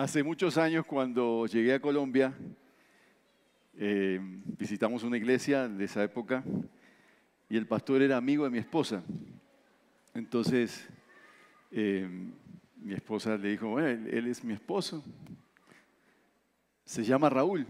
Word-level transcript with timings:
Hace 0.00 0.22
muchos 0.22 0.56
años 0.58 0.86
cuando 0.86 1.44
llegué 1.46 1.74
a 1.74 1.80
Colombia, 1.80 2.32
eh, 3.76 4.20
visitamos 4.56 5.02
una 5.02 5.16
iglesia 5.16 5.66
de 5.66 5.86
esa 5.86 6.04
época 6.04 6.44
y 7.50 7.56
el 7.56 7.66
pastor 7.66 8.00
era 8.02 8.16
amigo 8.16 8.44
de 8.44 8.50
mi 8.50 8.58
esposa. 8.58 9.02
Entonces, 10.14 10.88
eh, 11.72 12.08
mi 12.76 12.94
esposa 12.94 13.36
le 13.36 13.48
dijo, 13.48 13.70
bueno, 13.70 13.88
él, 13.88 14.08
él 14.14 14.28
es 14.28 14.44
mi 14.44 14.54
esposo, 14.54 15.02
se 16.84 17.02
llama 17.02 17.28
Raúl. 17.28 17.66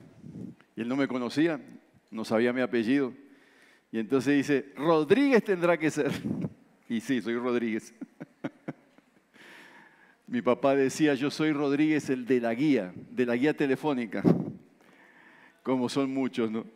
Y 0.76 0.82
él 0.82 0.88
no 0.88 0.96
me 0.96 1.08
conocía, 1.08 1.58
no 2.10 2.26
sabía 2.26 2.52
mi 2.52 2.60
apellido. 2.60 3.14
Y 3.90 4.00
entonces 4.00 4.36
dice, 4.36 4.70
Rodríguez 4.76 5.42
tendrá 5.42 5.78
que 5.78 5.90
ser. 5.90 6.12
Y 6.90 7.00
sí, 7.00 7.22
soy 7.22 7.36
Rodríguez. 7.36 7.94
Mi 10.30 10.42
papá 10.42 10.76
decía, 10.76 11.14
yo 11.14 11.30
soy 11.30 11.52
Rodríguez, 11.52 12.10
el 12.10 12.26
de 12.26 12.38
la 12.38 12.52
guía, 12.52 12.92
de 13.10 13.24
la 13.24 13.34
guía 13.34 13.56
telefónica, 13.56 14.22
como 15.62 15.88
son 15.88 16.12
muchos, 16.12 16.50
¿no? 16.50 16.66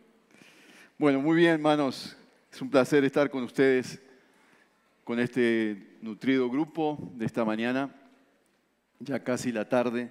Bueno, 0.97 1.21
muy 1.21 1.37
bien, 1.37 1.53
hermanos. 1.53 2.17
Es 2.51 2.63
un 2.63 2.71
placer 2.71 3.05
estar 3.05 3.29
con 3.29 3.43
ustedes, 3.43 4.01
con 5.05 5.21
este 5.21 5.99
nutrido 6.01 6.49
grupo 6.49 7.13
de 7.15 7.27
esta 7.27 7.45
mañana, 7.45 7.95
ya 8.99 9.23
casi 9.23 9.53
la 9.53 9.69
tarde. 9.69 10.11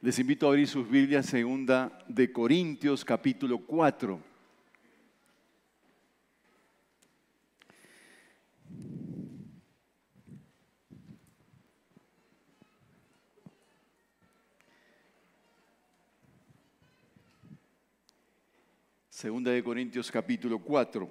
Les 0.00 0.18
invito 0.18 0.46
a 0.46 0.48
abrir 0.48 0.66
sus 0.66 0.90
Biblias, 0.90 1.26
segunda 1.26 1.96
de 2.08 2.32
Corintios, 2.32 3.04
capítulo 3.04 3.58
4. 3.58 4.29
Segunda 19.20 19.50
de 19.50 19.62
Corintios 19.62 20.10
capítulo 20.10 20.58
4. 20.60 21.06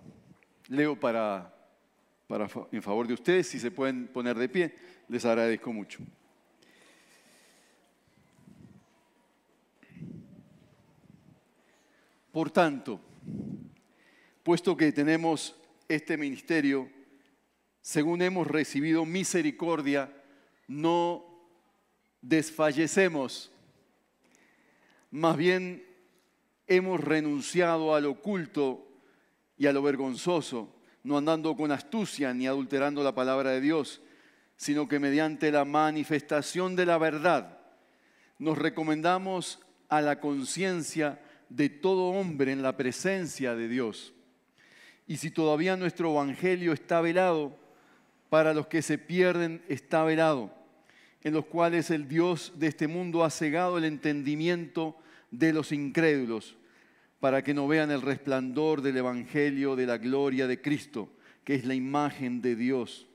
Leo 0.69 0.99
para, 0.99 1.55
para, 2.25 2.47
en 2.71 2.81
favor 2.81 3.05
de 3.05 3.13
ustedes, 3.13 3.45
si 3.45 3.59
se 3.59 3.69
pueden 3.69 4.07
poner 4.07 4.35
de 4.35 4.49
pie, 4.49 4.73
les 5.07 5.23
agradezco 5.25 5.71
mucho. 5.71 5.99
Por 12.31 12.49
tanto, 12.49 12.99
puesto 14.41 14.75
que 14.75 14.91
tenemos 14.91 15.55
este 15.87 16.17
ministerio, 16.17 16.89
según 17.79 18.23
hemos 18.23 18.47
recibido 18.47 19.05
misericordia, 19.05 20.11
no 20.67 21.23
desfallecemos, 22.23 23.51
más 25.11 25.37
bien 25.37 25.88
hemos 26.69 27.01
renunciado 27.03 27.95
al 27.95 28.05
oculto 28.05 28.87
y 29.57 29.65
a 29.65 29.73
lo 29.73 29.81
vergonzoso, 29.81 30.73
no 31.03 31.17
andando 31.17 31.55
con 31.55 31.71
astucia 31.71 32.33
ni 32.33 32.47
adulterando 32.47 33.03
la 33.03 33.15
palabra 33.15 33.49
de 33.49 33.59
Dios, 33.59 34.01
sino 34.55 34.87
que 34.87 34.99
mediante 34.99 35.51
la 35.51 35.65
manifestación 35.65 36.75
de 36.75 36.85
la 36.85 36.97
verdad 36.97 37.57
nos 38.37 38.57
recomendamos 38.57 39.59
a 39.89 40.01
la 40.01 40.19
conciencia 40.19 41.19
de 41.49 41.69
todo 41.69 42.11
hombre 42.11 42.51
en 42.51 42.61
la 42.61 42.77
presencia 42.77 43.55
de 43.55 43.67
Dios. 43.67 44.13
Y 45.07 45.17
si 45.17 45.31
todavía 45.31 45.75
nuestro 45.75 46.11
evangelio 46.11 46.71
está 46.71 47.01
velado, 47.01 47.57
para 48.29 48.53
los 48.53 48.67
que 48.67 48.83
se 48.83 48.99
pierden 48.99 49.63
está 49.67 50.03
velado, 50.03 50.53
en 51.23 51.33
los 51.33 51.45
cuales 51.45 51.89
el 51.89 52.07
Dios 52.07 52.53
de 52.57 52.67
este 52.67 52.87
mundo 52.87 53.23
ha 53.23 53.31
cegado 53.31 53.79
el 53.79 53.85
entendimiento 53.85 54.95
de 55.31 55.51
los 55.51 55.71
incrédulos 55.71 56.58
para 57.19 57.43
que 57.43 57.53
no 57.53 57.67
vean 57.67 57.91
el 57.91 58.01
resplandor 58.01 58.81
del 58.81 58.97
Evangelio 58.97 59.75
de 59.75 59.85
la 59.85 59.97
gloria 59.97 60.47
de 60.47 60.61
Cristo, 60.61 61.09
que 61.43 61.55
es 61.55 61.65
la 61.65 61.75
imagen 61.75 62.41
de 62.41 62.55
Dios. 62.55 63.07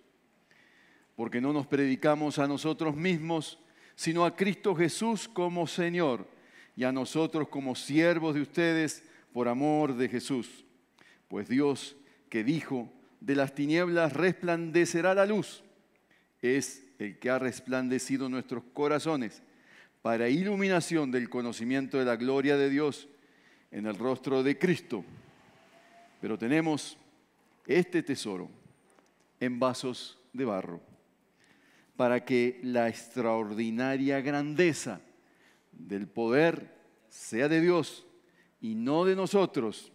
Porque 1.16 1.40
no 1.40 1.52
nos 1.52 1.66
predicamos 1.66 2.38
a 2.38 2.46
nosotros 2.46 2.96
mismos, 2.96 3.58
sino 3.94 4.24
a 4.24 4.36
Cristo 4.36 4.74
Jesús 4.74 5.28
como 5.28 5.66
Señor 5.66 6.28
y 6.76 6.84
a 6.84 6.92
nosotros 6.92 7.48
como 7.48 7.74
siervos 7.74 8.34
de 8.34 8.42
ustedes 8.42 9.04
por 9.32 9.48
amor 9.48 9.96
de 9.96 10.08
Jesús. 10.08 10.64
Pues 11.28 11.48
Dios 11.48 11.96
que 12.28 12.44
dijo, 12.44 12.92
de 13.20 13.36
las 13.36 13.54
tinieblas 13.54 14.12
resplandecerá 14.12 15.14
la 15.14 15.24
luz, 15.24 15.62
es 16.42 16.84
el 16.98 17.18
que 17.18 17.30
ha 17.30 17.38
resplandecido 17.38 18.28
nuestros 18.28 18.64
corazones 18.74 19.42
para 20.02 20.28
iluminación 20.28 21.10
del 21.10 21.30
conocimiento 21.30 21.98
de 21.98 22.04
la 22.04 22.16
gloria 22.16 22.58
de 22.58 22.68
Dios 22.68 23.08
en 23.74 23.86
el 23.86 23.98
rostro 23.98 24.44
de 24.44 24.56
Cristo. 24.56 25.04
Pero 26.20 26.38
tenemos 26.38 26.96
este 27.66 28.04
tesoro 28.04 28.48
en 29.40 29.58
vasos 29.58 30.16
de 30.32 30.44
barro 30.44 30.80
para 31.96 32.24
que 32.24 32.60
la 32.62 32.88
extraordinaria 32.88 34.20
grandeza 34.20 35.00
del 35.72 36.06
poder 36.06 36.72
sea 37.08 37.48
de 37.48 37.60
Dios 37.60 38.06
y 38.60 38.76
no 38.76 39.04
de 39.04 39.16
nosotros, 39.16 39.90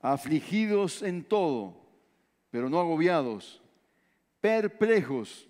afligidos 0.00 1.02
en 1.02 1.24
todo, 1.24 1.76
pero 2.50 2.70
no 2.70 2.78
agobiados, 2.78 3.60
perplejos, 4.40 5.48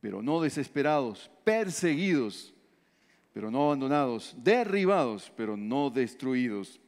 pero 0.00 0.22
no 0.22 0.40
desesperados, 0.40 1.30
perseguidos, 1.42 2.54
pero 3.40 3.50
no 3.50 3.68
abandonados, 3.68 4.34
derribados, 4.36 5.32
pero 5.34 5.56
no 5.56 5.88
destruidos. 5.88 6.78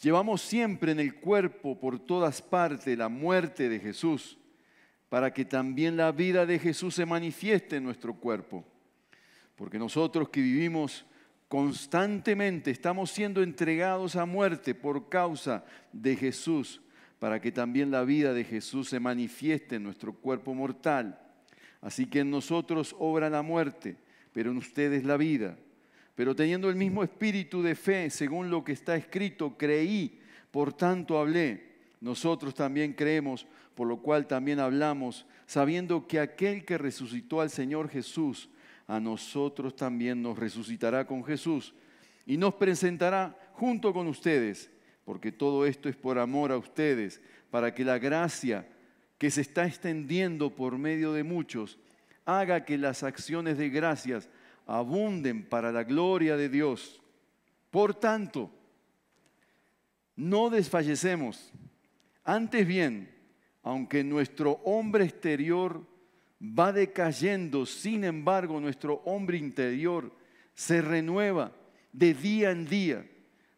Llevamos 0.00 0.42
siempre 0.42 0.92
en 0.92 1.00
el 1.00 1.16
cuerpo 1.16 1.76
por 1.76 1.98
todas 1.98 2.40
partes 2.40 2.96
la 2.96 3.08
muerte 3.08 3.68
de 3.68 3.80
Jesús, 3.80 4.38
para 5.08 5.34
que 5.34 5.44
también 5.44 5.96
la 5.96 6.12
vida 6.12 6.46
de 6.46 6.60
Jesús 6.60 6.94
se 6.94 7.04
manifieste 7.04 7.78
en 7.78 7.82
nuestro 7.82 8.14
cuerpo. 8.14 8.64
Porque 9.56 9.76
nosotros 9.76 10.28
que 10.28 10.40
vivimos 10.40 11.04
constantemente 11.48 12.70
estamos 12.70 13.10
siendo 13.10 13.42
entregados 13.42 14.14
a 14.14 14.26
muerte 14.26 14.76
por 14.76 15.08
causa 15.08 15.64
de 15.92 16.14
Jesús, 16.14 16.80
para 17.18 17.40
que 17.40 17.50
también 17.50 17.90
la 17.90 18.04
vida 18.04 18.32
de 18.32 18.44
Jesús 18.44 18.88
se 18.88 19.00
manifieste 19.00 19.74
en 19.74 19.82
nuestro 19.82 20.12
cuerpo 20.12 20.54
mortal. 20.54 21.18
Así 21.80 22.06
que 22.06 22.20
en 22.20 22.30
nosotros 22.30 22.94
obra 23.00 23.28
la 23.28 23.42
muerte 23.42 23.96
pero 24.32 24.50
en 24.50 24.56
ustedes 24.56 25.04
la 25.04 25.16
vida. 25.16 25.56
Pero 26.14 26.34
teniendo 26.36 26.68
el 26.68 26.76
mismo 26.76 27.02
espíritu 27.02 27.62
de 27.62 27.74
fe, 27.74 28.10
según 28.10 28.50
lo 28.50 28.62
que 28.62 28.72
está 28.72 28.96
escrito, 28.96 29.56
creí, 29.56 30.20
por 30.50 30.72
tanto 30.72 31.18
hablé. 31.18 31.70
Nosotros 32.00 32.54
también 32.54 32.92
creemos, 32.92 33.46
por 33.74 33.86
lo 33.86 33.98
cual 34.02 34.26
también 34.26 34.60
hablamos, 34.60 35.26
sabiendo 35.46 36.06
que 36.06 36.20
aquel 36.20 36.64
que 36.64 36.78
resucitó 36.78 37.40
al 37.40 37.50
Señor 37.50 37.88
Jesús, 37.88 38.48
a 38.86 38.98
nosotros 39.00 39.76
también 39.76 40.20
nos 40.20 40.38
resucitará 40.38 41.06
con 41.06 41.24
Jesús 41.24 41.74
y 42.26 42.36
nos 42.36 42.54
presentará 42.54 43.38
junto 43.52 43.92
con 43.92 44.08
ustedes, 44.08 44.70
porque 45.04 45.32
todo 45.32 45.64
esto 45.66 45.88
es 45.88 45.96
por 45.96 46.18
amor 46.18 46.52
a 46.52 46.58
ustedes, 46.58 47.20
para 47.50 47.74
que 47.74 47.84
la 47.84 47.98
gracia 47.98 48.66
que 49.18 49.30
se 49.30 49.42
está 49.42 49.66
extendiendo 49.66 50.54
por 50.54 50.78
medio 50.78 51.12
de 51.12 51.24
muchos, 51.24 51.78
haga 52.38 52.64
que 52.64 52.78
las 52.78 53.02
acciones 53.02 53.58
de 53.58 53.68
gracias 53.70 54.28
abunden 54.66 55.44
para 55.44 55.72
la 55.72 55.84
gloria 55.84 56.36
de 56.36 56.48
Dios. 56.48 57.00
Por 57.70 57.94
tanto, 57.94 58.50
no 60.16 60.50
desfallecemos. 60.50 61.52
Antes 62.24 62.66
bien, 62.66 63.10
aunque 63.62 64.04
nuestro 64.04 64.60
hombre 64.64 65.04
exterior 65.04 65.86
va 66.40 66.72
decayendo, 66.72 67.66
sin 67.66 68.04
embargo 68.04 68.60
nuestro 68.60 69.02
hombre 69.04 69.38
interior 69.38 70.12
se 70.54 70.82
renueva 70.82 71.52
de 71.92 72.14
día 72.14 72.50
en 72.50 72.66
día, 72.66 73.06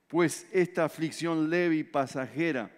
pues 0.09 0.47
esta 0.53 0.85
aflicción 0.85 1.51
leve 1.51 1.77
y 1.77 1.85
pasajera 1.85 2.71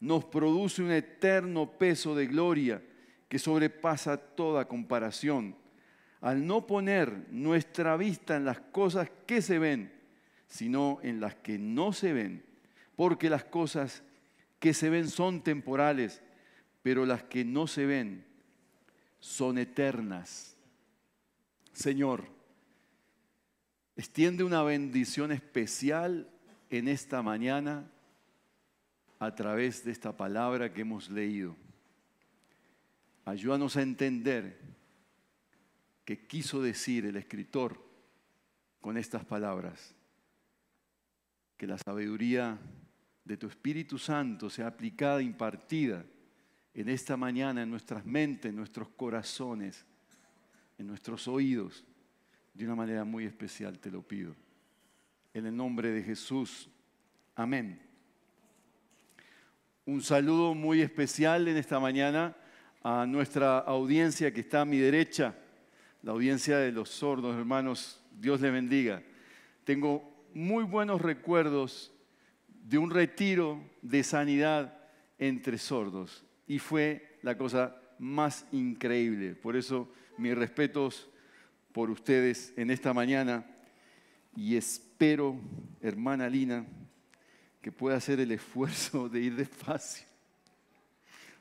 nos 0.00 0.24
produce 0.24 0.82
un 0.82 0.90
eterno 0.90 1.70
peso 1.70 2.14
de 2.14 2.26
gloria 2.26 2.82
que 3.30 3.38
sobrepasa 3.38 4.16
toda 4.16 4.66
comparación, 4.66 5.54
al 6.20 6.44
no 6.44 6.66
poner 6.66 7.28
nuestra 7.30 7.96
vista 7.96 8.36
en 8.36 8.44
las 8.44 8.58
cosas 8.58 9.08
que 9.24 9.40
se 9.40 9.60
ven, 9.60 9.92
sino 10.48 10.98
en 11.04 11.20
las 11.20 11.36
que 11.36 11.56
no 11.56 11.92
se 11.92 12.12
ven, 12.12 12.44
porque 12.96 13.30
las 13.30 13.44
cosas 13.44 14.02
que 14.58 14.74
se 14.74 14.90
ven 14.90 15.08
son 15.08 15.44
temporales, 15.44 16.20
pero 16.82 17.06
las 17.06 17.22
que 17.22 17.44
no 17.44 17.68
se 17.68 17.86
ven 17.86 18.26
son 19.20 19.58
eternas. 19.58 20.56
Señor, 21.72 22.24
extiende 23.94 24.42
una 24.42 24.64
bendición 24.64 25.30
especial 25.30 26.28
en 26.68 26.88
esta 26.88 27.22
mañana 27.22 27.88
a 29.20 29.32
través 29.36 29.84
de 29.84 29.92
esta 29.92 30.16
palabra 30.16 30.72
que 30.72 30.80
hemos 30.80 31.08
leído. 31.08 31.54
Ayúdanos 33.30 33.76
a 33.76 33.82
entender 33.82 34.58
qué 36.04 36.26
quiso 36.26 36.60
decir 36.60 37.06
el 37.06 37.14
escritor 37.14 37.80
con 38.80 38.96
estas 38.96 39.24
palabras. 39.24 39.94
Que 41.56 41.68
la 41.68 41.78
sabiduría 41.78 42.58
de 43.24 43.36
tu 43.36 43.46
Espíritu 43.46 43.98
Santo 43.98 44.50
sea 44.50 44.66
aplicada, 44.66 45.22
impartida 45.22 46.04
en 46.74 46.88
esta 46.88 47.16
mañana 47.16 47.62
en 47.62 47.70
nuestras 47.70 48.04
mentes, 48.04 48.50
en 48.50 48.56
nuestros 48.56 48.88
corazones, 48.88 49.86
en 50.76 50.88
nuestros 50.88 51.28
oídos, 51.28 51.84
de 52.52 52.64
una 52.64 52.74
manera 52.74 53.04
muy 53.04 53.26
especial, 53.26 53.78
te 53.78 53.92
lo 53.92 54.02
pido. 54.02 54.34
En 55.32 55.46
el 55.46 55.56
nombre 55.56 55.92
de 55.92 56.02
Jesús. 56.02 56.68
Amén. 57.36 57.80
Un 59.84 60.02
saludo 60.02 60.52
muy 60.52 60.80
especial 60.80 61.46
en 61.46 61.56
esta 61.58 61.78
mañana 61.78 62.36
a 62.82 63.06
nuestra 63.06 63.58
audiencia 63.58 64.32
que 64.32 64.40
está 64.40 64.62
a 64.62 64.64
mi 64.64 64.78
derecha, 64.78 65.34
la 66.02 66.12
audiencia 66.12 66.58
de 66.58 66.72
los 66.72 66.88
sordos, 66.88 67.36
hermanos. 67.36 68.02
Dios 68.18 68.40
les 68.40 68.52
bendiga. 68.52 69.02
Tengo 69.64 70.26
muy 70.34 70.64
buenos 70.64 71.00
recuerdos 71.00 71.92
de 72.48 72.78
un 72.78 72.90
retiro 72.90 73.62
de 73.82 74.02
sanidad 74.02 74.78
entre 75.18 75.58
sordos 75.58 76.24
y 76.46 76.58
fue 76.58 77.18
la 77.22 77.36
cosa 77.36 77.76
más 77.98 78.46
increíble. 78.52 79.34
Por 79.34 79.56
eso 79.56 79.92
mis 80.16 80.34
respetos 80.34 81.08
por 81.72 81.90
ustedes 81.90 82.52
en 82.56 82.70
esta 82.70 82.92
mañana 82.92 83.46
y 84.36 84.56
espero, 84.56 85.36
hermana 85.80 86.28
Lina, 86.28 86.66
que 87.60 87.72
pueda 87.72 87.96
hacer 87.96 88.20
el 88.20 88.32
esfuerzo 88.32 89.08
de 89.08 89.20
ir 89.20 89.36
despacio, 89.36 90.06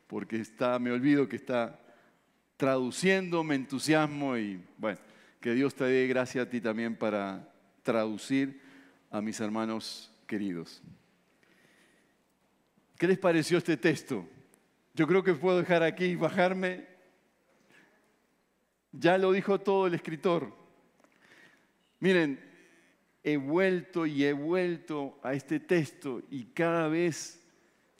porque 0.10 0.38
está, 0.38 0.80
me 0.80 0.92
olvido 0.92 1.30
que 1.30 1.36
está 1.36 1.80
traduciendo, 2.58 3.44
me 3.44 3.54
entusiasmo 3.54 4.36
y 4.38 4.60
bueno, 4.80 4.98
que 5.40 5.54
Dios 5.54 5.76
te 5.76 5.84
dé 5.84 6.08
gracia 6.08 6.42
a 6.42 6.50
ti 6.50 6.60
también 6.60 6.96
para 6.96 7.54
traducir 7.84 8.60
a 9.12 9.22
mis 9.22 9.40
hermanos 9.40 10.12
queridos. 10.26 10.82
¿Qué 12.98 13.08
les 13.08 13.20
pareció 13.20 13.60
este 13.60 13.78
texto? 13.78 14.28
Yo 14.96 15.06
creo 15.06 15.24
que 15.24 15.36
puedo 15.36 15.60
dejar 15.60 15.84
aquí 15.84 16.06
y 16.06 16.16
bajarme. 16.16 16.88
Ya 18.92 19.20
lo 19.20 19.32
dijo 19.32 19.60
todo 19.60 19.86
el 19.86 19.94
escritor. 19.94 20.52
Miren, 22.00 22.44
he 23.24 23.38
vuelto 23.38 24.08
y 24.08 24.26
he 24.26 24.34
vuelto 24.34 25.20
a 25.22 25.36
este 25.36 25.60
texto 25.60 26.24
y 26.32 26.46
cada 26.46 26.88
vez 26.88 27.39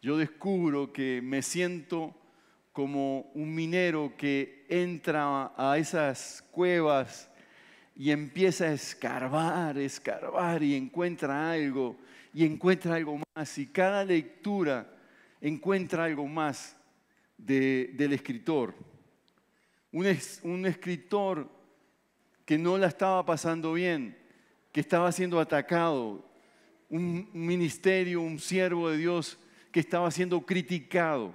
yo 0.02 0.18
descubro 0.18 0.94
que 0.94 1.22
me 1.22 1.42
siento 1.42 2.16
como 2.72 3.32
un 3.34 3.54
minero 3.54 4.14
que 4.16 4.66
entra 4.70 5.52
a 5.58 5.78
esas 5.78 6.44
cuevas 6.52 7.30
y 7.96 8.12
empieza 8.12 8.66
a 8.66 8.74
escarbar, 8.74 9.78
escarbar 9.78 10.64
y 10.64 10.76
encuentra 10.76 11.52
algo 11.52 11.98
y 12.34 12.46
encuentra 12.46 12.96
algo 12.96 13.20
más 13.36 13.58
y 13.58 13.68
cada 13.68 14.06
lectura 14.06 14.90
encuentra 15.42 16.06
algo 16.06 16.26
más 16.28 16.78
del 17.38 18.14
escritor. 18.14 18.74
Un, 19.92 20.06
un 20.44 20.66
escritor 20.66 21.50
que 22.46 22.58
no 22.58 22.78
la 22.78 22.88
estaba 22.88 23.26
pasando 23.26 23.74
bien, 23.74 24.18
que 24.72 24.80
estaba 24.80 25.12
siendo 25.12 25.40
atacado, 25.40 26.26
un 26.90 27.30
ministerio, 27.34 28.22
un 28.22 28.40
siervo 28.40 28.90
de 28.90 28.98
Dios 28.98 29.38
que 29.72 29.80
estaba 29.80 30.10
siendo 30.12 30.42
criticado 30.42 31.34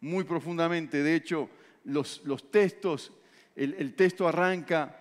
muy 0.00 0.24
profundamente. 0.24 1.02
De 1.02 1.14
hecho, 1.14 1.48
los, 1.84 2.22
los 2.24 2.50
textos, 2.50 3.12
el, 3.56 3.94
texto 3.94 4.26
arranca 4.26 4.98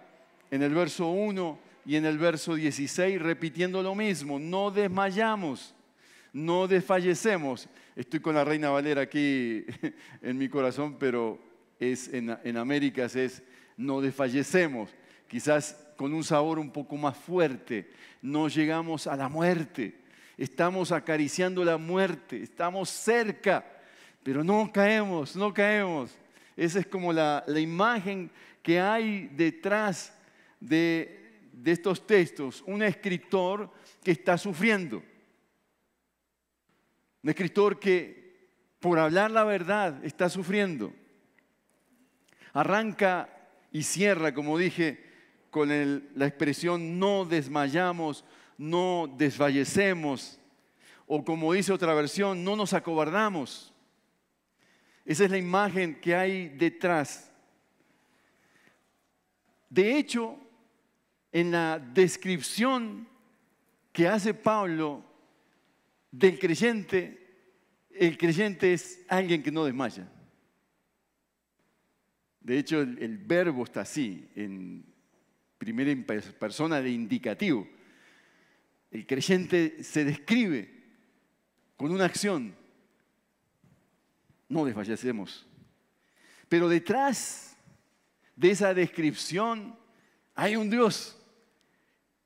en 0.52 0.64
el 0.64 0.74
verso 0.74 1.08
1 1.08 1.60
y 1.86 1.96
en 1.96 2.06
el 2.06 2.18
verso 2.18 2.56
16 2.56 3.22
repitiendo 3.22 3.82
lo 3.82 3.96
mismo, 3.96 4.40
no 4.40 4.72
desmayamos, 4.72 5.74
no 6.34 6.68
desfallecemos. 6.68 7.68
Estoy 7.96 8.20
con 8.20 8.36
la 8.36 8.44
Reina 8.44 8.70
Valera 8.70 9.02
aquí 9.02 9.66
en 10.22 10.38
mi 10.38 10.50
corazón, 10.50 10.98
pero 11.00 11.40
es, 11.80 12.14
en, 12.14 12.38
en 12.44 12.58
Américas 12.58 13.16
es 13.16 13.44
no 13.78 14.02
desfallecemos. 14.02 14.90
Quizás 15.28 15.88
con 15.96 16.14
un 16.14 16.24
sabor 16.24 16.60
un 16.60 16.72
poco 16.72 16.98
más 16.98 17.16
fuerte. 17.16 17.90
No 18.22 18.48
llegamos 18.48 19.08
a 19.08 19.16
la 19.16 19.30
muerte. 19.30 19.99
Estamos 20.40 20.94
acariciando 20.94 21.66
la 21.66 21.76
muerte. 21.76 22.42
Estamos 22.42 22.90
cerca, 22.90 23.66
pero 24.24 24.42
no 24.42 24.72
caemos, 24.72 25.36
no 25.36 25.54
caemos. 25.54 26.12
Esa 26.56 26.80
es 26.80 26.88
como 26.88 27.12
la, 27.12 27.44
la 27.46 27.60
imagen 27.60 28.32
que 28.64 28.80
hay 28.80 29.28
detrás 29.34 30.18
de, 30.62 31.42
de 31.52 31.72
estos 31.74 32.08
textos. 32.08 32.64
Un 32.66 32.82
escritor 32.84 33.70
que 34.02 34.12
está 34.12 34.38
sufriendo. 34.38 35.04
Un 37.22 37.30
escritor 37.30 37.78
que 37.78 38.48
por 38.80 38.98
hablar 38.98 39.32
la 39.32 39.44
verdad 39.44 40.06
está 40.06 40.30
sufriendo. 40.30 40.94
Arranca 42.54 43.30
y 43.74 43.84
cierra, 43.84 44.34
como 44.34 44.58
dije, 44.58 45.04
con 45.50 45.68
la 46.16 46.26
expresión 46.26 46.98
no 46.98 47.26
desmayamos, 47.26 48.24
no 48.60 49.08
desfallecemos, 49.18 50.38
o 51.08 51.24
como 51.24 51.54
dice 51.54 51.72
otra 51.72 51.94
versión, 51.94 52.44
no 52.44 52.58
nos 52.58 52.74
acobardamos. 52.74 53.74
Esa 55.06 55.24
es 55.24 55.32
la 55.32 55.38
imagen 55.38 55.96
que 56.02 56.14
hay 56.14 56.50
detrás. 56.50 57.32
De 59.70 59.98
hecho, 59.98 60.38
en 61.32 61.52
la 61.52 61.80
descripción 61.80 63.08
que 63.94 64.10
hace 64.10 64.34
Pablo 64.34 65.06
del 66.12 66.38
creyente, 66.38 67.18
el 67.92 68.18
creyente 68.18 68.74
es 68.74 69.06
alguien 69.08 69.42
que 69.42 69.52
no 69.52 69.64
desmaya. 69.64 70.12
De 72.42 72.58
hecho, 72.58 72.82
el, 72.82 73.18
verbo 73.20 73.64
está 73.64 73.82
así, 73.82 74.28
en 74.36 74.84
primera 75.58 75.96
persona 76.38 76.82
de 76.82 76.92
indicativo. 76.92 77.79
El 78.92 79.06
creyente 79.06 79.84
se 79.84 80.04
describe 80.04 80.74
con 81.78 81.92
una 81.92 82.06
acción. 82.06 82.56
No 84.48 84.66
desfallecemos. 84.66 85.46
Pero 86.48 86.68
detrás 86.68 87.56
de 88.36 88.52
esa 88.52 88.74
descripción 88.74 89.78
hay 90.34 90.56
un 90.56 90.70
Dios 90.70 91.16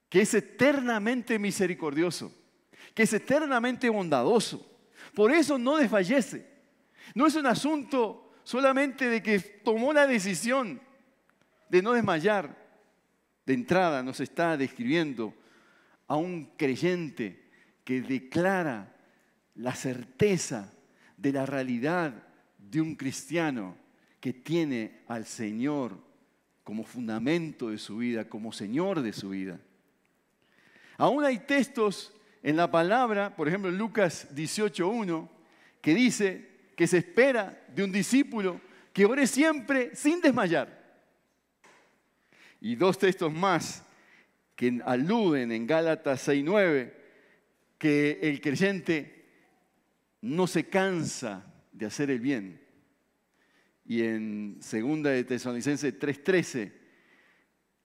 que 0.10 0.22
es 0.22 0.34
eternamente 0.34 1.38
misericordioso 1.40 2.32
que 2.94 3.04
es 3.04 3.14
eternamente 3.14 3.90
bondadoso. 3.90 4.66
Por 5.14 5.32
eso 5.32 5.58
no 5.58 5.78
desfallece. 5.78 6.48
No 7.16 7.28
es 7.28 7.36
un 7.36 7.46
asunto 7.46 8.34
solamente 8.44 9.10
de 9.10 9.22
que 9.22 9.40
tomó 9.40 9.94
la 9.94 10.08
decisión 10.08 10.82
de 11.70 11.82
no 11.82 11.94
desmayar. 11.94 12.62
De 13.46 13.54
entrada 13.54 14.04
nos 14.04 14.20
está 14.20 14.56
describiendo 14.58 15.34
a 16.14 16.16
un 16.16 16.46
creyente 16.58 17.42
que 17.84 18.04
declara 18.04 18.96
la 19.56 19.74
certeza 19.74 20.72
de 21.18 21.32
la 21.32 21.48
realidad 21.48 22.14
de 22.60 22.82
un 22.82 22.94
cristiano 22.94 23.76
que 24.20 24.32
tiene 24.32 25.02
al 25.08 25.26
Señor 25.26 25.98
como 26.64 26.84
fundamento 26.84 27.70
de 27.70 27.80
su 27.80 27.98
vida, 27.98 28.30
como 28.30 28.54
Señor 28.54 29.02
de 29.02 29.12
su 29.12 29.30
vida. 29.30 29.60
Aún 30.98 31.26
hay 31.26 31.40
textos 31.40 32.14
en 32.44 32.58
la 32.58 32.70
palabra, 32.70 33.36
por 33.36 33.48
ejemplo 33.48 33.72
en 33.72 33.80
Lucas 33.80 34.28
18.1, 34.36 35.28
que 35.82 35.96
dice 35.96 36.48
que 36.78 36.86
se 36.86 37.00
espera 37.00 37.60
de 37.74 37.84
un 37.86 37.92
discípulo 37.92 38.62
que 38.94 39.06
ore 39.06 39.26
siempre 39.26 39.96
sin 39.96 40.22
desmayar. 40.22 41.02
Y 42.62 42.76
dos 42.76 43.00
textos 43.00 43.34
más 43.34 43.84
que 44.56 44.82
aluden 44.86 45.52
en 45.52 45.68
Gálatas 45.68 46.28
6.9, 46.28 46.94
que 47.78 48.20
el 48.22 48.40
creyente 48.42 49.26
no 50.22 50.48
se 50.48 50.66
cansa 50.70 51.46
de 51.72 51.86
hacer 51.86 52.10
el 52.12 52.20
bien. 52.20 52.62
Y 53.86 54.04
en 54.04 54.58
segunda 54.62 55.10
de 55.10 55.24
Tesalonicenses 55.24 56.00
3.13, 56.00 56.72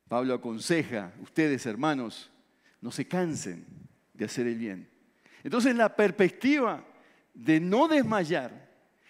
Pablo 0.08 0.34
aconseja, 0.34 1.12
ustedes 1.20 1.66
hermanos, 1.66 2.30
no 2.80 2.90
se 2.92 3.06
cansen 3.08 3.66
de 4.14 4.24
hacer 4.24 4.46
el 4.46 4.56
bien. 4.56 4.88
Entonces 5.42 5.74
la 5.74 5.94
perspectiva 5.94 6.84
de 7.34 7.60
no 7.60 7.88
desmayar 7.88 8.68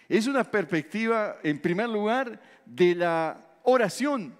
es 0.08 0.26
una 0.26 0.44
perspectiva, 0.44 1.38
en 1.42 1.58
primer 1.58 1.88
lugar, 1.88 2.40
de 2.64 2.94
la 2.94 3.58
oración, 3.62 4.37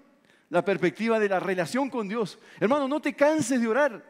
la 0.49 0.65
perspectiva 0.65 1.19
de 1.19 1.29
la 1.29 1.39
relación 1.39 1.89
con 1.89 2.07
Dios. 2.07 2.39
Hermano, 2.59 2.87
no 2.87 3.01
te 3.01 3.13
canses 3.13 3.61
de 3.61 3.67
orar. 3.67 4.03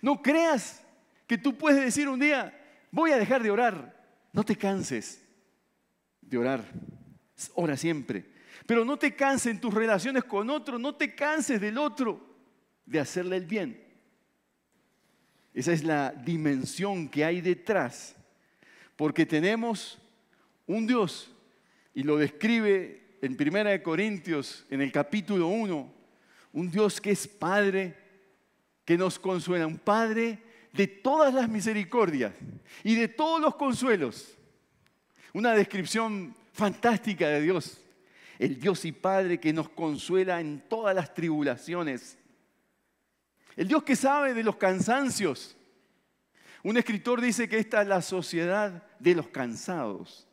No 0.00 0.22
creas 0.22 0.82
que 1.26 1.38
tú 1.38 1.56
puedes 1.56 1.84
decir 1.84 2.08
un 2.08 2.18
día, 2.18 2.58
voy 2.90 3.12
a 3.12 3.18
dejar 3.18 3.42
de 3.42 3.50
orar. 3.50 3.94
No 4.32 4.44
te 4.44 4.56
canses 4.56 5.22
de 6.20 6.38
orar. 6.38 6.64
Ora 7.54 7.76
siempre. 7.76 8.24
Pero 8.66 8.84
no 8.84 8.98
te 8.98 9.14
canses 9.14 9.52
en 9.52 9.60
tus 9.60 9.72
relaciones 9.72 10.24
con 10.24 10.50
otro, 10.50 10.78
no 10.78 10.94
te 10.94 11.14
canses 11.14 11.60
del 11.60 11.78
otro. 11.78 12.34
de 12.86 13.00
hacerle 13.00 13.36
el 13.36 13.46
bien. 13.46 13.84
Esa 15.52 15.72
es 15.72 15.82
la 15.82 16.12
dimensión 16.12 17.08
que 17.08 17.24
hay 17.24 17.40
detrás, 17.40 18.14
porque 18.94 19.26
tenemos 19.26 19.98
un 20.66 20.86
Dios, 20.86 21.32
y 21.94 22.02
lo 22.02 22.16
describe 22.16 23.05
en 23.22 23.36
1 23.38 23.82
Corintios, 23.82 24.66
en 24.70 24.80
el 24.80 24.92
capítulo 24.92 25.48
1, 25.48 25.94
un 26.52 26.70
Dios 26.70 27.00
que 27.00 27.10
es 27.10 27.26
Padre, 27.26 27.96
que 28.84 28.96
nos 28.96 29.18
consuela, 29.18 29.66
un 29.66 29.78
Padre 29.78 30.42
de 30.72 30.86
todas 30.86 31.32
las 31.32 31.48
misericordias 31.48 32.32
y 32.84 32.94
de 32.94 33.08
todos 33.08 33.40
los 33.40 33.56
consuelos. 33.56 34.36
Una 35.32 35.52
descripción 35.52 36.34
fantástica 36.52 37.28
de 37.28 37.40
Dios. 37.42 37.82
El 38.38 38.60
Dios 38.60 38.84
y 38.84 38.92
Padre 38.92 39.40
que 39.40 39.52
nos 39.52 39.68
consuela 39.70 40.40
en 40.40 40.60
todas 40.68 40.94
las 40.94 41.12
tribulaciones. 41.14 42.18
El 43.56 43.68
Dios 43.68 43.82
que 43.82 43.96
sabe 43.96 44.34
de 44.34 44.42
los 44.42 44.56
cansancios. 44.56 45.56
Un 46.62 46.76
escritor 46.76 47.20
dice 47.20 47.48
que 47.48 47.58
esta 47.58 47.82
es 47.82 47.88
la 47.88 48.02
sociedad 48.02 48.82
de 48.98 49.14
los 49.14 49.28
cansados. 49.28 50.26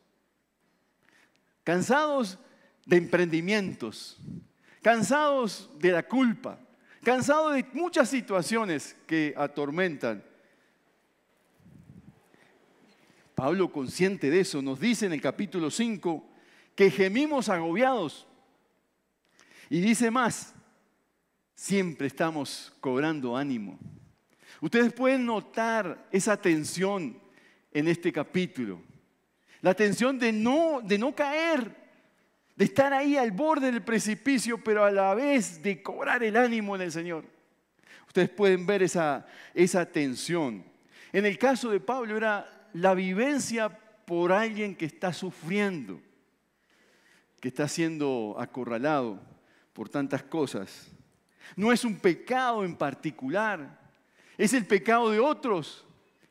Cansados 1.64 2.40
de 2.86 2.98
emprendimientos, 2.98 4.18
cansados 4.82 5.70
de 5.80 5.92
la 5.92 6.04
culpa, 6.04 6.60
cansados 7.04 7.56
de 7.56 7.66
muchas 7.74 8.10
situaciones 8.10 8.96
que 9.08 9.34
atormentan 9.38 10.24
Pablo, 13.36 13.72
consciente 13.72 14.30
de 14.30 14.42
eso, 14.42 14.62
nos 14.62 14.80
dice 14.80 15.06
en 15.06 15.14
el 15.14 15.22
capítulo 15.22 15.72
5 15.72 16.24
que 16.76 16.92
gemimos 16.92 17.50
agobiados. 17.50 18.28
Y 19.70 19.82
dice 19.82 20.12
más, 20.12 20.54
siempre 21.56 22.08
estamos 22.08 22.74
cobrando 22.80 23.36
ánimo. 23.36 23.80
Ustedes 24.62 24.94
pueden 24.94 25.26
notar 25.26 26.08
esa 26.12 26.38
tensión 26.38 27.20
en 27.72 27.88
este 27.88 28.14
capítulo. 28.14 28.82
La 29.62 29.74
tensión 29.74 30.20
de 30.20 30.32
no, 30.32 30.82
de 30.84 30.98
no 30.98 31.16
caer, 31.16 31.76
de 32.56 32.66
estar 32.66 32.94
ahí 32.94 33.18
al 33.18 33.32
borde 33.32 33.72
del 33.72 33.82
precipicio, 33.82 34.64
pero 34.64 34.84
a 34.86 34.92
la 34.92 35.14
vez 35.16 35.62
de 35.62 35.82
cobrar 35.82 36.24
el 36.24 36.38
ánimo 36.38 36.76
en 36.76 36.84
el 36.84 36.92
Señor. 36.92 37.26
Ustedes 38.08 38.30
pueden 38.30 38.66
ver 38.66 38.84
esa, 38.84 39.26
esa 39.54 39.86
tensión. 39.86 40.64
En 41.12 41.26
el 41.26 41.38
caso 41.38 41.72
de 41.72 41.80
Pablo 41.80 42.16
era 42.16 42.70
la 42.74 42.94
vivencia 42.94 43.70
por 44.06 44.32
alguien 44.32 44.76
que 44.76 44.86
está 44.86 45.14
sufriendo, 45.14 46.00
que 47.40 47.48
está 47.48 47.68
siendo 47.68 48.36
acorralado 48.38 49.20
por 49.74 49.90
tantas 49.90 50.24
cosas. 50.24 50.92
No 51.56 51.72
es 51.72 51.84
un 51.84 51.98
pecado 51.98 52.64
en 52.64 52.76
particular, 52.76 53.80
es 54.38 54.54
el 54.54 54.66
pecado 54.66 55.12
de 55.12 55.20
otros 55.20 55.86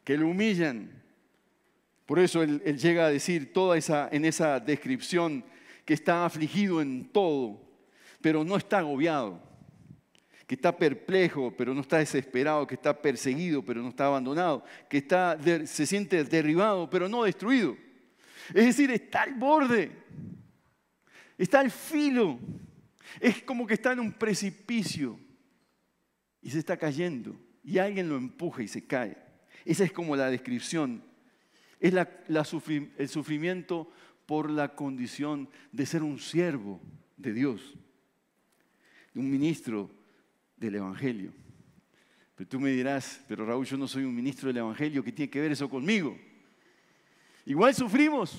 que 0.05 0.17
lo 0.17 0.29
humillan. 0.29 0.91
Por 2.07 2.19
eso 2.19 2.43
él, 2.43 2.61
llega 2.79 3.07
a 3.07 3.11
decir 3.11 3.53
toda 3.53 3.77
esa, 3.77 4.09
en 4.13 4.25
esa 4.25 4.61
descripción 4.61 5.45
que 5.93 5.97
está 5.97 6.25
afligido 6.25 6.81
en 6.81 7.05
todo, 7.05 7.61
pero 8.23 8.43
no 8.43 8.57
está 8.57 8.79
agobiado 8.79 9.43
que 10.47 10.55
está 10.55 10.75
perplejo 10.75 11.55
pero 11.55 11.75
no 11.75 11.83
está 11.83 11.99
desesperado, 11.99 12.67
que 12.67 12.77
está 12.77 12.97
perseguido 12.97 13.63
pero 13.63 13.83
no 13.83 13.91
está 13.91 14.07
abandonado, 14.07 14.65
que 14.89 14.97
está, 14.97 15.39
se 15.67 15.85
siente 15.85 16.25
derribado 16.25 16.89
pero 16.89 17.11
no 17.11 17.25
destruido. 17.25 17.77
Es 18.55 18.65
decir, 18.65 18.91
está 18.91 19.25
al 19.25 19.35
borde, 19.35 19.93
está 21.37 21.61
al 21.61 21.71
filo, 21.71 22.39
es 23.21 23.43
como 23.43 23.67
que 23.67 23.75
está 23.75 23.93
en 23.93 24.01
un 24.01 24.15
precipicio 24.15 25.21
y 26.41 26.49
se 26.49 26.59
está 26.59 26.79
cayendo 26.79 27.39
y 27.63 27.77
alguien 27.77 28.09
lo 28.09 28.17
empuja 28.17 28.63
y 28.63 28.69
se 28.69 28.87
cae. 28.87 29.19
Esa 29.67 29.85
es 29.85 29.93
como 29.93 30.17
la 30.17 30.31
descripción, 30.31 31.05
es 31.79 31.93
el 31.93 33.09
sufrimiento 33.11 33.91
por 34.27 34.51
la 34.51 34.75
condición 34.75 35.49
de 35.71 35.87
ser 35.87 36.03
un 36.03 36.19
siervo 36.19 36.81
de 37.17 37.33
Dios, 37.33 37.75
un 39.15 39.31
ministro 39.31 39.91
del 40.57 40.77
Evangelio. 40.77 41.33
Pero 42.35 42.49
tú 42.49 42.61
me 42.61 42.71
dirás, 42.71 43.23
pero 43.29 43.45
Raúl, 43.45 43.67
yo 43.67 43.77
no 43.77 43.87
soy 43.87 44.05
un 44.05 44.15
ministro 44.15 44.49
del 44.49 44.59
Evangelio, 44.59 45.05
¿qué 45.05 45.13
tiene 45.13 45.31
que 45.31 45.41
ver 45.41 45.53
eso 45.53 45.69
conmigo? 45.69 46.19
Igual 47.45 47.75
sufrimos. 47.75 48.39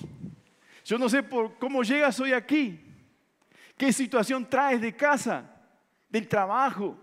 Yo 0.84 0.98
no 0.98 1.08
sé 1.08 1.22
por 1.22 1.58
cómo 1.58 1.82
llegas 1.82 2.18
hoy 2.20 2.32
aquí, 2.32 2.78
qué 3.76 3.92
situación 3.92 4.48
traes 4.48 4.80
de 4.80 4.94
casa, 4.94 5.50
del 6.10 6.28
trabajo, 6.28 7.02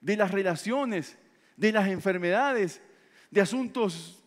de 0.00 0.16
las 0.16 0.30
relaciones, 0.30 1.16
de 1.56 1.72
las 1.72 1.88
enfermedades, 1.88 2.82
de 3.30 3.40
asuntos 3.40 4.19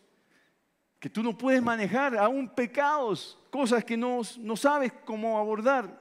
que 1.04 1.10
tú 1.10 1.22
no 1.22 1.36
puedes 1.36 1.62
manejar, 1.62 2.16
aún 2.16 2.48
pecados, 2.48 3.38
cosas 3.50 3.84
que 3.84 3.94
no, 3.94 4.22
no 4.38 4.56
sabes 4.56 4.90
cómo 5.04 5.38
abordar. 5.38 6.00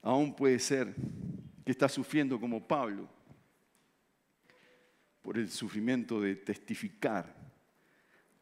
Aún 0.00 0.34
puede 0.34 0.58
ser 0.58 0.94
que 1.62 1.72
estás 1.72 1.92
sufriendo 1.92 2.40
como 2.40 2.66
Pablo 2.66 3.06
por 5.20 5.36
el 5.36 5.50
sufrimiento 5.50 6.22
de 6.22 6.36
testificar 6.36 7.36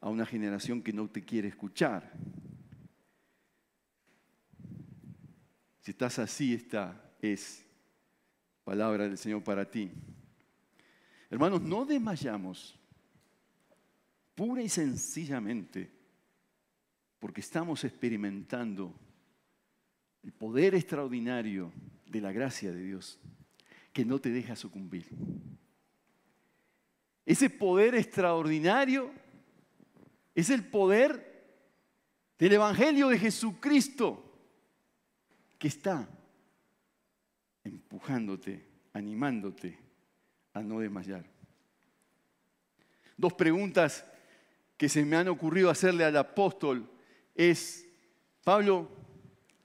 a 0.01 0.09
una 0.09 0.25
generación 0.25 0.81
que 0.81 0.93
no 0.93 1.11
te 1.11 1.25
quiere 1.25 1.49
escuchar. 1.49 2.13
Si 5.81 5.91
estás 5.91 6.17
así, 6.21 6.55
esta 6.55 7.13
es 7.21 7.67
palabra 8.63 9.09
del 9.09 9.19
Señor 9.19 9.43
para 9.43 9.69
ti. 9.69 9.91
Hermanos, 11.29 11.61
no 11.61 11.85
desmayamos 11.85 12.80
pura 14.41 14.63
y 14.63 14.71
sencillamente 14.71 15.91
porque 17.19 17.43
estamos 17.43 17.85
experimentando 17.85 18.99
el 20.23 20.33
poder 20.33 20.75
extraordinario 20.75 21.71
de 22.07 22.23
la 22.23 22.33
gracia 22.33 22.73
de 22.73 22.83
Dios 22.83 23.21
que 23.93 24.03
no 24.03 24.19
te 24.19 24.31
deja 24.31 24.57
sucumbir. 24.57 25.05
Ese 27.27 27.51
poder 27.51 27.95
extraordinario 27.95 29.11
es 30.35 30.49
el 30.49 30.65
poder 30.65 31.45
del 32.39 32.55
Evangelio 32.55 33.11
de 33.11 33.19
Jesucristo 33.19 34.25
que 35.59 35.69
está 35.69 36.09
empujándote, 37.63 38.67
animándote 38.95 39.79
a 40.55 40.63
no 40.63 40.81
desmayar. 40.81 41.27
Dos 43.19 43.35
preguntas 43.35 44.07
que 44.81 44.89
se 44.89 45.05
me 45.05 45.17
han 45.17 45.29
ocurrido 45.29 45.69
hacerle 45.69 46.07
al 46.07 46.17
apóstol 46.17 46.91
es, 47.37 47.87
Pablo, 48.43 48.89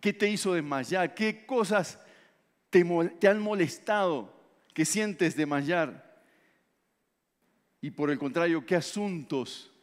¿Qué 0.06 0.14
te 0.14 0.30
hizo 0.30 0.54
desmayar? 0.54 1.16
¿Qué 1.16 1.48
cosas 1.48 2.00
te, 2.70 2.86
han 3.28 3.40
molestado 3.40 4.32
que 4.72 4.86
sientes 4.86 5.36
desmayar? 5.36 6.22
Y 7.82 7.90
por 7.90 8.12
el 8.12 8.20
contrario, 8.20 8.64
¿qué 8.68 8.76
asuntos, 8.76 9.74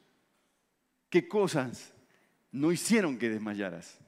qué 1.10 1.26
cosas 1.26 1.92
no 2.52 2.70
hicieron 2.70 3.18
que 3.18 3.30
desmayaras? 3.30 3.98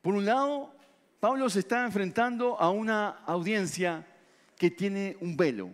Por 0.00 0.14
un 0.14 0.24
lado, 0.24 0.74
Pablo 1.20 1.50
se 1.50 1.58
está 1.58 1.84
enfrentando 1.84 2.58
a 2.58 2.70
una 2.70 3.10
audiencia 3.26 4.06
que 4.56 4.70
tiene 4.70 5.18
un 5.20 5.36
velo. 5.36 5.70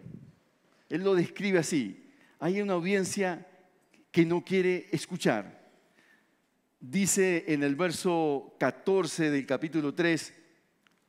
Él 0.88 1.04
lo 1.04 1.14
describe 1.14 1.60
así. 1.60 2.04
Hay 2.40 2.60
una 2.60 2.72
audiencia 2.72 3.46
que 4.16 4.24
no 4.24 4.42
quiere 4.42 4.88
escuchar 4.92 5.68
dice 6.80 7.44
en 7.48 7.62
el 7.62 7.76
verso 7.76 8.56
14 8.58 9.30
del 9.30 9.44
capítulo 9.44 9.92
3, 9.92 10.32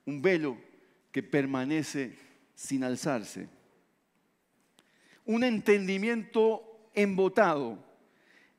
un 0.08 0.22
velo 0.22 0.58
que 1.10 1.24
permanece 1.24 2.18
sin 2.54 2.84
alzarse. 2.84 3.48
Un 5.24 5.46
entendimiento 5.46 6.90
embotado. 6.94 7.82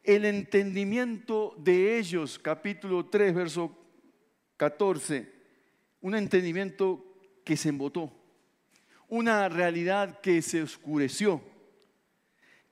El 0.03 0.25
entendimiento 0.25 1.55
de 1.59 1.99
ellos, 1.99 2.39
capítulo 2.39 3.05
3, 3.05 3.35
verso 3.35 3.77
14, 4.57 5.31
un 6.01 6.15
entendimiento 6.15 7.05
que 7.45 7.55
se 7.55 7.69
embotó. 7.69 8.11
Una 9.09 9.51
realidad 9.51 10.23
que 10.23 10.41
se 10.41 10.63
oscureció 10.63 11.58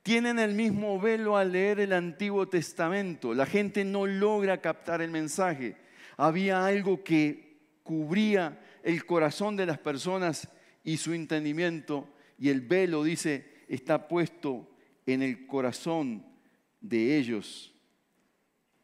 tienen 0.07 0.39
el 0.39 0.53
mismo 0.53 0.97
velo 1.01 1.35
al 1.35 1.51
leer 1.51 1.81
el 1.81 1.91
Antiguo 1.91 2.47
Testamento. 2.47 3.33
La 3.33 3.45
gente 3.45 3.83
no 3.83 4.05
logra 4.05 4.61
captar 4.61 5.01
el 5.01 5.11
mensaje. 5.11 5.75
Había 6.15 6.65
algo 6.65 7.03
que 7.03 7.57
cubría 7.83 8.57
el 8.83 9.05
corazón 9.05 9.57
de 9.57 9.65
las 9.65 9.79
personas 9.79 10.47
y 10.85 10.95
su 10.95 11.13
entendimiento. 11.13 12.07
Y 12.39 12.47
el 12.47 12.61
velo, 12.61 13.03
dice, 13.03 13.65
está 13.67 14.07
puesto 14.07 14.65
en 15.05 15.23
el 15.23 15.45
corazón 15.45 16.25
de 16.79 17.17
ellos. 17.17 17.75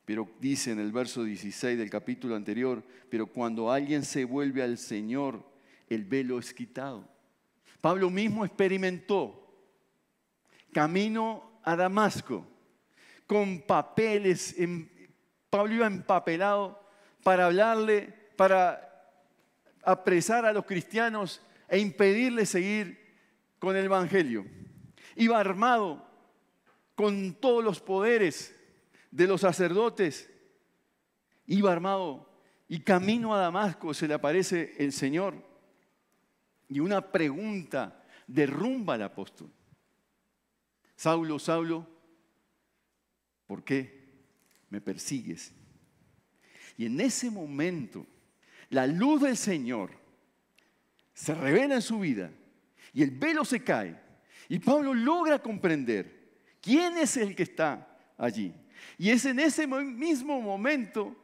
Pero 0.03 0.29
dice 0.41 0.71
en 0.71 0.79
el 0.79 0.91
verso 0.91 1.23
16 1.23 1.77
del 1.77 1.89
capítulo 1.89 2.35
anterior, 2.35 2.83
pero 3.09 3.27
cuando 3.27 3.71
alguien 3.71 4.03
se 4.03 4.25
vuelve 4.25 4.61
al 4.61 4.77
Señor, 4.77 5.41
el 5.87 6.03
velo 6.03 6.37
es 6.37 6.53
quitado. 6.53 7.07
Pablo 7.79 8.09
mismo 8.09 8.43
experimentó 8.43 9.42
camino 10.73 11.59
a 11.63 11.75
Damasco 11.75 12.45
con 13.27 13.61
papeles. 13.61 14.55
Pablo 15.49 15.73
iba 15.73 15.87
empapelado 15.87 16.83
para 17.23 17.45
hablarle, 17.45 18.13
para 18.35 18.89
apresar 19.83 20.45
a 20.45 20.53
los 20.53 20.65
cristianos 20.65 21.41
e 21.69 21.79
impedirles 21.79 22.49
seguir 22.49 22.99
con 23.59 23.75
el 23.75 23.85
Evangelio. 23.85 24.45
Iba 25.15 25.39
armado 25.39 26.05
con 26.95 27.35
todos 27.35 27.63
los 27.63 27.79
poderes 27.79 28.55
de 29.11 29.27
los 29.27 29.41
sacerdotes. 29.41 30.29
Iba 31.45 31.71
armado 31.71 32.29
y 32.67 32.79
camino 32.79 33.35
a 33.35 33.39
Damasco 33.39 33.93
se 33.93 34.07
le 34.07 34.15
aparece 34.15 34.75
el 34.79 34.91
Señor. 34.91 35.35
Y 36.69 36.79
una 36.79 37.11
pregunta 37.11 38.03
derrumba 38.27 38.95
al 38.95 39.03
apóstol. 39.03 39.51
Saulo, 41.03 41.37
Saulo, 41.37 41.85
¿por 43.45 43.61
qué 43.65 44.23
me 44.69 44.79
persigues? 44.79 45.51
Y 46.77 46.85
en 46.85 46.97
ese 47.01 47.29
momento, 47.29 48.07
la 48.69 48.87
luz 48.87 49.23
del 49.23 49.35
Señor 49.35 49.91
se 51.13 51.35
revela 51.35 51.75
en 51.75 51.81
su 51.81 51.99
vida 51.99 52.31
y 52.93 53.03
el 53.03 53.11
velo 53.11 53.43
se 53.43 53.61
cae. 53.61 53.99
Y 54.47 54.59
Pablo 54.59 54.93
logra 54.93 55.39
comprender 55.39 56.39
quién 56.61 56.97
es 56.97 57.17
el 57.17 57.35
que 57.35 57.43
está 57.43 57.85
allí. 58.17 58.53
Y 58.97 59.09
es 59.09 59.25
en 59.25 59.41
ese 59.41 59.67
mismo 59.67 60.39
momento 60.39 61.17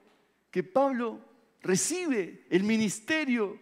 que 0.52 0.62
Pablo 0.62 1.26
recibe 1.62 2.46
el 2.50 2.64
ministerio 2.64 3.58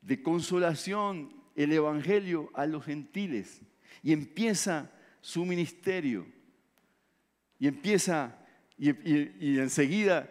de 0.00 0.20
consolación, 0.20 1.32
el 1.54 1.70
Evangelio 1.70 2.50
a 2.54 2.66
los 2.66 2.84
gentiles. 2.84 3.60
Y 4.04 4.12
empieza 4.12 4.90
su 5.22 5.44
ministerio. 5.46 6.26
Y 7.58 7.66
empieza, 7.66 8.38
y, 8.76 9.58
enseguida 9.58 10.30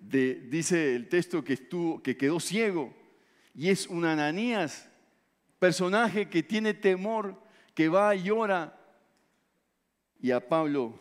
dice 0.00 0.96
el 0.96 1.08
texto 1.08 1.44
que, 1.44 1.52
estuvo, 1.52 2.02
que 2.02 2.16
quedó 2.16 2.40
ciego. 2.40 2.92
Y 3.54 3.68
es 3.68 3.86
un 3.86 4.04
Ananías, 4.04 4.90
personaje 5.60 6.28
que 6.28 6.42
tiene 6.42 6.74
temor, 6.74 7.40
que 7.74 7.88
va 7.88 8.14
y 8.16 8.24
llora. 8.24 8.76
Y 10.20 10.32
a 10.32 10.46
Pablo 10.46 10.98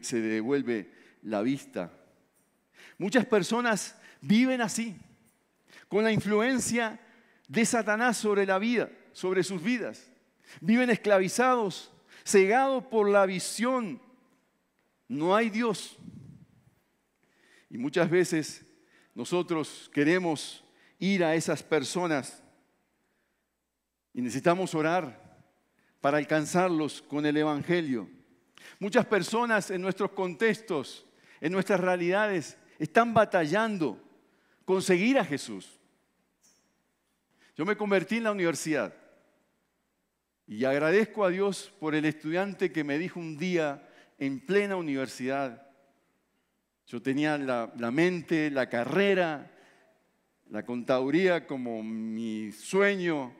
se 0.00 0.20
devuelve 0.20 0.92
la 1.22 1.40
vista. 1.42 1.92
Muchas 2.98 3.24
personas 3.26 3.96
viven 4.20 4.60
así, 4.60 4.96
con 5.86 6.02
la 6.02 6.10
influencia 6.10 6.98
de 7.46 7.64
Satanás 7.64 8.16
sobre 8.16 8.44
la 8.44 8.58
vida, 8.58 8.90
sobre 9.12 9.44
sus 9.44 9.62
vidas. 9.62 10.11
Viven 10.60 10.90
esclavizados, 10.90 11.92
cegados 12.24 12.84
por 12.84 13.08
la 13.08 13.26
visión. 13.26 14.00
No 15.08 15.34
hay 15.34 15.50
Dios. 15.50 15.96
Y 17.70 17.78
muchas 17.78 18.10
veces 18.10 18.64
nosotros 19.14 19.90
queremos 19.92 20.64
ir 20.98 21.24
a 21.24 21.34
esas 21.34 21.62
personas 21.62 22.42
y 24.14 24.20
necesitamos 24.20 24.74
orar 24.74 25.20
para 26.00 26.18
alcanzarlos 26.18 27.02
con 27.02 27.24
el 27.24 27.36
Evangelio. 27.36 28.08
Muchas 28.78 29.06
personas 29.06 29.70
en 29.70 29.80
nuestros 29.80 30.10
contextos, 30.12 31.06
en 31.40 31.52
nuestras 31.52 31.80
realidades, 31.80 32.56
están 32.78 33.14
batallando 33.14 34.02
con 34.64 34.82
seguir 34.82 35.18
a 35.18 35.24
Jesús. 35.24 35.78
Yo 37.56 37.64
me 37.64 37.76
convertí 37.76 38.16
en 38.16 38.24
la 38.24 38.32
universidad 38.32 38.94
y 40.46 40.64
agradezco 40.64 41.24
a 41.24 41.30
Dios 41.30 41.72
por 41.78 41.94
el 41.94 42.04
estudiante 42.04 42.72
que 42.72 42.84
me 42.84 42.98
dijo 42.98 43.20
un 43.20 43.36
día 43.36 43.88
en 44.18 44.40
plena 44.40 44.76
universidad, 44.76 45.66
yo 46.86 47.00
tenía 47.00 47.38
la, 47.38 47.90
mente, 47.90 48.50
la 48.50 48.68
carrera, 48.68 49.50
la 50.50 50.64
contaduría 50.64 51.46
como 51.46 51.82
mi 51.82 52.52
sueño, 52.52 53.34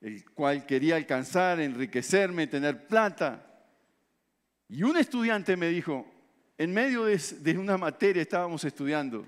el 0.00 0.24
cual 0.30 0.64
quería 0.64 0.96
alcanzar, 0.96 1.60
enriquecerme, 1.60 2.46
tener 2.46 2.86
plata. 2.86 3.44
Y 4.68 4.82
un 4.82 4.96
estudiante 4.96 5.56
me 5.56 5.68
dijo, 5.68 6.06
en 6.56 6.72
medio 6.72 7.06
de, 7.06 7.58
una 7.58 7.76
materia 7.76 8.22
estábamos 8.22 8.64
estudiando, 8.64 9.26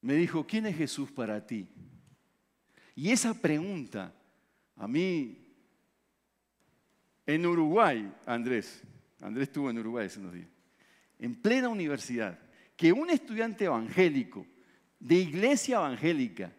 me 0.00 0.14
dijo, 0.14 0.46
¿quién 0.46 0.66
es 0.66 0.76
Jesús 0.76 1.10
para 1.10 1.44
ti? 1.44 1.68
Y 2.94 3.10
esa 3.10 3.34
pregunta, 3.34 4.14
a 4.76 4.88
mí, 4.88 5.38
en 7.26 7.46
Uruguay, 7.46 8.12
Andrés, 8.26 8.82
Andrés 9.20 9.48
estuvo 9.48 9.70
en 9.70 9.78
Uruguay 9.78 10.06
hace 10.06 10.18
unos 10.18 10.34
días, 10.34 10.48
en 11.18 11.34
plena 11.34 11.68
universidad, 11.68 12.38
que 12.76 12.92
un 12.92 13.10
estudiante 13.10 13.64
evangélico, 13.64 14.46
de 14.98 15.16
iglesia 15.16 15.76
evangélica, 15.76 16.52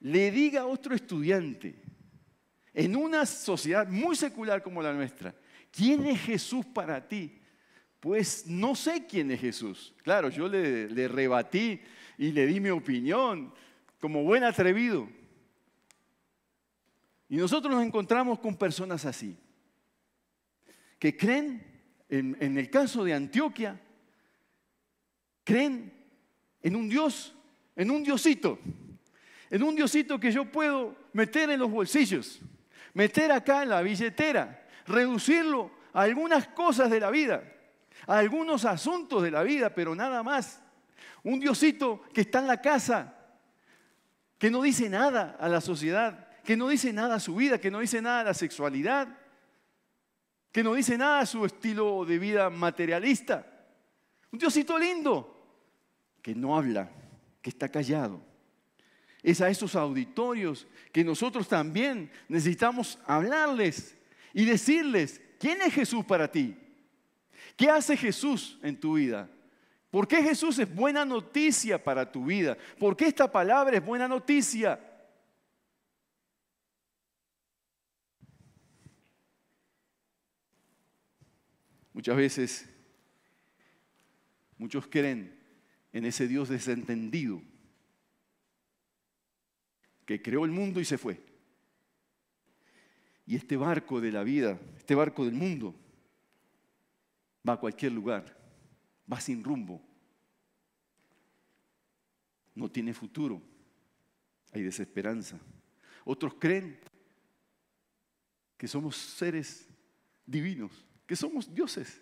le 0.00 0.30
diga 0.30 0.62
a 0.62 0.66
otro 0.66 0.94
estudiante, 0.94 1.74
en 2.74 2.94
una 2.94 3.24
sociedad 3.24 3.88
muy 3.88 4.16
secular 4.16 4.62
como 4.62 4.82
la 4.82 4.92
nuestra, 4.92 5.34
¿Quién 5.76 6.06
es 6.06 6.22
Jesús 6.22 6.64
para 6.64 7.06
ti? 7.06 7.38
Pues 8.00 8.46
no 8.46 8.74
sé 8.74 9.06
quién 9.06 9.30
es 9.30 9.40
Jesús. 9.40 9.94
Claro, 10.02 10.30
yo 10.30 10.48
le, 10.48 11.06
rebatí 11.06 11.78
y 12.16 12.32
le 12.32 12.46
di 12.46 12.60
mi 12.60 12.70
opinión 12.70 13.52
como 14.00 14.22
buen 14.22 14.42
atrevido. 14.42 15.06
Y 17.28 17.36
nosotros 17.36 17.74
nos 17.74 17.84
encontramos 17.84 18.38
con 18.38 18.56
personas 18.56 19.04
así, 19.04 19.36
que 20.98 21.16
creen, 21.16 21.64
en, 22.08 22.58
el 22.58 22.70
caso 22.70 23.04
de 23.04 23.14
Antioquia, 23.14 23.80
creen 25.44 25.92
en 26.62 26.76
un 26.76 26.88
Dios, 26.88 27.34
en 27.74 27.90
un 27.90 28.02
Diosito, 28.02 28.58
en 29.50 29.62
un 29.62 29.74
Diosito 29.74 30.20
que 30.20 30.30
yo 30.30 30.50
puedo 30.50 30.96
meter 31.12 31.50
en 31.50 31.58
los 31.58 31.70
bolsillos, 31.70 32.40
meter 32.94 33.32
acá 33.32 33.62
en 33.62 33.70
la 33.70 33.82
billetera 33.82 34.66
reducirlo 34.86 35.70
a 35.92 36.02
algunas 36.02 36.48
cosas 36.48 36.90
de 36.90 37.00
la 37.00 37.10
vida, 37.10 37.42
a 38.06 38.18
algunos 38.18 38.64
asuntos 38.64 39.22
de 39.22 39.30
la 39.30 39.42
vida, 39.42 39.74
pero 39.74 39.94
nada 39.94 40.22
más. 40.22 40.62
Un 41.22 41.40
Diosito 41.40 42.02
que 42.14 42.22
está 42.22 42.38
en 42.38 42.46
la 42.46 42.60
casa, 42.60 43.14
que 44.38 44.50
no 44.50 44.62
dice 44.62 44.88
nada 44.88 45.36
a 45.40 45.48
la 45.48 45.60
sociedad, 45.60 46.25
que 46.46 46.56
no 46.56 46.68
dice 46.68 46.92
nada 46.92 47.16
a 47.16 47.20
su 47.20 47.34
vida, 47.34 47.60
que 47.60 47.72
no 47.72 47.80
dice 47.80 48.00
nada 48.00 48.20
a 48.20 48.24
la 48.24 48.34
sexualidad, 48.34 49.08
que 50.52 50.62
no 50.62 50.74
dice 50.74 50.96
nada 50.96 51.18
a 51.18 51.26
su 51.26 51.44
estilo 51.44 52.04
de 52.04 52.20
vida 52.20 52.48
materialista. 52.50 53.44
Un 54.30 54.38
Diosito 54.38 54.78
lindo, 54.78 55.34
que 56.22 56.36
no 56.36 56.56
habla, 56.56 56.88
que 57.42 57.50
está 57.50 57.68
callado. 57.68 58.22
Es 59.24 59.40
a 59.40 59.50
esos 59.50 59.74
auditorios 59.74 60.68
que 60.92 61.02
nosotros 61.02 61.48
también 61.48 62.12
necesitamos 62.28 63.00
hablarles 63.06 63.96
y 64.32 64.44
decirles, 64.44 65.20
¿quién 65.40 65.60
es 65.62 65.74
Jesús 65.74 66.04
para 66.04 66.30
ti? 66.30 66.56
¿Qué 67.56 67.68
hace 67.68 67.96
Jesús 67.96 68.56
en 68.62 68.78
tu 68.78 68.94
vida? 68.94 69.28
¿Por 69.90 70.06
qué 70.06 70.22
Jesús 70.22 70.60
es 70.60 70.72
buena 70.72 71.04
noticia 71.04 71.82
para 71.82 72.10
tu 72.12 72.26
vida? 72.26 72.56
¿Por 72.78 72.96
qué 72.96 73.06
esta 73.06 73.30
palabra 73.30 73.78
es 73.78 73.84
buena 73.84 74.06
noticia? 74.06 74.85
Muchas 81.96 82.14
veces, 82.14 82.68
muchos 84.58 84.86
creen 84.86 85.34
en 85.94 86.04
ese 86.04 86.28
Dios 86.28 86.50
desentendido 86.50 87.40
que 90.04 90.20
creó 90.20 90.44
el 90.44 90.50
mundo 90.50 90.78
y 90.78 90.84
se 90.84 90.98
fue. 90.98 91.18
Y 93.24 93.34
este 93.34 93.56
barco 93.56 93.98
de 94.02 94.12
la 94.12 94.24
vida, 94.24 94.60
este 94.76 94.94
barco 94.94 95.24
del 95.24 95.32
mundo, 95.32 95.74
va 97.48 97.54
a 97.54 97.60
cualquier 97.60 97.92
lugar, 97.92 98.36
va 99.10 99.18
sin 99.18 99.42
rumbo, 99.42 99.80
no 102.54 102.70
tiene 102.70 102.92
futuro, 102.92 103.40
hay 104.52 104.62
desesperanza. 104.62 105.40
Otros 106.04 106.34
creen 106.34 106.78
que 108.58 108.68
somos 108.68 108.98
seres 108.98 109.66
divinos, 110.26 110.85
que 111.06 111.16
somos 111.16 111.52
dioses. 111.52 112.00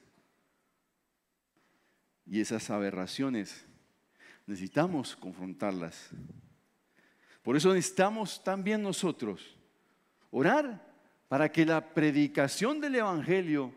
Y 2.27 2.41
esas 2.41 2.71
aberraciones 2.71 3.67
necesitamos 4.47 5.15
confrontarlas. 5.15 6.11
Por 7.43 7.57
eso 7.57 7.75
necesitamos 7.75 8.43
también 8.43 8.83
nosotros 8.83 9.57
orar 10.31 10.95
para 11.29 11.53
que 11.53 11.67
la 11.67 11.93
predicación 11.93 12.81
del 12.81 12.97
Evangelio 12.97 13.75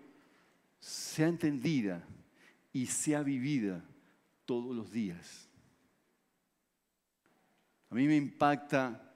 sea 0.80 1.28
entendida 1.28 2.04
y 2.72 2.86
sea 2.86 3.24
vivida 3.24 3.84
todos 4.46 4.76
los 4.76 4.92
días. 4.92 5.50
A 7.90 7.96
mí 7.96 8.08
me 8.08 8.16
impacta 8.16 9.14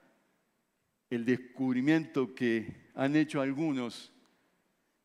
el 1.10 1.24
descubrimiento 1.24 2.34
que 2.34 2.90
han 2.94 3.16
hecho 3.16 3.40
algunos 3.40 4.12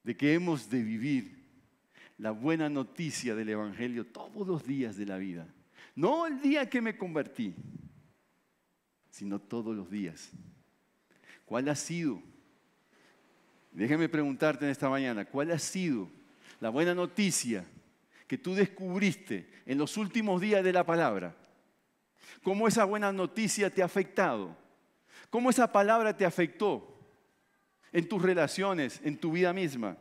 de 0.07 0.15
que 0.15 0.33
hemos 0.33 0.69
de 0.69 0.81
vivir 0.81 1.35
la 2.17 2.31
buena 2.31 2.69
noticia 2.69 3.35
del 3.35 3.49
Evangelio 3.49 4.07
todos 4.07 4.47
los 4.47 4.65
días 4.65 4.95
de 4.95 5.05
la 5.05 5.17
vida. 5.17 5.45
No 5.95 6.25
el 6.25 6.39
día 6.39 6.69
que 6.69 6.79
me 6.79 6.97
convertí, 6.97 7.53
sino 9.09 9.37
todos 9.37 9.75
los 9.75 9.91
días. 9.91 10.31
¿Cuál 11.43 11.67
ha 11.67 11.75
sido? 11.75 12.23
Déjame 13.73 14.07
preguntarte 14.07 14.63
en 14.63 14.71
esta 14.71 14.87
mañana, 14.87 15.25
¿cuál 15.25 15.51
ha 15.51 15.59
sido 15.59 16.09
la 16.61 16.69
buena 16.69 16.95
noticia 16.95 17.65
que 18.27 18.37
tú 18.37 18.55
descubriste 18.55 19.49
en 19.65 19.77
los 19.77 19.97
últimos 19.97 20.39
días 20.39 20.63
de 20.63 20.71
la 20.71 20.85
palabra? 20.85 21.35
¿Cómo 22.43 22.69
esa 22.69 22.85
buena 22.85 23.11
noticia 23.11 23.69
te 23.69 23.81
ha 23.81 23.85
afectado? 23.87 24.55
¿Cómo 25.29 25.49
esa 25.49 25.69
palabra 25.69 26.15
te 26.15 26.23
afectó 26.23 26.96
en 27.91 28.07
tus 28.07 28.21
relaciones, 28.21 29.01
en 29.03 29.17
tu 29.17 29.31
vida 29.31 29.53
misma? 29.53 29.97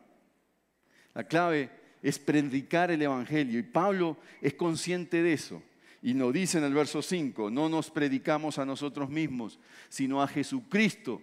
La 1.14 1.24
clave 1.24 1.70
es 2.02 2.18
predicar 2.18 2.90
el 2.90 3.02
Evangelio 3.02 3.58
y 3.58 3.62
Pablo 3.62 4.16
es 4.40 4.54
consciente 4.54 5.22
de 5.22 5.32
eso. 5.32 5.62
Y 6.02 6.14
nos 6.14 6.32
dice 6.32 6.58
en 6.58 6.64
el 6.64 6.74
verso 6.74 7.02
5, 7.02 7.50
no 7.50 7.68
nos 7.68 7.90
predicamos 7.90 8.58
a 8.58 8.64
nosotros 8.64 9.08
mismos, 9.10 9.58
sino 9.88 10.22
a 10.22 10.28
Jesucristo 10.28 11.22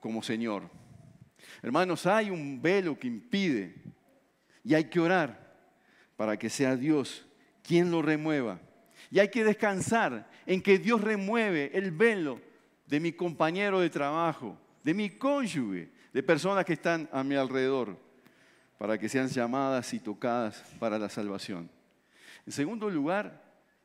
como 0.00 0.22
Señor. 0.22 0.70
Hermanos, 1.62 2.06
hay 2.06 2.30
un 2.30 2.60
velo 2.60 2.98
que 2.98 3.06
impide 3.06 3.74
y 4.64 4.74
hay 4.74 4.84
que 4.84 5.00
orar 5.00 5.56
para 6.16 6.36
que 6.36 6.50
sea 6.50 6.74
Dios 6.74 7.26
quien 7.62 7.90
lo 7.90 8.02
remueva. 8.02 8.60
Y 9.10 9.18
hay 9.18 9.28
que 9.28 9.44
descansar 9.44 10.28
en 10.46 10.62
que 10.62 10.78
Dios 10.78 11.00
remueve 11.00 11.70
el 11.74 11.90
velo 11.90 12.40
de 12.86 13.00
mi 13.00 13.12
compañero 13.12 13.80
de 13.80 13.90
trabajo, 13.90 14.58
de 14.88 14.94
mi 14.94 15.10
cónyuge, 15.10 15.90
de 16.14 16.22
personas 16.22 16.64
que 16.64 16.72
están 16.72 17.10
a 17.12 17.22
mi 17.22 17.34
alrededor, 17.34 17.94
para 18.78 18.96
que 18.96 19.06
sean 19.06 19.28
llamadas 19.28 19.92
y 19.92 20.00
tocadas 20.00 20.64
para 20.78 20.98
la 20.98 21.10
salvación. 21.10 21.68
En 22.46 22.52
segundo 22.54 22.88
lugar, 22.88 23.38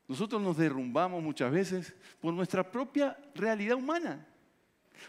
nosotros 0.08 0.42
nos 0.42 0.56
derrumbamos 0.56 1.22
muchas 1.22 1.52
veces 1.52 1.94
por 2.22 2.34
nuestra 2.34 2.72
propia 2.72 3.18
realidad 3.36 3.76
humana, 3.76 4.26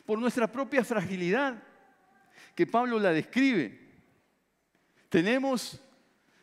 por 0.04 0.18
nuestra 0.18 0.50
propia 0.50 0.82
fragilidad, 0.82 1.62
que 2.56 2.66
Pablo 2.66 2.98
la 2.98 3.12
describe. 3.12 3.78
Tenemos 5.08 5.80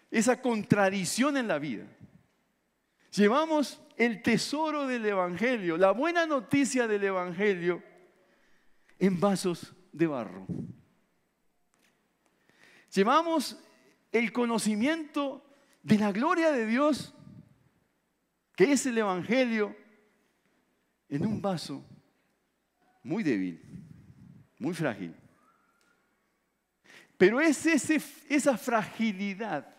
esa 0.09 0.41
contradicción 0.41 1.35
en 1.35 1.49
la 1.49 1.59
vida. 1.59 1.83
Llevamos 3.13 3.81
el 3.97 4.21
tesoro 4.21 4.87
del 4.87 5.05
Evangelio, 5.05 5.75
la 5.75 5.91
buena 5.91 6.25
noticia 6.25 6.87
del 6.87 7.03
Evangelio, 7.03 7.90
en 9.01 9.19
vasos 9.19 9.73
de 9.91 10.05
barro. 10.05 10.45
Llevamos 12.93 13.57
el 14.11 14.31
conocimiento 14.31 15.43
de 15.81 15.97
la 15.97 16.11
gloria 16.11 16.51
de 16.51 16.67
Dios 16.67 17.13
que 18.55 18.71
es 18.71 18.85
el 18.85 18.99
Evangelio, 18.99 19.75
en 21.09 21.25
un 21.25 21.41
vaso 21.41 21.83
muy 23.01 23.23
débil, 23.23 23.59
muy 24.59 24.75
frágil. 24.75 25.15
Pero 27.17 27.41
es 27.41 27.65
esa 27.65 28.55
fragilidad 28.55 29.75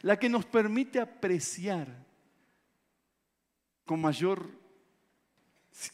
la 0.00 0.16
que 0.16 0.28
nos 0.28 0.46
permite 0.46 1.00
apreciar 1.00 1.88
con 3.84 4.00
mayor 4.00 4.48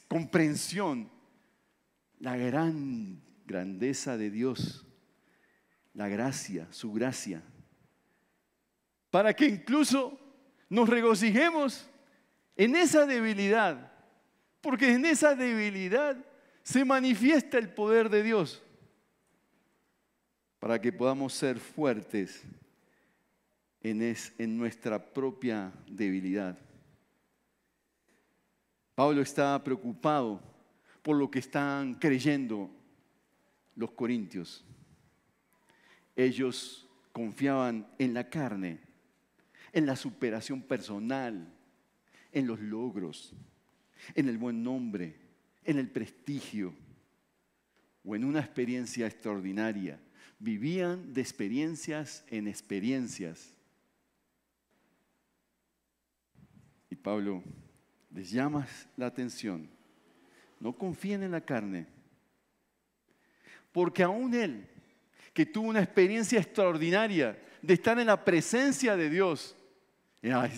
comprensión 0.09 1.18
la 2.21 2.37
gran 2.37 3.21
grandeza 3.47 4.17
de 4.17 4.31
Dios, 4.31 4.87
la 5.95 6.09
gracia, 6.09 6.67
su 6.71 6.93
gracia, 6.93 7.43
para 9.11 9.35
que 9.35 9.47
incluso 9.47 10.19
nos 10.69 10.89
regocijemos 10.89 11.89
en 12.57 12.77
esa 12.77 13.07
debilidad, 13.07 13.93
porque 14.61 14.93
en 14.93 15.07
esa 15.07 15.35
debilidad 15.35 16.17
se 16.63 16.85
manifiesta 16.85 17.59
el 17.59 17.73
poder 17.73 18.11
de 18.11 18.23
Dios, 18.23 18.63
para 20.59 20.81
que 20.81 20.93
podamos 20.93 21.33
ser 21.33 21.59
fuertes 21.59 22.43
en, 23.81 24.15
en 24.39 24.59
nuestra 24.59 25.03
propia 25.13 25.73
debilidad. 25.87 26.59
Pablo 28.95 29.23
está 29.23 29.63
preocupado 29.63 30.43
por 31.03 31.17
lo 31.17 31.31
que 31.31 31.39
están 31.39 31.95
creyendo 31.95 32.71
los 33.75 33.93
corintios. 33.93 34.65
Ellos 36.17 36.89
confiaban 37.13 37.87
en 37.99 38.15
la 38.15 38.29
carne 38.29 38.89
en 39.73 39.87
la 39.87 39.97
superación 39.97 40.63
personal, 40.63 41.53
en 42.33 42.47
los 42.47 42.61
logros, 42.61 43.33
en 44.15 44.29
el 44.29 44.39
buen 44.39 44.63
nombre, 44.63 45.17
en 45.65 45.79
el 45.79 45.89
prestigio 45.91 46.75
o 48.05 48.17
en 48.17 48.25
una 48.25 48.41
experiencia 48.41 49.07
extraordinaria. 49.07 50.01
Vivían 50.39 51.13
de 51.13 51.21
experiencias 51.21 52.25
en 52.29 52.49
experiencias. 52.49 53.55
Y 56.91 56.97
Pablo 56.97 57.43
les 58.11 58.31
llama 58.31 58.67
la 58.97 59.07
atención. 59.07 59.69
No 60.61 60.77
confíen 60.77 61.23
en 61.23 61.33
la 61.33 61.41
carne. 61.41 61.87
Porque 63.73 64.03
aún 64.03 64.35
él, 64.35 64.69
que 65.33 65.47
tuvo 65.47 65.69
una 65.69 65.83
experiencia 65.83 66.41
extraordinaria 66.41 67.39
de 67.63 67.75
estar 67.75 67.99
en 67.99 68.07
la 68.07 68.25
presencia 68.25 68.97
de 68.97 69.11
Dios, 69.11 69.57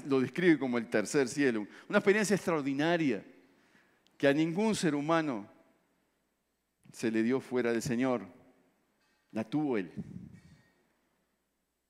lo 0.06 0.20
describe 0.20 0.58
como 0.58 0.78
el 0.78 0.88
tercer 0.88 1.28
cielo. 1.28 1.66
Una 1.88 1.98
experiencia 1.98 2.34
extraordinaria 2.34 3.24
que 4.16 4.28
a 4.28 4.32
ningún 4.32 4.74
ser 4.74 4.94
humano 4.94 5.48
se 6.92 7.10
le 7.10 7.22
dio 7.22 7.40
fuera 7.40 7.72
del 7.72 7.82
Señor. 7.82 8.22
La 9.32 9.44
tuvo 9.44 9.76
Él. 9.76 9.92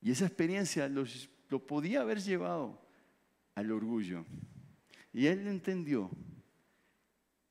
Y 0.01 0.11
esa 0.11 0.25
experiencia 0.25 0.87
lo, 0.89 1.05
lo 1.49 1.65
podía 1.65 2.01
haber 2.01 2.19
llevado 2.19 2.81
al 3.55 3.71
orgullo. 3.71 4.25
Y 5.13 5.27
Él 5.27 5.47
entendió 5.47 6.09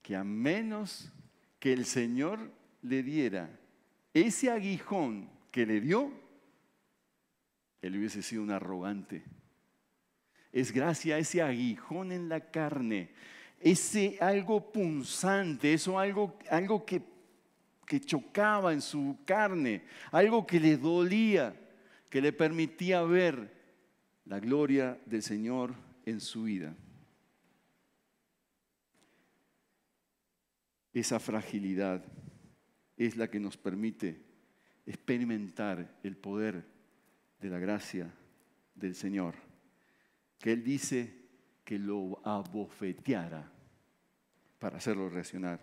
que 0.02 0.16
a 0.16 0.24
menos 0.24 1.12
que 1.58 1.72
el 1.72 1.84
Señor 1.84 2.50
le 2.82 3.02
diera 3.02 3.50
ese 4.12 4.50
aguijón 4.50 5.28
que 5.50 5.66
le 5.66 5.80
dio, 5.80 6.12
Él 7.82 7.96
hubiese 7.96 8.22
sido 8.22 8.42
un 8.42 8.50
arrogante 8.50 9.24
es 10.52 10.72
gracia 10.72 11.18
ese 11.18 11.42
aguijón 11.42 12.12
en 12.12 12.28
la 12.28 12.40
carne, 12.50 13.10
ese 13.60 14.18
algo 14.20 14.72
punzante, 14.72 15.74
eso 15.74 15.98
algo, 15.98 16.38
algo 16.50 16.84
que, 16.84 17.02
que 17.86 18.00
chocaba 18.00 18.72
en 18.72 18.80
su 18.80 19.18
carne, 19.24 19.84
algo 20.10 20.46
que 20.46 20.58
le 20.58 20.76
dolía, 20.76 21.54
que 22.08 22.20
le 22.20 22.32
permitía 22.32 23.02
ver 23.02 23.60
la 24.24 24.40
gloria 24.40 24.98
del 25.06 25.22
Señor 25.22 25.74
en 26.04 26.20
su 26.20 26.44
vida. 26.44 26.74
Esa 30.92 31.20
fragilidad 31.20 32.05
es 32.96 33.16
la 33.16 33.29
que 33.29 33.40
nos 33.40 33.57
permite 33.57 34.20
experimentar 34.87 35.98
el 36.03 36.16
poder 36.16 36.64
de 37.40 37.48
la 37.48 37.59
gracia 37.59 38.12
del 38.74 38.94
Señor 38.94 39.50
que 40.40 40.53
él 40.53 40.64
dice 40.64 41.12
que 41.64 41.79
lo 41.79 42.20
abofeteara 42.24 43.53
para 44.59 44.79
hacerlo 44.79 45.09
reaccionar. 45.09 45.61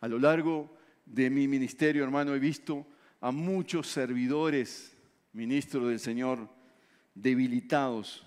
A 0.00 0.08
lo 0.08 0.18
largo 0.18 0.76
de 1.06 1.30
mi 1.30 1.48
ministerio, 1.48 2.04
hermano, 2.04 2.34
he 2.34 2.38
visto 2.38 2.86
a 3.20 3.30
muchos 3.30 3.86
servidores, 3.86 4.96
ministros 5.32 5.88
del 5.88 6.00
Señor, 6.00 6.48
debilitados, 7.14 8.26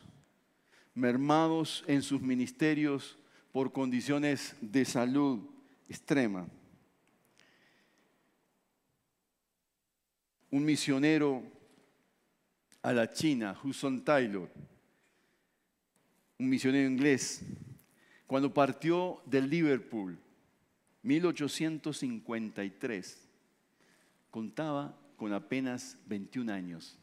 mermados 0.96 1.84
en 1.88 2.02
sus 2.02 2.22
ministerios 2.22 3.18
por 3.52 3.72
condiciones 3.72 4.56
de 4.62 4.86
salud 4.86 5.42
extrema. 5.88 6.48
Un 10.50 10.66
misionero 10.66 11.44
a 12.82 12.92
la 12.94 13.12
China, 13.12 13.56
Hudson 13.64 14.04
Taylor, 14.04 14.50
un 16.40 16.50
misionero 16.50 16.90
inglés, 16.90 17.44
cuando 18.26 18.52
partió 18.54 19.22
de 19.26 19.42
Liverpool, 19.42 20.18
1853, 21.04 23.30
contaba 24.30 24.98
con 25.18 25.34
apenas 25.34 25.98
21 26.08 26.52
años. 26.52 26.98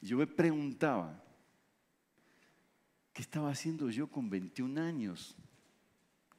Yo 0.00 0.16
me 0.18 0.26
preguntaba, 0.26 1.22
¿qué 3.20 3.24
estaba 3.24 3.50
haciendo 3.50 3.90
yo 3.90 4.06
con 4.06 4.30
21 4.30 4.80
años? 4.80 5.36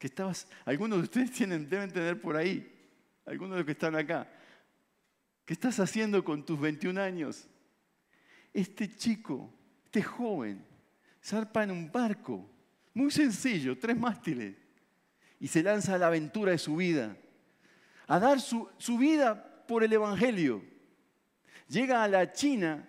¿Qué 0.00 0.08
estabas? 0.08 0.48
Algunos 0.64 0.98
de 0.98 1.04
ustedes 1.04 1.30
tienen, 1.30 1.68
deben 1.68 1.92
tener 1.92 2.20
por 2.20 2.34
ahí, 2.34 2.68
algunos 3.24 3.52
de 3.52 3.58
los 3.58 3.66
que 3.66 3.70
están 3.70 3.94
acá. 3.94 4.28
¿Qué 5.44 5.52
estás 5.52 5.78
haciendo 5.78 6.24
con 6.24 6.44
tus 6.44 6.58
21 6.58 7.00
años? 7.00 7.46
Este 8.52 8.92
chico, 8.96 9.48
este 9.84 10.02
joven, 10.02 10.66
zarpa 11.22 11.62
en 11.62 11.70
un 11.70 11.92
barco, 11.92 12.50
muy 12.94 13.12
sencillo, 13.12 13.78
tres 13.78 13.96
mástiles, 13.96 14.56
y 15.38 15.46
se 15.46 15.62
lanza 15.62 15.94
a 15.94 15.98
la 15.98 16.08
aventura 16.08 16.50
de 16.50 16.58
su 16.58 16.74
vida, 16.74 17.16
a 18.08 18.18
dar 18.18 18.40
su, 18.40 18.68
su 18.78 18.98
vida 18.98 19.64
por 19.68 19.84
el 19.84 19.92
Evangelio. 19.92 20.64
Llega 21.68 22.02
a 22.02 22.08
la 22.08 22.32
China 22.32 22.88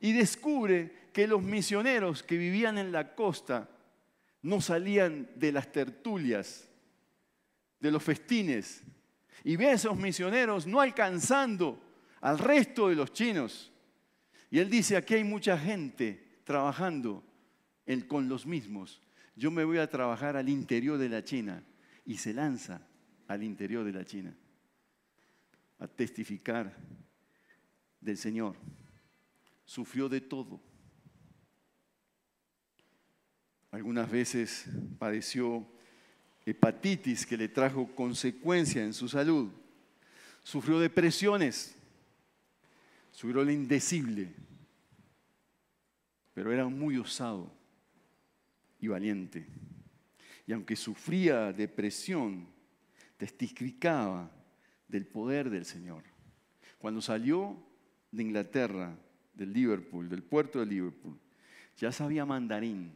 y 0.00 0.14
descubre 0.14 1.07
que 1.18 1.26
los 1.26 1.42
misioneros 1.42 2.22
que 2.22 2.36
vivían 2.36 2.78
en 2.78 2.92
la 2.92 3.16
costa 3.16 3.68
no 4.40 4.60
salían 4.60 5.28
de 5.34 5.50
las 5.50 5.72
tertulias, 5.72 6.68
de 7.80 7.90
los 7.90 8.04
festines, 8.04 8.84
y 9.42 9.56
ve 9.56 9.66
a 9.66 9.72
esos 9.72 9.96
misioneros 9.96 10.64
no 10.68 10.80
alcanzando 10.80 11.82
al 12.20 12.38
resto 12.38 12.88
de 12.88 12.94
los 12.94 13.12
chinos. 13.12 13.72
Y 14.48 14.60
él 14.60 14.70
dice, 14.70 14.96
aquí 14.96 15.14
hay 15.14 15.24
mucha 15.24 15.58
gente 15.58 16.38
trabajando 16.44 17.24
con 18.06 18.28
los 18.28 18.46
mismos. 18.46 19.02
Yo 19.34 19.50
me 19.50 19.64
voy 19.64 19.78
a 19.78 19.90
trabajar 19.90 20.36
al 20.36 20.48
interior 20.48 20.98
de 20.98 21.08
la 21.08 21.24
China. 21.24 21.64
Y 22.04 22.18
se 22.18 22.32
lanza 22.32 22.80
al 23.26 23.42
interior 23.42 23.84
de 23.84 23.92
la 23.92 24.04
China 24.04 24.38
a 25.80 25.88
testificar 25.88 26.76
del 28.00 28.16
Señor. 28.16 28.54
Sufrió 29.64 30.08
de 30.08 30.20
todo. 30.20 30.67
Algunas 33.70 34.10
veces 34.10 34.66
padeció 34.98 35.66
hepatitis 36.46 37.26
que 37.26 37.36
le 37.36 37.48
trajo 37.48 37.94
consecuencia 37.94 38.82
en 38.82 38.94
su 38.94 39.08
salud. 39.08 39.50
Sufrió 40.42 40.78
depresiones. 40.78 41.74
Sufrió 43.12 43.44
lo 43.44 43.50
indecible. 43.50 44.32
Pero 46.32 46.52
era 46.52 46.66
muy 46.68 46.96
osado 46.96 47.52
y 48.80 48.88
valiente. 48.88 49.46
Y 50.46 50.52
aunque 50.52 50.76
sufría 50.76 51.52
depresión, 51.52 52.48
testificaba 53.18 54.30
del 54.86 55.04
poder 55.04 55.50
del 55.50 55.66
Señor. 55.66 56.04
Cuando 56.78 57.02
salió 57.02 57.56
de 58.10 58.22
Inglaterra, 58.22 58.96
del 59.34 59.52
Liverpool, 59.52 60.08
del 60.08 60.22
puerto 60.22 60.60
de 60.60 60.66
Liverpool, 60.66 61.18
ya 61.76 61.92
sabía 61.92 62.24
mandarín, 62.24 62.92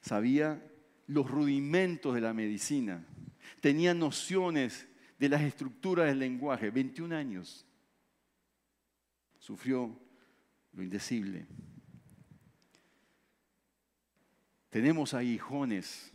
sabía 0.00 0.62
los 1.06 1.30
rudimentos 1.30 2.14
de 2.14 2.20
la 2.20 2.34
medicina, 2.34 3.04
tenía 3.60 3.94
nociones 3.94 4.88
de 5.18 5.28
las 5.28 5.42
estructuras 5.42 6.06
del 6.06 6.18
lenguaje, 6.18 6.70
21 6.70 7.14
años. 7.16 7.66
Sufrió 9.38 9.98
lo 10.72 10.82
indecible. 10.82 11.46
Tenemos 14.70 15.14
a 15.14 15.22
hijones. 15.22 16.12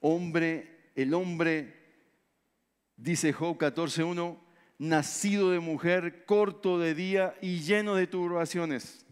Hombre, 0.00 0.90
el 0.94 1.12
hombre, 1.14 1.74
dice 2.96 3.32
Job 3.32 3.58
14.1, 3.58 4.38
nacido 4.78 5.50
de 5.50 5.58
mujer, 5.58 6.24
corto 6.24 6.78
de 6.78 6.94
día 6.94 7.34
y 7.42 7.60
lleno 7.60 7.94
de 7.94 8.06
turbaciones. 8.06 9.04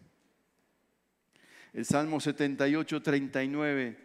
El 1.73 1.85
Salmo 1.85 2.19
78, 2.21 3.03
39 3.03 3.99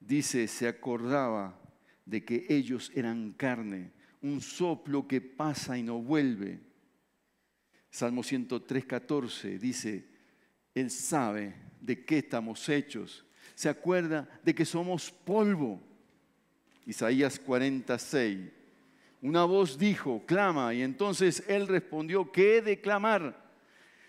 dice, 0.00 0.48
se 0.48 0.66
acordaba 0.66 1.58
de 2.04 2.24
que 2.24 2.46
ellos 2.48 2.90
eran 2.94 3.32
carne, 3.32 3.92
un 4.22 4.40
soplo 4.40 5.06
que 5.06 5.20
pasa 5.20 5.78
y 5.78 5.82
no 5.82 6.00
vuelve. 6.00 6.60
Salmo 7.90 8.22
103, 8.22 8.84
14 8.84 9.58
dice, 9.58 10.04
Él 10.74 10.90
sabe 10.90 11.54
de 11.80 12.04
qué 12.04 12.18
estamos 12.18 12.68
hechos, 12.68 13.24
se 13.54 13.68
acuerda 13.68 14.28
de 14.42 14.54
que 14.54 14.64
somos 14.64 15.10
polvo. 15.10 15.80
Isaías 16.86 17.38
46. 17.38 18.50
Una 19.22 19.44
voz 19.44 19.78
dijo, 19.78 20.24
clama, 20.26 20.72
y 20.72 20.82
entonces 20.82 21.44
Él 21.46 21.68
respondió, 21.68 22.32
¿qué 22.32 22.56
he 22.56 22.62
de 22.62 22.80
clamar? 22.80 23.48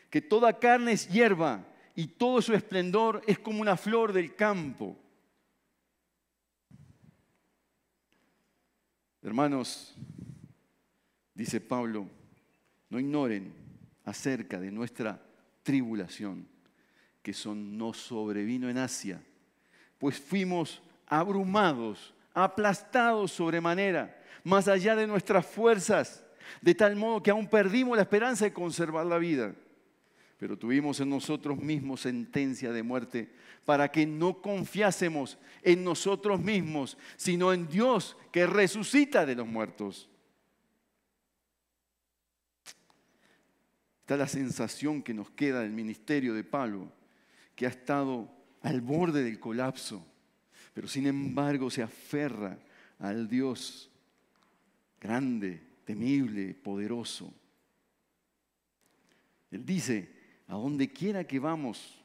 Que 0.09 0.21
toda 0.21 0.57
carne 0.57 0.93
es 0.93 1.07
hierba 1.09 1.65
y 1.95 2.07
todo 2.07 2.41
su 2.41 2.53
esplendor 2.53 3.21
es 3.27 3.39
como 3.39 3.61
una 3.61 3.77
flor 3.77 4.13
del 4.13 4.35
campo. 4.35 4.97
Hermanos, 9.21 9.93
dice 11.33 11.61
Pablo, 11.61 12.07
no 12.89 12.99
ignoren 12.99 13.53
acerca 14.03 14.59
de 14.59 14.71
nuestra 14.71 15.21
tribulación, 15.63 16.47
que 17.21 17.33
son, 17.33 17.77
nos 17.77 17.97
sobrevino 17.97 18.69
en 18.69 18.79
Asia, 18.79 19.21
pues 19.99 20.19
fuimos 20.19 20.81
abrumados, 21.05 22.15
aplastados 22.33 23.31
sobremanera, 23.31 24.17
más 24.43 24.67
allá 24.67 24.95
de 24.95 25.05
nuestras 25.05 25.45
fuerzas, 25.45 26.23
de 26.61 26.73
tal 26.73 26.95
modo 26.95 27.21
que 27.21 27.29
aún 27.29 27.47
perdimos 27.47 27.95
la 27.95 28.03
esperanza 28.03 28.45
de 28.45 28.53
conservar 28.53 29.05
la 29.05 29.19
vida 29.19 29.53
pero 30.41 30.57
tuvimos 30.57 30.99
en 30.99 31.07
nosotros 31.11 31.59
mismos 31.59 32.01
sentencia 32.01 32.71
de 32.71 32.81
muerte 32.81 33.31
para 33.63 33.91
que 33.91 34.07
no 34.07 34.41
confiásemos 34.41 35.37
en 35.61 35.83
nosotros 35.83 36.41
mismos, 36.41 36.97
sino 37.15 37.53
en 37.53 37.67
Dios 37.67 38.17
que 38.31 38.47
resucita 38.47 39.23
de 39.23 39.35
los 39.35 39.45
muertos. 39.45 40.09
Está 43.99 44.17
la 44.17 44.27
sensación 44.27 45.03
que 45.03 45.13
nos 45.13 45.29
queda 45.29 45.59
del 45.59 45.73
ministerio 45.73 46.33
de 46.33 46.43
Pablo, 46.43 46.91
que 47.55 47.67
ha 47.67 47.69
estado 47.69 48.27
al 48.63 48.81
borde 48.81 49.23
del 49.23 49.39
colapso, 49.39 50.03
pero 50.73 50.87
sin 50.87 51.05
embargo 51.05 51.69
se 51.69 51.83
aferra 51.83 52.57
al 52.97 53.27
Dios 53.27 53.91
grande, 54.99 55.61
temible, 55.85 56.55
poderoso. 56.55 57.31
Él 59.51 59.63
dice, 59.63 60.20
a 60.51 60.55
donde 60.55 60.91
quiera 60.91 61.23
que 61.23 61.39
vamos, 61.39 61.97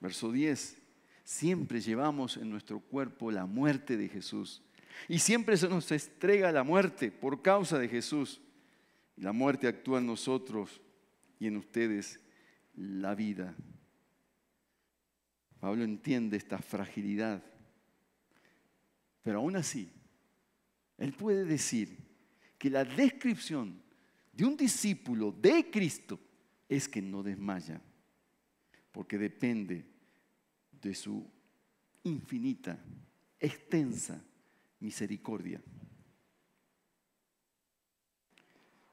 verso 0.00 0.32
10, 0.32 0.76
siempre 1.22 1.80
llevamos 1.80 2.36
en 2.36 2.50
nuestro 2.50 2.80
cuerpo 2.80 3.30
la 3.30 3.46
muerte 3.46 3.96
de 3.96 4.08
Jesús. 4.08 4.60
Y 5.06 5.20
siempre 5.20 5.56
se 5.56 5.68
nos 5.68 5.88
entrega 5.92 6.50
la 6.50 6.64
muerte 6.64 7.12
por 7.12 7.42
causa 7.42 7.78
de 7.78 7.86
Jesús. 7.86 8.40
La 9.16 9.32
muerte 9.32 9.68
actúa 9.68 10.00
en 10.00 10.06
nosotros 10.06 10.80
y 11.38 11.46
en 11.46 11.56
ustedes 11.56 12.18
la 12.74 13.14
vida. 13.14 13.54
Pablo 15.60 15.84
entiende 15.84 16.36
esta 16.36 16.58
fragilidad. 16.58 17.40
Pero 19.22 19.38
aún 19.38 19.54
así, 19.54 19.88
él 20.98 21.12
puede 21.12 21.44
decir 21.44 21.98
que 22.58 22.68
la 22.68 22.84
descripción 22.84 23.80
de 24.32 24.44
un 24.44 24.56
discípulo 24.56 25.30
de 25.30 25.70
Cristo 25.70 26.18
es 26.68 26.88
que 26.88 27.00
no 27.00 27.22
desmaya 27.22 27.80
porque 28.92 29.18
depende 29.18 29.84
de 30.70 30.94
su 30.94 31.28
infinita, 32.04 32.78
extensa 33.40 34.22
misericordia. 34.80 35.60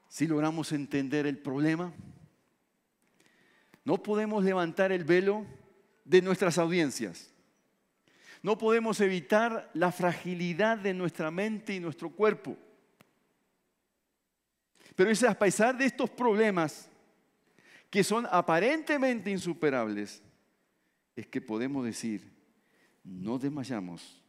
Si 0.08 0.26
logramos 0.26 0.72
entender 0.72 1.26
el 1.26 1.38
problema, 1.38 1.92
no 3.84 4.02
podemos 4.02 4.42
levantar 4.42 4.90
el 4.90 5.04
velo 5.04 5.46
de 6.04 6.22
nuestras 6.22 6.58
audiencias. 6.58 7.32
No 8.42 8.58
podemos 8.58 9.00
evitar 9.00 9.70
la 9.74 9.92
fragilidad 9.92 10.78
de 10.78 10.94
nuestra 10.94 11.30
mente 11.30 11.74
y 11.74 11.80
nuestro 11.80 12.10
cuerpo. 12.10 12.56
Pero 14.96 15.10
es 15.10 15.22
a 15.22 15.38
pesar 15.38 15.76
de 15.78 15.84
estos 15.84 16.10
problemas 16.10 16.89
que 17.90 18.04
son 18.04 18.26
aparentemente 18.30 19.30
insuperables, 19.30 20.22
es 21.16 21.26
que 21.26 21.40
podemos 21.40 21.84
decir, 21.84 22.32
no 23.02 23.38
desmayamos, 23.38 24.22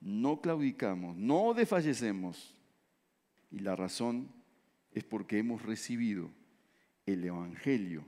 no 0.00 0.40
claudicamos, 0.40 1.16
no 1.16 1.52
desfallecemos. 1.54 2.54
Y 3.50 3.60
la 3.60 3.76
razón 3.76 4.32
es 4.90 5.04
porque 5.04 5.38
hemos 5.38 5.62
recibido 5.62 6.30
el 7.06 7.24
Evangelio 7.24 8.04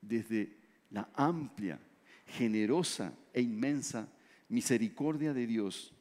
desde 0.00 0.56
la 0.90 1.08
amplia, 1.14 1.78
generosa 2.26 3.14
e 3.32 3.42
inmensa 3.42 4.08
misericordia 4.48 5.32
de 5.32 5.46
Dios, 5.46 5.94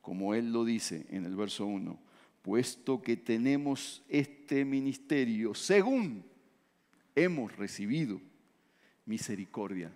como 0.00 0.34
Él 0.34 0.52
lo 0.52 0.64
dice 0.64 1.06
en 1.10 1.24
el 1.24 1.36
verso 1.36 1.66
1, 1.66 1.98
puesto 2.42 3.00
que 3.00 3.16
tenemos 3.16 4.02
este 4.08 4.64
ministerio 4.64 5.54
según 5.54 6.24
hemos 7.22 7.56
recibido 7.56 8.20
misericordia. 9.04 9.90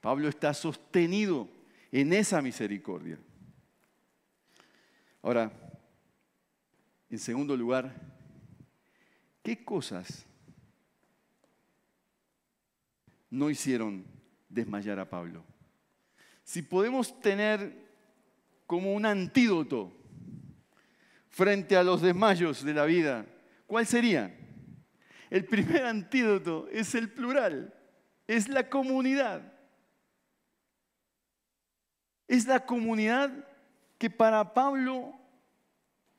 Pablo 0.00 0.28
está 0.28 0.52
sostenido 0.54 1.48
en 1.90 2.12
esa 2.12 2.42
misericordia. 2.42 3.18
Ahora, 5.22 5.50
en 7.08 7.18
segundo 7.18 7.56
lugar, 7.56 7.94
¿qué 9.42 9.64
cosas 9.64 10.26
no 13.30 13.48
hicieron 13.48 14.04
desmayar 14.48 14.98
a 14.98 15.08
Pablo? 15.08 15.44
Si 16.42 16.60
podemos 16.60 17.20
tener 17.20 17.84
como 18.66 18.92
un 18.92 19.06
antídoto 19.06 19.92
frente 21.28 21.76
a 21.76 21.82
los 21.82 22.02
desmayos 22.02 22.62
de 22.62 22.74
la 22.74 22.84
vida, 22.84 23.26
¿cuál 23.66 23.86
sería? 23.86 24.43
El 25.34 25.46
primer 25.46 25.84
antídoto 25.84 26.68
es 26.70 26.94
el 26.94 27.10
plural, 27.10 27.74
es 28.28 28.48
la 28.48 28.70
comunidad. 28.70 29.42
Es 32.28 32.46
la 32.46 32.64
comunidad 32.64 33.44
que 33.98 34.08
para 34.10 34.54
Pablo 34.54 35.12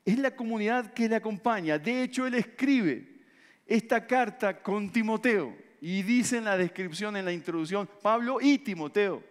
es 0.04 0.20
la 0.20 0.36
comunidad 0.36 0.92
que 0.92 1.08
le 1.08 1.16
acompaña. 1.16 1.80
De 1.80 2.04
hecho, 2.04 2.28
él 2.28 2.34
escribe 2.34 3.24
esta 3.66 4.06
carta 4.06 4.62
con 4.62 4.92
Timoteo 4.92 5.56
y 5.80 6.04
dice 6.04 6.40
en 6.40 6.44
la 6.44 6.58
descripción, 6.58 7.16
en 7.16 7.24
la 7.24 7.32
introducción, 7.32 7.88
Pablo 8.02 8.40
y 8.42 8.58
Timoteo. 8.58 9.24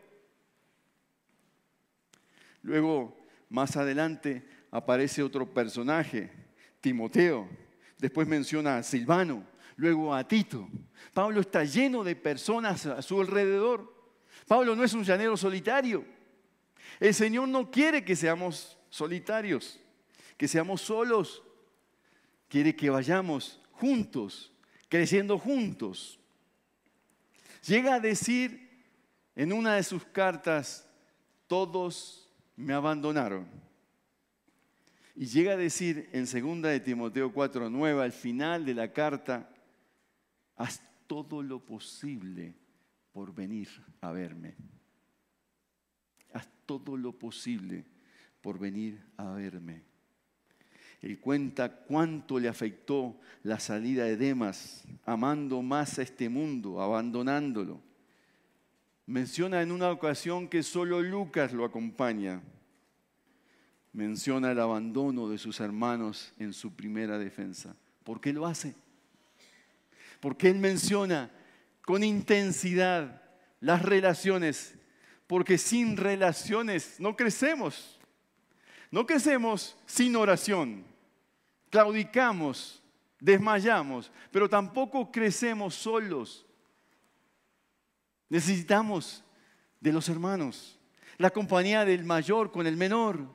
Luego, 2.62 3.18
más 3.50 3.76
adelante, 3.76 4.48
aparece 4.70 5.22
otro 5.22 5.52
personaje, 5.52 6.30
Timoteo. 6.80 7.46
Después 7.98 8.26
menciona 8.26 8.78
a 8.78 8.82
Silvano, 8.82 9.52
luego 9.76 10.14
a 10.14 10.26
Tito. 10.26 10.68
Pablo 11.12 11.40
está 11.40 11.64
lleno 11.64 12.04
de 12.04 12.16
personas 12.16 12.86
a 12.86 13.02
su 13.02 13.20
alrededor. 13.20 13.92
Pablo 14.46 14.74
no 14.76 14.84
es 14.84 14.92
un 14.94 15.04
llanero 15.04 15.36
solitario. 15.36 16.04
El 17.00 17.14
Señor 17.14 17.48
no 17.48 17.70
quiere 17.70 18.04
que 18.04 18.16
seamos 18.16 18.78
solitarios, 18.90 19.80
que 20.36 20.48
seamos 20.48 20.80
solos. 20.80 21.42
Quiere 22.48 22.76
que 22.76 22.90
vayamos 22.90 23.60
juntos, 23.72 24.52
creciendo 24.88 25.38
juntos. 25.38 26.20
Llega 27.66 27.94
a 27.94 28.00
decir 28.00 28.84
en 29.34 29.52
una 29.52 29.76
de 29.76 29.82
sus 29.82 30.04
cartas, 30.04 30.88
todos 31.46 32.28
me 32.56 32.74
abandonaron. 32.74 33.46
Y 35.16 35.26
llega 35.26 35.52
a 35.52 35.56
decir 35.56 36.08
en 36.12 36.24
2 36.24 36.62
de 36.62 36.80
Timoteo 36.80 37.32
4:9, 37.32 38.02
al 38.02 38.12
final 38.12 38.64
de 38.64 38.74
la 38.74 38.92
carta, 38.92 39.48
haz 40.56 40.80
todo 41.06 41.42
lo 41.42 41.64
posible 41.64 42.54
por 43.12 43.34
venir 43.34 43.68
a 44.00 44.12
verme 44.12 44.56
haz 46.34 46.48
todo 46.66 46.96
lo 46.96 47.12
posible 47.12 47.84
por 48.42 48.58
venir 48.58 49.00
a 49.16 49.32
verme. 49.32 49.82
Él 51.00 51.18
cuenta 51.18 51.70
cuánto 51.70 52.38
le 52.38 52.48
afectó 52.48 53.18
la 53.42 53.58
salida 53.58 54.04
de 54.04 54.16
Demas, 54.16 54.84
amando 55.04 55.62
más 55.62 55.98
a 55.98 56.02
este 56.02 56.28
mundo, 56.28 56.80
abandonándolo. 56.80 57.80
Menciona 59.06 59.62
en 59.62 59.70
una 59.70 59.90
ocasión 59.90 60.48
que 60.48 60.62
solo 60.62 61.02
Lucas 61.02 61.52
lo 61.52 61.64
acompaña. 61.64 62.42
Menciona 63.92 64.52
el 64.52 64.60
abandono 64.60 65.28
de 65.28 65.38
sus 65.38 65.60
hermanos 65.60 66.32
en 66.38 66.52
su 66.52 66.74
primera 66.74 67.18
defensa. 67.18 67.76
¿Por 68.02 68.20
qué 68.20 68.32
lo 68.32 68.46
hace? 68.46 68.74
Porque 70.20 70.48
él 70.48 70.58
menciona 70.58 71.30
con 71.82 72.02
intensidad 72.02 73.22
las 73.60 73.82
relaciones 73.82 74.76
porque 75.26 75.58
sin 75.58 75.96
relaciones 75.96 77.00
no 77.00 77.16
crecemos. 77.16 77.98
No 78.90 79.06
crecemos 79.06 79.76
sin 79.86 80.14
oración. 80.16 80.84
Claudicamos, 81.70 82.82
desmayamos, 83.18 84.12
pero 84.30 84.48
tampoco 84.48 85.10
crecemos 85.10 85.74
solos. 85.74 86.46
Necesitamos 88.28 89.24
de 89.80 89.92
los 89.92 90.08
hermanos, 90.08 90.78
la 91.18 91.30
compañía 91.30 91.84
del 91.84 92.04
mayor 92.04 92.52
con 92.52 92.66
el 92.66 92.76
menor, 92.76 93.26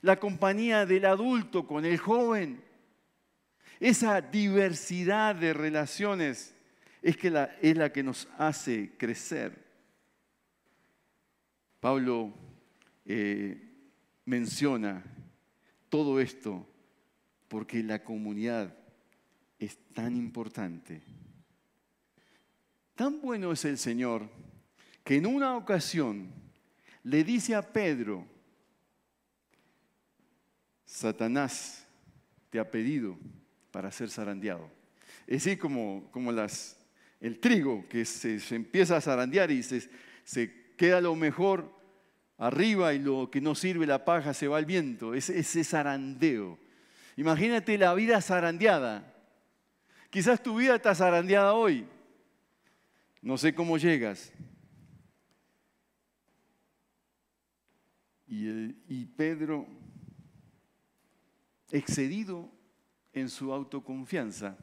la 0.00 0.18
compañía 0.18 0.86
del 0.86 1.06
adulto 1.06 1.66
con 1.66 1.84
el 1.84 1.98
joven. 1.98 2.62
Esa 3.80 4.20
diversidad 4.20 5.36
de 5.36 5.52
relaciones 5.52 6.54
es, 7.00 7.16
que 7.16 7.30
la, 7.30 7.44
es 7.62 7.76
la 7.76 7.92
que 7.92 8.02
nos 8.02 8.28
hace 8.36 8.92
crecer. 8.96 9.64
Pablo 11.80 12.34
eh, 13.04 13.56
menciona 14.24 15.04
todo 15.88 16.20
esto 16.20 16.66
porque 17.46 17.82
la 17.82 18.02
comunidad 18.02 18.74
es 19.58 19.78
tan 19.94 20.16
importante. 20.16 21.02
Tan 22.94 23.20
bueno 23.20 23.52
es 23.52 23.64
el 23.64 23.78
Señor 23.78 24.28
que 25.04 25.16
en 25.16 25.26
una 25.26 25.56
ocasión 25.56 26.32
le 27.04 27.22
dice 27.24 27.54
a 27.54 27.62
Pedro, 27.62 28.26
Satanás 30.84 31.86
te 32.50 32.58
ha 32.58 32.70
pedido 32.70 33.16
para 33.78 33.92
ser 33.92 34.10
zarandeado. 34.10 34.68
Es 35.24 35.44
decir, 35.44 35.56
como, 35.56 36.10
como 36.10 36.32
las, 36.32 36.76
el 37.20 37.38
trigo 37.38 37.88
que 37.88 38.04
se, 38.04 38.40
empieza 38.52 38.96
a 38.96 39.00
zarandear 39.00 39.52
y 39.52 39.62
se, 39.62 39.88
se 40.24 40.72
queda 40.76 41.00
lo 41.00 41.14
mejor 41.14 41.72
arriba 42.38 42.92
y 42.92 42.98
lo 42.98 43.30
que 43.30 43.40
no 43.40 43.54
sirve 43.54 43.86
la 43.86 44.04
paja 44.04 44.34
se 44.34 44.48
va 44.48 44.58
al 44.58 44.66
viento. 44.66 45.14
Ese, 45.14 45.38
ese 45.38 45.62
zarandeo. 45.62 46.58
Imagínate 47.16 47.78
la 47.78 47.94
vida 47.94 48.20
zarandeada. 48.20 49.14
Quizás 50.10 50.42
tu 50.42 50.56
vida 50.56 50.74
está 50.74 50.92
zarandeada 50.92 51.54
hoy. 51.54 51.86
No 53.22 53.38
sé 53.38 53.54
cómo 53.54 53.78
llegas. 53.78 54.32
Y, 58.26 58.74
y 58.88 59.06
Pedro, 59.16 59.68
excedido 61.70 62.57
en 63.12 63.28
su 63.28 63.52
autoconfianza, 63.52 64.56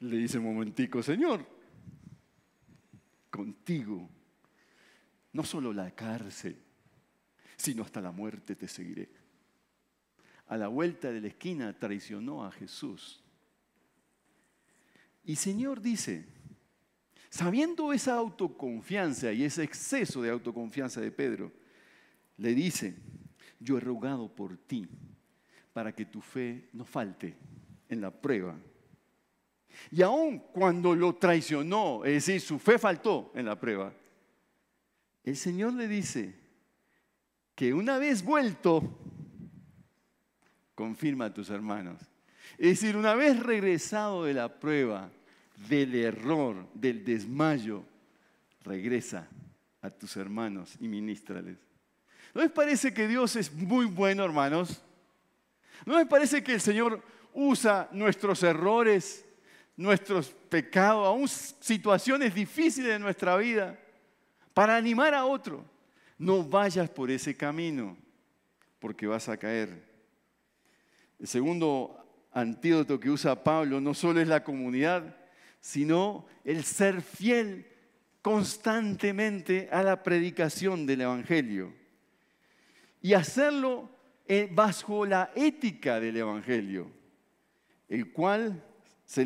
le 0.00 0.16
dice 0.16 0.38
momentico, 0.38 1.02
Señor, 1.02 1.46
contigo 3.30 4.08
no 5.32 5.44
solo 5.44 5.72
la 5.72 5.90
cárcel, 5.92 6.56
sino 7.56 7.82
hasta 7.82 8.00
la 8.00 8.10
muerte 8.10 8.56
te 8.56 8.68
seguiré. 8.68 9.08
A 10.48 10.56
la 10.56 10.68
vuelta 10.68 11.10
de 11.10 11.20
la 11.20 11.28
esquina 11.28 11.78
traicionó 11.78 12.44
a 12.44 12.50
Jesús. 12.50 13.22
Y 15.24 15.36
Señor 15.36 15.80
dice, 15.80 16.26
sabiendo 17.30 17.92
esa 17.92 18.14
autoconfianza 18.14 19.32
y 19.32 19.44
ese 19.44 19.62
exceso 19.62 20.20
de 20.20 20.30
autoconfianza 20.30 21.00
de 21.00 21.12
Pedro, 21.12 21.52
le 22.36 22.54
dice, 22.54 22.96
yo 23.60 23.78
he 23.78 23.80
rogado 23.80 24.34
por 24.34 24.56
ti 24.58 24.88
para 25.72 25.94
que 25.94 26.04
tu 26.06 26.20
fe 26.20 26.68
no 26.72 26.84
falte 26.84 27.34
en 27.88 28.00
la 28.00 28.10
prueba. 28.10 28.56
Y 29.90 30.02
aun 30.02 30.38
cuando 30.38 30.94
lo 30.94 31.14
traicionó, 31.14 32.04
es 32.04 32.26
decir, 32.26 32.40
su 32.40 32.58
fe 32.58 32.78
faltó 32.78 33.32
en 33.34 33.46
la 33.46 33.58
prueba, 33.58 33.92
el 35.24 35.36
Señor 35.36 35.74
le 35.74 35.88
dice 35.88 36.34
que 37.54 37.72
una 37.72 37.98
vez 37.98 38.24
vuelto, 38.24 38.98
confirma 40.74 41.26
a 41.26 41.34
tus 41.34 41.50
hermanos. 41.50 42.00
Es 42.58 42.80
decir, 42.80 42.96
una 42.96 43.14
vez 43.14 43.38
regresado 43.40 44.24
de 44.24 44.34
la 44.34 44.58
prueba, 44.58 45.10
del 45.68 45.94
error, 45.94 46.66
del 46.74 47.04
desmayo, 47.04 47.84
regresa 48.64 49.28
a 49.80 49.90
tus 49.90 50.16
hermanos 50.16 50.76
y 50.80 50.88
ministrales. 50.88 51.58
¿No 52.34 52.40
les 52.40 52.50
parece 52.50 52.92
que 52.92 53.06
Dios 53.06 53.36
es 53.36 53.52
muy 53.52 53.86
bueno, 53.86 54.24
hermanos? 54.24 54.82
¿No 55.84 55.98
les 55.98 56.06
parece 56.06 56.42
que 56.42 56.54
el 56.54 56.60
Señor 56.60 57.02
usa 57.32 57.88
nuestros 57.92 58.42
errores, 58.42 59.24
nuestros 59.76 60.28
pecados, 60.48 61.06
aún 61.06 61.28
situaciones 61.28 62.34
difíciles 62.34 62.90
de 62.90 62.98
nuestra 62.98 63.36
vida, 63.36 63.78
para 64.54 64.76
animar 64.76 65.14
a 65.14 65.24
otro. 65.24 65.64
No 66.18 66.44
vayas 66.44 66.88
por 66.90 67.10
ese 67.10 67.36
camino, 67.36 67.96
porque 68.78 69.06
vas 69.06 69.28
a 69.28 69.36
caer. 69.36 69.90
El 71.18 71.26
segundo 71.26 71.98
antídoto 72.32 73.00
que 73.00 73.10
usa 73.10 73.42
Pablo 73.42 73.80
no 73.80 73.94
solo 73.94 74.20
es 74.20 74.28
la 74.28 74.44
comunidad, 74.44 75.16
sino 75.60 76.26
el 76.44 76.64
ser 76.64 77.00
fiel 77.00 77.66
constantemente 78.20 79.68
a 79.72 79.82
la 79.82 80.02
predicación 80.02 80.86
del 80.86 81.02
Evangelio. 81.02 81.72
Y 83.00 83.14
hacerlo 83.14 83.90
bajo 84.50 85.04
la 85.04 85.30
ética 85.34 86.00
del 86.00 86.16
Evangelio, 86.16 86.90
el 87.88 88.12
cual 88.12 88.62
se, 89.04 89.24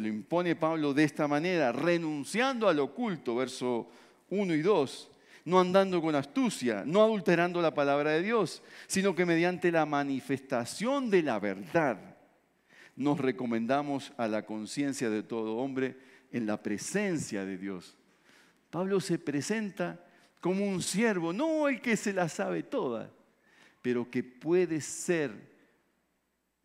lo 0.00 0.06
impone 0.08 0.54
Pablo 0.54 0.94
de 0.94 1.04
esta 1.04 1.26
manera, 1.26 1.72
renunciando 1.72 2.68
al 2.68 2.78
oculto, 2.78 3.34
verso 3.34 3.88
1 4.30 4.54
y 4.54 4.62
2, 4.62 5.10
no 5.46 5.60
andando 5.60 6.00
con 6.00 6.14
astucia, 6.14 6.84
no 6.86 7.02
adulterando 7.02 7.60
la 7.60 7.74
palabra 7.74 8.12
de 8.12 8.22
Dios, 8.22 8.62
sino 8.86 9.14
que 9.14 9.26
mediante 9.26 9.72
la 9.72 9.86
manifestación 9.86 11.10
de 11.10 11.22
la 11.22 11.38
verdad 11.40 12.16
nos 12.94 13.18
recomendamos 13.18 14.12
a 14.16 14.28
la 14.28 14.46
conciencia 14.46 15.10
de 15.10 15.22
todo 15.22 15.56
hombre 15.56 15.96
en 16.30 16.46
la 16.46 16.62
presencia 16.62 17.44
de 17.44 17.58
Dios. 17.58 17.96
Pablo 18.70 19.00
se 19.00 19.18
presenta 19.18 20.00
como 20.40 20.66
un 20.66 20.82
siervo, 20.82 21.32
no 21.32 21.68
el 21.68 21.80
que 21.80 21.96
se 21.96 22.12
la 22.12 22.28
sabe 22.28 22.62
toda, 22.62 23.10
pero 23.86 24.10
que 24.10 24.24
puede 24.24 24.80
ser 24.80 25.30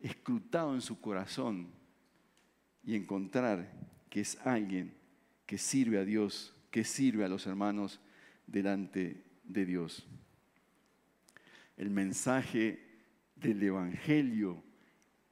escrutado 0.00 0.74
en 0.74 0.80
su 0.80 1.00
corazón 1.00 1.68
y 2.82 2.96
encontrar 2.96 3.72
que 4.10 4.22
es 4.22 4.36
alguien 4.44 4.92
que 5.46 5.56
sirve 5.56 6.00
a 6.00 6.04
Dios, 6.04 6.52
que 6.72 6.82
sirve 6.82 7.24
a 7.24 7.28
los 7.28 7.46
hermanos 7.46 8.00
delante 8.44 9.22
de 9.44 9.64
Dios. 9.64 10.04
El 11.76 11.90
mensaje 11.90 12.80
del 13.36 13.62
Evangelio 13.62 14.60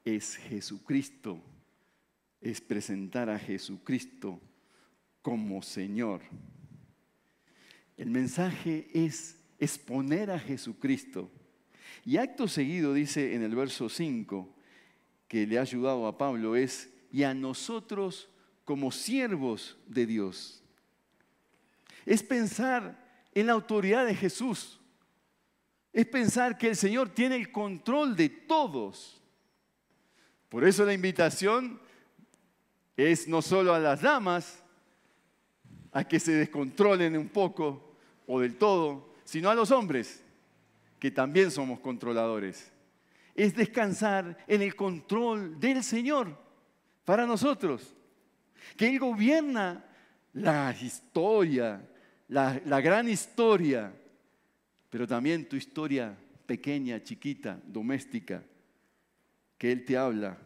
es 0.05 0.37
Jesucristo, 0.37 1.43
es 2.41 2.61
presentar 2.61 3.29
a 3.29 3.37
Jesucristo 3.37 4.41
como 5.23 5.61
Señor. 5.61 6.21
El 7.97 8.11
mensaje 8.11 8.89
es 8.95 9.41
exponer 9.59 10.31
a 10.31 10.39
Jesucristo. 10.39 11.33
Y 12.05 12.17
acto 12.17 12.49
seguido 12.49 12.95
dice 12.95 13.35
en 13.35 13.43
el 13.43 13.55
verso 13.55 13.89
5, 13.89 14.49
que 15.29 15.47
le 15.47 15.59
ha 15.59 15.63
ayudado 15.63 16.07
a 16.07 16.19
Pablo, 16.19 16.57
es, 16.57 16.93
y 17.13 17.23
a 17.23 17.35
nosotros 17.35 18.29
como 18.65 18.91
siervos 18.91 19.79
de 19.87 20.07
Dios. 20.07 20.63
Es 22.07 22.23
pensar 22.23 23.27
en 23.35 23.47
la 23.47 23.53
autoridad 23.53 24.07
de 24.07 24.15
Jesús. 24.15 24.81
Es 25.93 26.07
pensar 26.07 26.57
que 26.57 26.69
el 26.69 26.77
Señor 26.77 27.11
tiene 27.11 27.37
el 27.37 27.53
control 27.53 28.17
de 28.17 28.29
todos. 28.29 29.21
Por 30.49 30.65
eso 30.65 30.85
la 30.85 30.95
invitación 30.95 31.81
es 32.97 33.29
no 33.29 33.43
solo 33.43 33.75
a 33.75 33.79
las 33.79 34.03
damas 34.03 34.63
a 35.93 36.05
que 36.05 36.21
se 36.21 36.33
descontrolen 36.33 37.17
un 37.17 37.29
poco 37.29 37.95
o 38.27 38.41
del 38.41 38.57
todo, 38.57 39.15
sino 39.25 39.51
a 39.51 39.55
los 39.55 39.71
hombres, 39.71 40.23
que 41.01 41.11
también 41.11 41.51
somos 41.51 41.81
controladores. 41.81 42.71
Es 43.35 43.57
descansar 43.57 44.37
en 44.47 44.63
el 44.63 44.77
control 44.77 45.59
del 45.59 45.83
Señor 45.83 46.37
para 47.05 47.27
nosotros, 47.27 47.97
que 48.77 48.89
Él 48.89 48.99
gobierna 48.99 49.85
la 50.35 50.77
historia, 50.81 51.89
la, 52.29 52.61
la 52.67 52.81
gran 52.83 53.09
historia, 53.09 53.93
pero 54.91 55.07
también 55.07 55.49
tu 55.49 55.57
historia 55.57 56.15
pequeña, 56.47 57.03
chiquita, 57.03 57.59
doméstica, 57.65 58.45
que 59.57 59.73
Él 59.73 59.85
te 59.85 59.97
habla, 59.97 60.37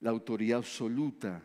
la 0.00 0.10
autoridad 0.10 0.58
absoluta. 0.58 1.42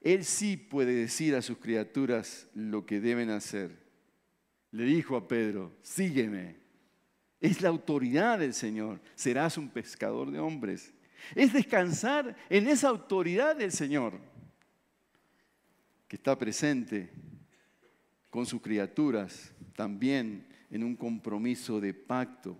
Él 0.00 0.24
sí 0.24 0.56
puede 0.56 0.94
decir 0.94 1.34
a 1.36 1.42
sus 1.42 1.58
criaturas 1.58 2.48
lo 2.54 2.86
que 2.86 3.00
deben 3.00 3.30
hacer. 3.30 3.85
Le 4.70 4.84
dijo 4.84 5.16
a 5.16 5.26
Pedro, 5.26 5.76
sígueme. 5.82 6.56
Es 7.40 7.60
la 7.60 7.68
autoridad 7.68 8.38
del 8.38 8.54
Señor. 8.54 9.00
Serás 9.14 9.58
un 9.58 9.68
pescador 9.68 10.30
de 10.30 10.38
hombres. 10.38 10.92
Es 11.34 11.52
descansar 11.52 12.36
en 12.48 12.66
esa 12.68 12.88
autoridad 12.88 13.56
del 13.56 13.72
Señor 13.72 14.20
que 16.08 16.16
está 16.16 16.38
presente 16.38 17.10
con 18.30 18.46
sus 18.46 18.60
criaturas, 18.60 19.52
también 19.74 20.46
en 20.70 20.84
un 20.84 20.94
compromiso 20.94 21.80
de 21.80 21.94
pacto, 21.94 22.56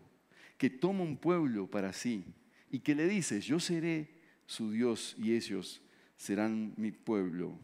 que 0.58 0.70
toma 0.70 1.02
un 1.02 1.16
pueblo 1.16 1.70
para 1.70 1.92
sí 1.92 2.24
y 2.70 2.80
que 2.80 2.94
le 2.94 3.06
dice, 3.06 3.40
yo 3.40 3.60
seré 3.60 4.08
su 4.46 4.72
Dios 4.72 5.14
y 5.18 5.34
ellos 5.34 5.82
serán 6.16 6.72
mi 6.76 6.92
pueblo. 6.92 7.58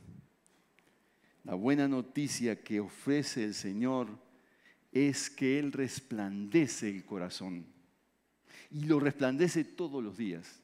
La 1.44 1.54
buena 1.54 1.88
noticia 1.88 2.62
que 2.62 2.80
ofrece 2.80 3.44
el 3.44 3.54
Señor 3.54 4.08
es 4.92 5.30
que 5.30 5.58
Él 5.58 5.72
resplandece 5.72 6.88
el 6.88 7.04
corazón 7.04 7.66
y 8.70 8.84
lo 8.84 9.00
resplandece 9.00 9.64
todos 9.64 10.04
los 10.04 10.16
días. 10.16 10.60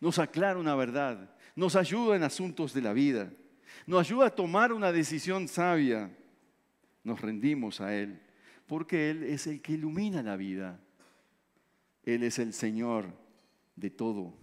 Nos 0.00 0.18
aclara 0.18 0.58
una 0.58 0.76
verdad, 0.76 1.34
nos 1.56 1.74
ayuda 1.74 2.16
en 2.16 2.22
asuntos 2.22 2.72
de 2.72 2.82
la 2.82 2.92
vida, 2.92 3.32
nos 3.86 4.00
ayuda 4.00 4.26
a 4.26 4.34
tomar 4.34 4.72
una 4.72 4.92
decisión 4.92 5.48
sabia. 5.48 6.10
Nos 7.02 7.20
rendimos 7.20 7.80
a 7.80 7.94
Él 7.94 8.20
porque 8.66 9.10
Él 9.10 9.24
es 9.24 9.46
el 9.46 9.60
que 9.60 9.72
ilumina 9.72 10.22
la 10.22 10.36
vida. 10.36 10.80
Él 12.04 12.22
es 12.22 12.38
el 12.38 12.52
Señor 12.52 13.06
de 13.74 13.90
todo. 13.90 14.34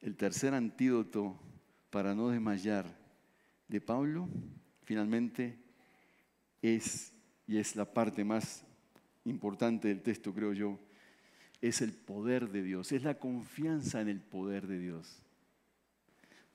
El 0.00 0.16
tercer 0.16 0.54
antídoto 0.54 1.38
para 1.90 2.14
no 2.14 2.28
desmayar 2.28 2.86
de 3.68 3.80
Pablo, 3.80 4.28
finalmente, 4.82 5.63
es, 6.64 7.12
y 7.46 7.58
es 7.58 7.76
la 7.76 7.84
parte 7.84 8.24
más 8.24 8.64
importante 9.24 9.88
del 9.88 10.00
texto, 10.00 10.32
creo 10.32 10.52
yo, 10.54 10.78
es 11.60 11.82
el 11.82 11.92
poder 11.92 12.48
de 12.48 12.62
Dios, 12.62 12.90
es 12.92 13.02
la 13.02 13.18
confianza 13.18 14.00
en 14.00 14.08
el 14.08 14.20
poder 14.20 14.66
de 14.66 14.78
Dios. 14.78 15.22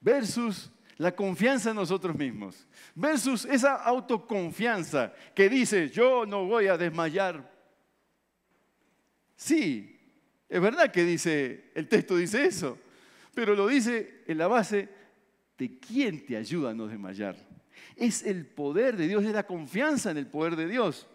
Versus 0.01 0.72
la 0.97 1.16
confianza 1.16 1.70
en 1.70 1.76
nosotros 1.76 2.16
mismos, 2.16 2.68
versus 2.95 3.45
esa 3.45 3.76
autoconfianza 3.76 5.14
que 5.36 5.47
dice, 5.47 5.89
yo 5.89 6.26
no 6.26 6.45
voy 6.45 6.68
a 6.68 6.78
desmayar. 6.78 7.49
Sí, 9.36 9.99
es 10.49 10.62
verdad 10.62 10.91
que 10.91 11.03
dice, 11.03 11.72
el 11.76 11.88
texto 11.88 12.18
dice 12.18 12.45
eso, 12.45 12.78
pero 13.34 13.55
lo 13.55 13.68
dice 13.68 14.24
en 14.26 14.39
la 14.39 14.47
base 14.47 14.89
de 15.57 15.80
quién 15.80 16.26
te 16.26 16.36
ayuda 16.36 16.72
a 16.72 16.74
no 16.74 16.88
desmayar. 16.88 17.36
Es 17.95 18.23
el 18.23 18.45
poder 18.45 18.97
de 18.97 19.07
Dios, 19.07 19.23
es 19.23 19.34
la 19.34 19.45
confianza 19.45 20.11
en 20.11 20.17
el 20.17 20.27
poder 20.27 20.55
de 20.55 20.67
Dios. 20.67 21.07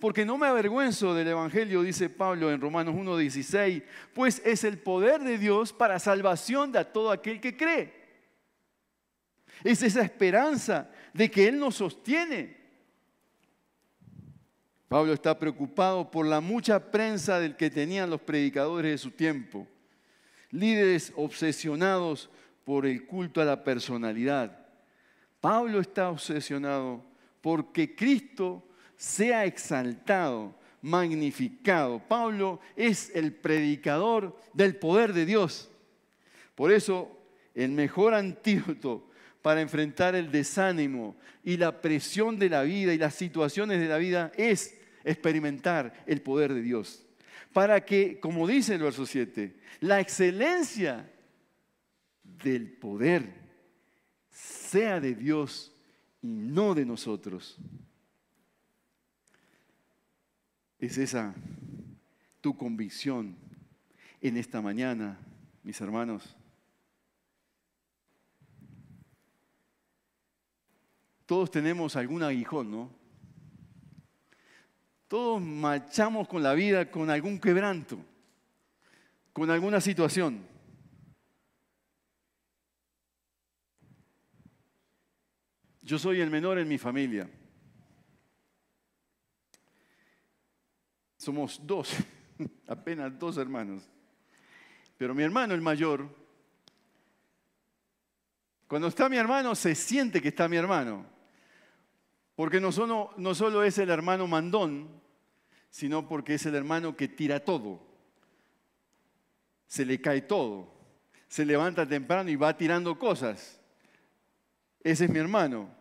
Porque 0.00 0.24
no 0.24 0.36
me 0.36 0.46
avergüenzo 0.46 1.14
del 1.14 1.28
Evangelio, 1.28 1.82
dice 1.82 2.10
Pablo 2.10 2.50
en 2.50 2.60
Romanos 2.60 2.94
1.16, 2.94 3.82
pues 4.14 4.42
es 4.44 4.64
el 4.64 4.78
poder 4.78 5.22
de 5.22 5.38
Dios 5.38 5.72
para 5.72 5.98
salvación 5.98 6.72
de 6.72 6.84
todo 6.84 7.10
aquel 7.10 7.40
que 7.40 7.56
cree. 7.56 7.94
Es 9.62 9.82
esa 9.82 10.02
esperanza 10.02 10.90
de 11.12 11.30
que 11.30 11.48
Él 11.48 11.58
nos 11.58 11.76
sostiene. 11.76 12.56
Pablo 14.88 15.12
está 15.12 15.38
preocupado 15.38 16.10
por 16.10 16.26
la 16.26 16.40
mucha 16.40 16.90
prensa 16.90 17.40
del 17.40 17.56
que 17.56 17.70
tenían 17.70 18.10
los 18.10 18.20
predicadores 18.20 18.90
de 18.92 18.98
su 18.98 19.10
tiempo 19.10 19.66
líderes 20.50 21.12
obsesionados 21.16 22.30
por 22.64 22.86
el 22.86 23.06
culto 23.06 23.40
a 23.40 23.44
la 23.44 23.62
personalidad. 23.62 24.65
Pablo 25.40 25.80
está 25.80 26.10
obsesionado 26.10 27.04
porque 27.40 27.94
Cristo 27.94 28.66
sea 28.96 29.44
exaltado, 29.44 30.54
magnificado. 30.82 32.00
Pablo 32.00 32.60
es 32.74 33.10
el 33.14 33.32
predicador 33.32 34.36
del 34.52 34.76
poder 34.76 35.12
de 35.12 35.26
Dios. 35.26 35.70
Por 36.54 36.72
eso, 36.72 37.16
el 37.54 37.70
mejor 37.70 38.14
antídoto 38.14 39.08
para 39.42 39.60
enfrentar 39.60 40.14
el 40.14 40.30
desánimo 40.30 41.16
y 41.44 41.56
la 41.56 41.80
presión 41.80 42.38
de 42.38 42.48
la 42.48 42.62
vida 42.62 42.92
y 42.92 42.98
las 42.98 43.14
situaciones 43.14 43.78
de 43.78 43.88
la 43.88 43.98
vida 43.98 44.32
es 44.36 44.76
experimentar 45.04 45.92
el 46.06 46.20
poder 46.20 46.52
de 46.52 46.62
Dios 46.62 47.06
para 47.56 47.86
que, 47.86 48.20
como 48.20 48.46
dice 48.46 48.74
el 48.74 48.82
verso 48.82 49.06
7, 49.06 49.56
la 49.80 49.98
excelencia 49.98 51.10
del 52.22 52.70
poder 52.70 53.45
sea 54.36 55.00
de 55.00 55.14
Dios 55.14 55.72
y 56.20 56.26
no 56.28 56.74
de 56.74 56.84
nosotros. 56.84 57.56
Es 60.78 60.98
esa 60.98 61.34
tu 62.42 62.54
convicción 62.54 63.34
en 64.20 64.36
esta 64.36 64.60
mañana, 64.60 65.18
mis 65.62 65.80
hermanos. 65.80 66.36
Todos 71.24 71.50
tenemos 71.50 71.96
algún 71.96 72.22
aguijón, 72.22 72.70
¿no? 72.70 72.90
Todos 75.08 75.40
marchamos 75.40 76.28
con 76.28 76.42
la 76.42 76.52
vida 76.52 76.90
con 76.90 77.08
algún 77.08 77.40
quebranto, 77.40 77.98
con 79.32 79.50
alguna 79.50 79.80
situación. 79.80 80.55
Yo 85.86 86.00
soy 86.00 86.20
el 86.20 86.30
menor 86.30 86.58
en 86.58 86.66
mi 86.66 86.78
familia. 86.78 87.30
Somos 91.16 91.64
dos, 91.64 91.94
apenas 92.66 93.16
dos 93.16 93.36
hermanos. 93.36 93.88
Pero 94.98 95.14
mi 95.14 95.22
hermano, 95.22 95.54
el 95.54 95.60
mayor, 95.60 96.08
Cuando 98.66 98.88
está 98.88 99.08
mi 99.08 99.16
hermano, 99.16 99.54
se 99.54 99.76
siente 99.76 100.20
que 100.20 100.30
está 100.30 100.48
mi 100.48 100.56
hermano. 100.56 101.06
Porque 102.34 102.60
no 102.60 102.72
solo, 102.72 103.14
no 103.16 103.32
solo 103.36 103.62
es 103.62 103.78
el 103.78 103.90
hermano 103.90 104.26
mandón, 104.26 104.88
sino 105.70 106.08
porque 106.08 106.34
es 106.34 106.46
el 106.46 106.56
hermano 106.56 106.96
que 106.96 107.06
tira 107.06 107.44
todo. 107.44 107.80
Se 109.68 109.86
le 109.86 110.00
cae 110.00 110.22
todo. 110.22 110.74
Se 111.28 111.46
levanta 111.46 111.86
temprano 111.86 112.28
y 112.28 112.34
va 112.34 112.56
tirando 112.56 112.98
cosas. 112.98 113.60
Ese 114.82 115.04
es 115.04 115.10
mi 115.10 115.20
hermano. 115.20 115.75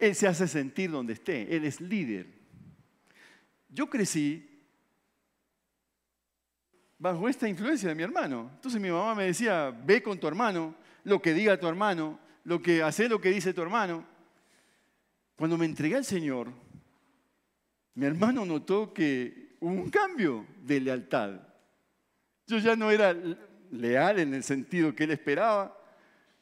Él 0.00 0.14
se 0.14 0.26
hace 0.26 0.48
sentir 0.48 0.90
donde 0.90 1.12
esté. 1.12 1.54
Él 1.54 1.64
es 1.64 1.80
líder. 1.80 2.26
Yo 3.68 3.88
crecí 3.88 4.50
bajo 6.98 7.28
esta 7.28 7.48
influencia 7.48 7.88
de 7.88 7.94
mi 7.94 8.02
hermano. 8.02 8.50
Entonces 8.54 8.80
mi 8.80 8.90
mamá 8.90 9.14
me 9.14 9.24
decía, 9.24 9.70
ve 9.70 10.02
con 10.02 10.18
tu 10.18 10.26
hermano, 10.26 10.74
lo 11.04 11.20
que 11.20 11.34
diga 11.34 11.58
tu 11.58 11.66
hermano, 11.66 12.18
lo 12.44 12.60
que 12.60 12.82
hace 12.82 13.08
lo 13.08 13.20
que 13.20 13.30
dice 13.30 13.54
tu 13.54 13.62
hermano. 13.62 14.04
Cuando 15.36 15.56
me 15.56 15.66
entregué 15.66 15.96
al 15.96 16.04
Señor, 16.04 16.52
mi 17.94 18.06
hermano 18.06 18.44
notó 18.44 18.92
que 18.92 19.56
hubo 19.60 19.72
un 19.72 19.90
cambio 19.90 20.46
de 20.62 20.80
lealtad. 20.80 21.40
Yo 22.46 22.58
ya 22.58 22.76
no 22.76 22.90
era 22.90 23.14
leal 23.70 24.18
en 24.18 24.34
el 24.34 24.42
sentido 24.42 24.94
que 24.94 25.04
él 25.04 25.12
esperaba, 25.12 25.76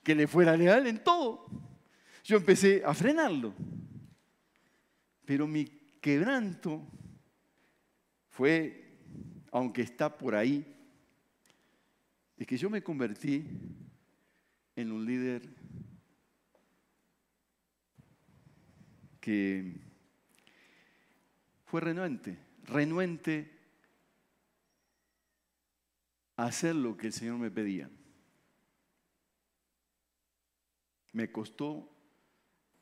que 0.02 0.14
le 0.14 0.26
fuera 0.26 0.56
leal 0.56 0.86
en 0.86 0.98
todo. 1.02 1.46
Yo 2.28 2.36
empecé 2.36 2.82
a 2.84 2.92
frenarlo. 2.92 3.54
Pero 5.24 5.46
mi 5.46 5.64
quebranto 5.98 6.86
fue 8.28 8.84
aunque 9.50 9.80
está 9.80 10.14
por 10.18 10.34
ahí, 10.34 10.62
es 12.36 12.46
que 12.46 12.58
yo 12.58 12.68
me 12.68 12.82
convertí 12.82 13.46
en 14.76 14.92
un 14.92 15.06
líder 15.06 15.48
que 19.22 19.80
fue 21.64 21.80
renuente, 21.80 22.36
renuente 22.64 23.50
a 26.36 26.44
hacer 26.44 26.74
lo 26.74 26.94
que 26.94 27.06
el 27.06 27.14
Señor 27.14 27.38
me 27.38 27.50
pedía. 27.50 27.88
Me 31.14 31.32
costó 31.32 31.97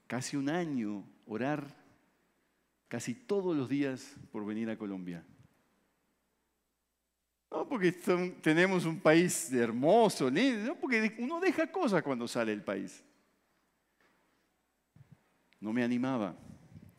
casi 0.07 0.37
un 0.37 0.49
año 0.49 1.05
orar 1.27 1.87
casi 2.89 3.15
todos 3.15 3.57
los 3.57 3.69
días 3.69 4.15
por 4.31 4.45
venir 4.47 4.71
a 4.71 4.79
Colombia. 4.79 5.25
No 7.51 7.69
porque 7.69 7.93
tenemos 8.43 8.85
un 8.85 9.01
país 9.01 9.53
hermoso, 9.53 10.31
no 10.31 10.77
porque 10.77 11.17
uno 11.19 11.41
deja 11.41 11.71
cosas 11.71 12.03
cuando 12.03 12.29
sale 12.29 12.51
del 12.51 12.63
país. 12.63 13.03
No 15.61 15.73
me 15.73 15.83
animaba, 15.83 16.37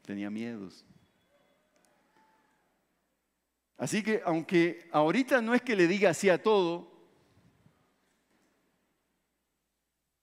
tenía 0.02 0.30
miedos. 0.30 0.86
Así 3.78 4.02
que 4.02 4.22
aunque 4.26 4.90
ahorita 4.92 5.42
no 5.42 5.54
es 5.54 5.62
que 5.62 5.76
le 5.76 5.88
diga 5.88 6.10
así 6.10 6.30
a 6.30 6.42
todo, 6.42 6.92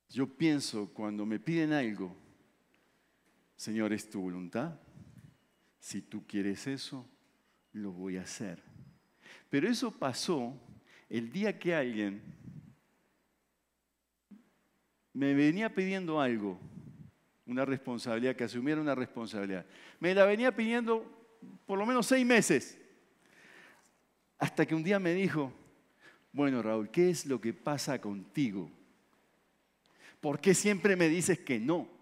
yo 0.09 0.27
pienso 0.27 0.93
cuando 0.93 1.25
me 1.25 1.39
piden 1.39 1.73
algo, 1.73 2.24
Señor, 3.57 3.93
es 3.93 4.09
tu 4.09 4.21
voluntad. 4.21 4.79
Si 5.79 6.03
tú 6.03 6.27
quieres 6.27 6.67
eso, 6.67 7.09
lo 7.73 7.93
voy 7.93 8.17
a 8.17 8.23
hacer. 8.23 8.63
Pero 9.51 9.69
eso 9.69 9.91
pasó 9.91 10.59
el 11.09 11.31
día 11.31 11.59
que 11.59 11.75
alguien 11.75 12.23
me 15.13 15.33
venía 15.35 15.73
pidiendo 15.73 16.21
algo, 16.21 16.59
una 17.47 17.65
responsabilidad, 17.65 18.35
que 18.35 18.45
asumiera 18.45 18.81
una 18.81 18.95
responsabilidad. 18.95 19.65
Me 20.01 20.15
la 20.15 20.25
venía 20.25 20.55
pidiendo 20.55 21.07
por 21.67 21.79
lo 21.79 21.87
menos 21.87 22.07
seis 22.07 22.27
meses. 22.27 22.79
Hasta 24.39 24.67
que 24.67 24.75
un 24.75 24.83
día 24.83 24.99
me 24.99 25.15
dijo, 25.15 25.53
bueno 26.33 26.63
Raúl, 26.63 26.91
¿qué 26.91 27.11
es 27.11 27.27
lo 27.27 27.41
que 27.41 27.53
pasa 27.53 28.01
contigo? 28.01 28.71
¿Por 30.21 30.41
qué 30.41 30.55
siempre 30.55 30.97
me 30.97 31.09
dices 31.09 31.39
que 31.39 31.61
no? 31.61 31.94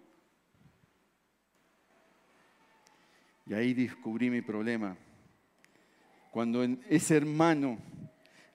Y 3.47 3.55
ahí 3.55 3.75
descubrí 3.75 4.31
mi 4.31 4.43
problema 4.43 4.97
cuando 6.33 6.65
ese 6.89 7.19
hermano 7.19 7.79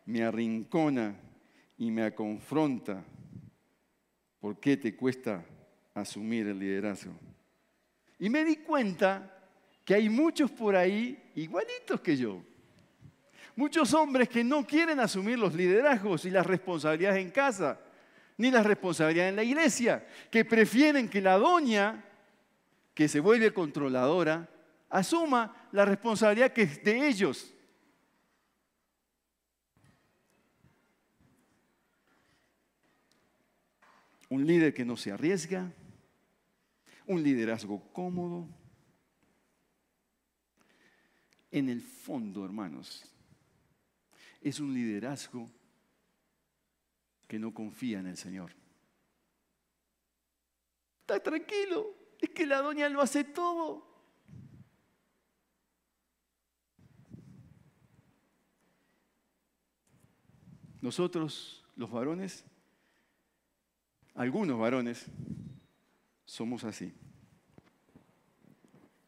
me 0.08 0.24
arrincona 0.24 1.16
y 1.78 1.92
me 1.92 2.12
confronta, 2.16 3.06
¿por 4.40 4.60
qué 4.60 4.78
te 4.78 4.96
cuesta 4.96 5.46
asumir 5.94 6.48
el 6.48 6.58
liderazgo? 6.58 7.14
Y 8.18 8.32
me 8.32 8.44
di 8.44 8.56
cuenta 8.58 9.32
que 9.86 9.94
hay 9.94 10.10
muchos 10.10 10.50
por 10.50 10.76
ahí 10.76 11.32
igualitos 11.36 12.02
que 12.02 12.18
yo. 12.18 12.42
Muchos 13.56 13.94
hombres 13.94 14.28
que 14.28 14.44
no 14.44 14.66
quieren 14.66 15.00
asumir 15.00 15.38
los 15.38 15.54
liderazgos 15.54 16.26
y 16.26 16.32
las 16.32 16.48
responsabilidades 16.48 17.24
en 17.24 17.30
casa, 17.30 17.80
ni 18.38 18.50
las 18.50 18.66
responsabilidades 18.66 19.30
en 19.30 19.36
la 19.36 19.44
iglesia, 19.44 20.04
que 20.32 20.44
prefieren 20.46 21.08
que 21.08 21.22
la 21.22 21.38
doña, 21.38 22.04
que 22.96 23.08
se 23.08 23.20
vuelve 23.20 23.54
controladora, 23.54 24.50
asuma 24.90 25.70
la 25.72 25.86
responsabilidad 25.86 26.54
que 26.54 26.64
es 26.64 26.84
de 26.84 27.08
ellos. 27.08 27.54
Un 34.30 34.46
líder 34.46 34.74
que 34.74 34.86
no 34.86 34.98
se 34.98 35.12
arriesga, 35.12 35.72
un 37.06 37.24
liderazgo 37.24 37.92
cómodo. 37.94 38.48
En 41.50 41.70
el 41.70 41.82
fondo, 41.82 42.44
hermanos, 42.44 43.10
es 44.42 44.60
un 44.60 44.74
liderazgo 44.74 45.50
que 47.26 47.40
no 47.40 47.54
confía 47.54 48.00
en 48.00 48.08
el 48.08 48.18
Señor. 48.18 48.52
Está 51.02 51.24
tranquilo, 51.24 51.96
es 52.20 52.30
que 52.32 52.46
la 52.46 52.62
doña 52.62 52.90
lo 52.90 53.02
hace 53.02 53.24
todo. 53.24 53.87
Nosotros, 60.88 61.66
los 61.76 61.92
varones, 61.92 62.46
algunos 64.16 64.58
varones 64.58 65.06
somos 66.24 66.64
así, 66.64 66.94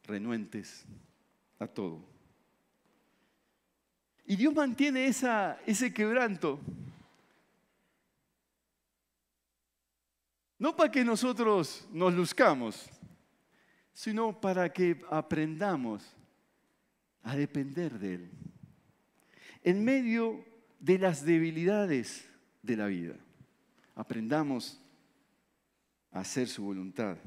renuentes 0.03 0.83
a 1.57 1.67
todo. 1.67 2.03
Y 4.25 4.35
Dios 4.35 4.53
mantiene 4.53 5.05
ese 5.05 5.93
quebranto. 5.93 6.59
No 10.57 10.75
para 10.75 10.91
que 10.91 11.05
nosotros 11.05 11.87
nos 11.93 12.13
luzcamos, 12.13 12.89
sino 13.93 14.37
para 14.41 14.67
que 14.73 15.01
aprendamos 15.09 16.03
a 17.23 17.37
depender 17.37 17.97
de 17.97 18.15
Él. 18.15 18.31
En 19.63 19.81
medio 19.85 20.48
de 20.79 20.97
las 20.97 21.25
debilidades 21.25 22.27
de 22.61 22.77
la 22.77 22.87
vida, 22.87 23.15
aprendamos 23.95 24.81
hacer 26.11 26.47
su 26.47 26.63
voluntad. 26.63 27.17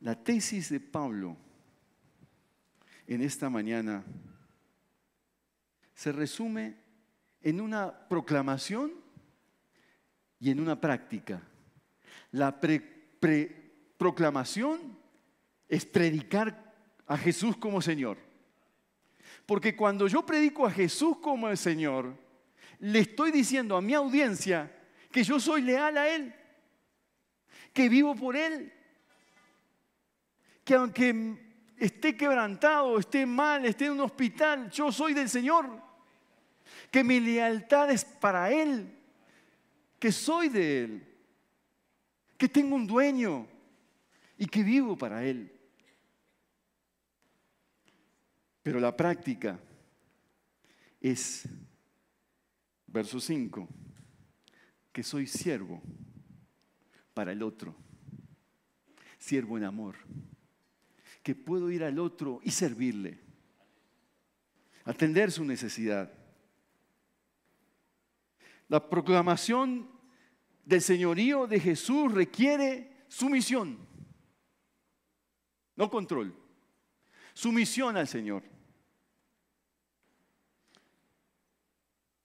La 0.00 0.22
tesis 0.22 0.70
de 0.70 0.80
Pablo 0.80 1.36
en 3.06 3.22
esta 3.22 3.50
mañana 3.50 4.04
se 5.94 6.12
resume 6.12 6.76
en 7.42 7.60
una 7.60 8.08
proclamación 8.08 8.92
y 10.38 10.50
en 10.50 10.60
una 10.60 10.80
práctica. 10.80 11.42
La 12.30 12.60
proclamación 13.98 14.96
es 15.68 15.84
predicar 15.84 16.74
a 17.06 17.16
Jesús 17.16 17.56
como 17.56 17.82
Señor. 17.82 18.27
Porque 19.48 19.74
cuando 19.74 20.06
yo 20.08 20.26
predico 20.26 20.66
a 20.66 20.70
Jesús 20.70 21.16
como 21.22 21.48
el 21.48 21.56
Señor, 21.56 22.14
le 22.80 22.98
estoy 22.98 23.30
diciendo 23.30 23.78
a 23.78 23.80
mi 23.80 23.94
audiencia 23.94 24.70
que 25.10 25.24
yo 25.24 25.40
soy 25.40 25.62
leal 25.62 25.96
a 25.96 26.06
Él, 26.06 26.34
que 27.72 27.88
vivo 27.88 28.14
por 28.14 28.36
Él, 28.36 28.70
que 30.62 30.74
aunque 30.74 31.72
esté 31.78 32.14
quebrantado, 32.14 32.98
esté 32.98 33.24
mal, 33.24 33.64
esté 33.64 33.86
en 33.86 33.92
un 33.92 34.00
hospital, 34.00 34.70
yo 34.70 34.92
soy 34.92 35.14
del 35.14 35.30
Señor, 35.30 35.82
que 36.90 37.02
mi 37.02 37.18
lealtad 37.18 37.90
es 37.90 38.04
para 38.04 38.52
Él, 38.52 38.98
que 39.98 40.12
soy 40.12 40.50
de 40.50 40.84
Él, 40.84 41.16
que 42.36 42.50
tengo 42.50 42.76
un 42.76 42.86
dueño 42.86 43.48
y 44.36 44.44
que 44.44 44.62
vivo 44.62 44.94
para 44.94 45.24
Él. 45.24 45.57
Pero 48.68 48.80
la 48.80 48.94
práctica 48.94 49.58
es, 51.00 51.48
verso 52.86 53.18
5, 53.18 53.66
que 54.92 55.02
soy 55.02 55.26
siervo 55.26 55.80
para 57.14 57.32
el 57.32 57.42
otro, 57.42 57.74
siervo 59.16 59.56
en 59.56 59.64
amor, 59.64 59.96
que 61.22 61.34
puedo 61.34 61.70
ir 61.70 61.82
al 61.82 61.98
otro 61.98 62.40
y 62.42 62.50
servirle, 62.50 63.18
atender 64.84 65.32
su 65.32 65.46
necesidad. 65.46 66.12
La 68.68 68.86
proclamación 68.86 69.90
del 70.66 70.82
señorío 70.82 71.46
de 71.46 71.58
Jesús 71.58 72.12
requiere 72.12 73.06
sumisión, 73.08 73.78
no 75.74 75.88
control, 75.88 76.36
sumisión 77.32 77.96
al 77.96 78.06
Señor. 78.06 78.57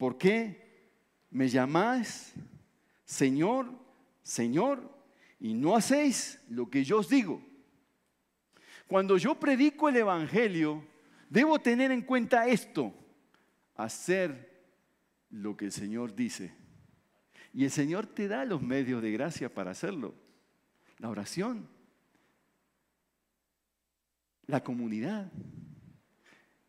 ¿Por 0.03 0.17
qué 0.17 0.91
me 1.29 1.47
llamáis 1.47 2.33
Señor, 3.05 3.71
Señor, 4.21 4.93
y 5.39 5.53
no 5.53 5.77
hacéis 5.77 6.41
lo 6.49 6.69
que 6.69 6.83
yo 6.83 6.97
os 6.99 7.07
digo? 7.07 7.41
Cuando 8.85 9.17
yo 9.17 9.39
predico 9.39 9.87
el 9.87 9.95
Evangelio, 9.95 10.85
debo 11.29 11.57
tener 11.59 11.89
en 11.91 12.01
cuenta 12.01 12.49
esto, 12.49 12.93
hacer 13.75 14.65
lo 15.29 15.55
que 15.55 15.63
el 15.63 15.71
Señor 15.71 16.13
dice. 16.13 16.53
Y 17.53 17.63
el 17.63 17.71
Señor 17.71 18.05
te 18.05 18.27
da 18.27 18.43
los 18.43 18.61
medios 18.61 19.01
de 19.01 19.09
gracia 19.13 19.53
para 19.53 19.71
hacerlo. 19.71 20.15
La 20.97 21.07
oración, 21.07 21.69
la 24.47 24.61
comunidad, 24.65 25.31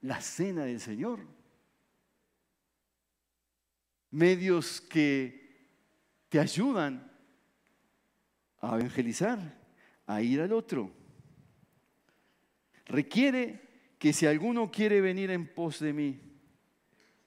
la 0.02 0.20
cena 0.20 0.66
del 0.66 0.78
Señor 0.78 1.34
medios 4.14 4.80
que 4.80 5.42
te 6.28 6.38
ayudan 6.38 7.10
a 8.60 8.78
evangelizar, 8.78 9.38
a 10.06 10.22
ir 10.22 10.40
al 10.40 10.52
otro. 10.52 10.92
Requiere 12.86 13.60
que 13.98 14.12
si 14.12 14.26
alguno 14.26 14.70
quiere 14.70 15.00
venir 15.00 15.30
en 15.30 15.52
pos 15.52 15.80
de 15.80 15.92
mí, 15.92 16.20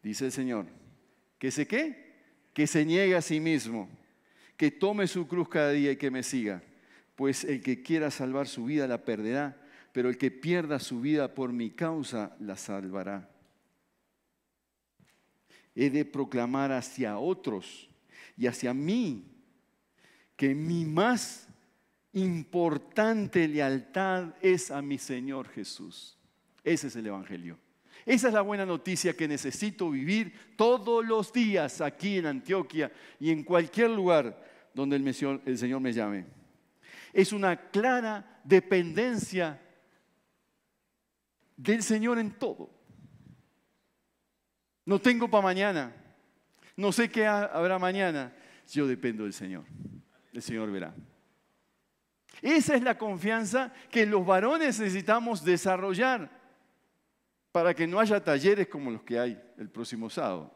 dice 0.02 0.26
el 0.26 0.32
Señor, 0.32 0.66
que 1.38 1.52
se 1.52 1.68
qué? 1.68 2.16
Que 2.54 2.66
se 2.66 2.86
niegue 2.86 3.16
a 3.16 3.22
sí 3.22 3.42
mismo, 3.42 3.90
que 4.56 4.72
tome 4.72 5.08
su 5.08 5.28
cruz 5.28 5.50
cada 5.50 5.72
día 5.72 5.92
y 5.92 5.98
que 5.98 6.10
me 6.10 6.24
siga. 6.24 6.64
Pues 7.16 7.44
el 7.44 7.62
que 7.62 7.84
quiera 7.84 8.12
salvar 8.12 8.48
su 8.48 8.64
vida 8.66 8.88
la 8.88 9.04
perderá, 9.04 9.62
pero 9.92 10.08
el 10.08 10.18
que 10.18 10.32
pierda 10.32 10.80
su 10.80 11.02
vida 11.02 11.34
por 11.34 11.52
mi 11.52 11.72
causa 11.72 12.36
la 12.40 12.56
salvará 12.56 13.37
he 15.78 15.92
de 15.92 16.04
proclamar 16.06 16.72
hacia 16.72 17.20
otros 17.20 17.88
y 18.36 18.48
hacia 18.48 18.74
mí 18.74 19.24
que 20.36 20.56
mi 20.56 20.86
más 20.86 21.48
importante 22.14 23.48
lealtad 23.48 24.34
es 24.42 24.72
a 24.72 24.82
mi 24.82 24.98
Señor 24.98 25.48
Jesús. 25.50 26.18
Ese 26.64 26.88
es 26.88 26.96
el 26.96 27.06
Evangelio. 27.06 27.60
Esa 28.08 28.30
es 28.30 28.34
la 28.34 28.42
buena 28.42 28.66
noticia 28.66 29.16
que 29.16 29.28
necesito 29.28 29.92
vivir 29.92 30.34
todos 30.56 31.06
los 31.06 31.32
días 31.32 31.80
aquí 31.80 32.18
en 32.18 32.26
Antioquia 32.26 32.92
y 33.20 33.30
en 33.30 33.44
cualquier 33.44 33.92
lugar 33.92 34.44
donde 34.74 34.96
el, 34.96 35.42
el 35.46 35.58
Señor 35.60 35.80
me 35.80 35.94
llame. 35.94 36.26
Es 37.14 37.34
una 37.34 37.56
clara 37.56 38.42
dependencia 38.44 39.62
del 41.56 41.84
Señor 41.84 42.18
en 42.18 42.32
todo. 42.32 42.77
No 44.88 45.02
tengo 45.02 45.30
para 45.30 45.44
mañana. 45.44 45.94
No 46.78 46.94
sé 46.94 47.10
qué 47.10 47.28
habrá 47.28 47.78
mañana. 47.78 48.34
Yo 48.72 48.88
dependo 48.88 49.26
del 49.26 49.34
Señor. 49.34 49.66
El 50.32 50.42
Señor 50.42 50.72
verá. 50.72 50.96
Esa 52.42 52.74
es 52.74 52.82
la 52.82 52.98
confianza 52.98 53.74
que 53.92 54.06
los 54.06 54.26
varones 54.26 54.80
necesitamos 54.80 55.44
desarrollar 55.44 56.32
para 57.52 57.74
que 57.74 57.86
no 57.86 58.00
haya 58.00 58.24
talleres 58.24 58.70
como 58.70 58.90
los 58.90 59.04
que 59.04 59.20
hay 59.20 59.38
el 59.58 59.70
próximo 59.70 60.10
sábado. 60.10 60.56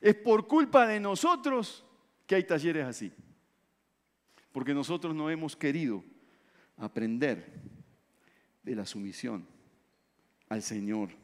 Es 0.00 0.14
por 0.14 0.46
culpa 0.46 0.86
de 0.86 1.00
nosotros 1.00 1.84
que 2.24 2.36
hay 2.36 2.44
talleres 2.44 2.86
así. 2.86 3.12
Porque 4.52 4.72
nosotros 4.72 5.12
no 5.12 5.28
hemos 5.28 5.56
querido 5.56 6.04
aprender 6.76 7.52
de 8.62 8.76
la 8.76 8.86
sumisión 8.86 9.44
al 10.48 10.62
Señor 10.62 11.21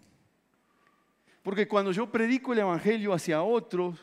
porque 1.49 1.67
cuando 1.67 1.93
yo 1.93 2.13
predico 2.13 2.53
el 2.53 2.59
Evangelio 2.59 3.15
hacia 3.15 3.41
otros 3.41 3.99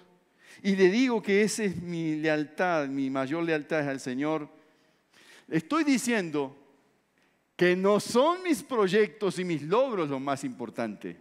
y 0.64 0.76
le 0.76 0.90
digo 0.90 1.22
que 1.22 1.44
esa 1.44 1.64
es 1.66 1.80
mi 1.80 2.16
lealtad, 2.16 2.88
mi 2.88 3.08
mayor 3.12 3.44
lealtad 3.44 3.82
es 3.82 3.88
al 3.88 4.00
Señor, 4.00 4.50
estoy 5.48 5.84
diciendo 5.84 6.58
que 7.56 7.76
no 7.76 8.00
son 8.00 8.42
mis 8.42 8.64
proyectos 8.64 9.38
y 9.38 9.46
mis 9.46 9.62
logros 9.62 10.10
lo 10.10 10.20
más 10.20 10.44
importante, 10.44 11.18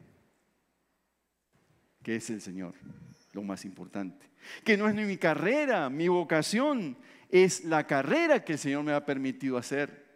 que 2.03 2.16
es 2.16 2.31
el 2.31 2.41
Señor 2.41 2.72
lo 3.35 3.43
más 3.43 3.66
importante. 3.66 4.31
Que 4.64 4.79
no 4.79 4.89
es 4.89 4.95
ni 4.95 5.05
mi 5.05 5.18
carrera, 5.18 5.91
mi 5.91 6.09
vocación, 6.09 6.97
es 7.29 7.64
la 7.64 7.87
carrera 7.87 8.43
que 8.43 8.55
el 8.55 8.59
Señor 8.59 8.83
me 8.83 8.93
ha 8.93 9.05
permitido 9.05 9.59
hacer 9.59 10.07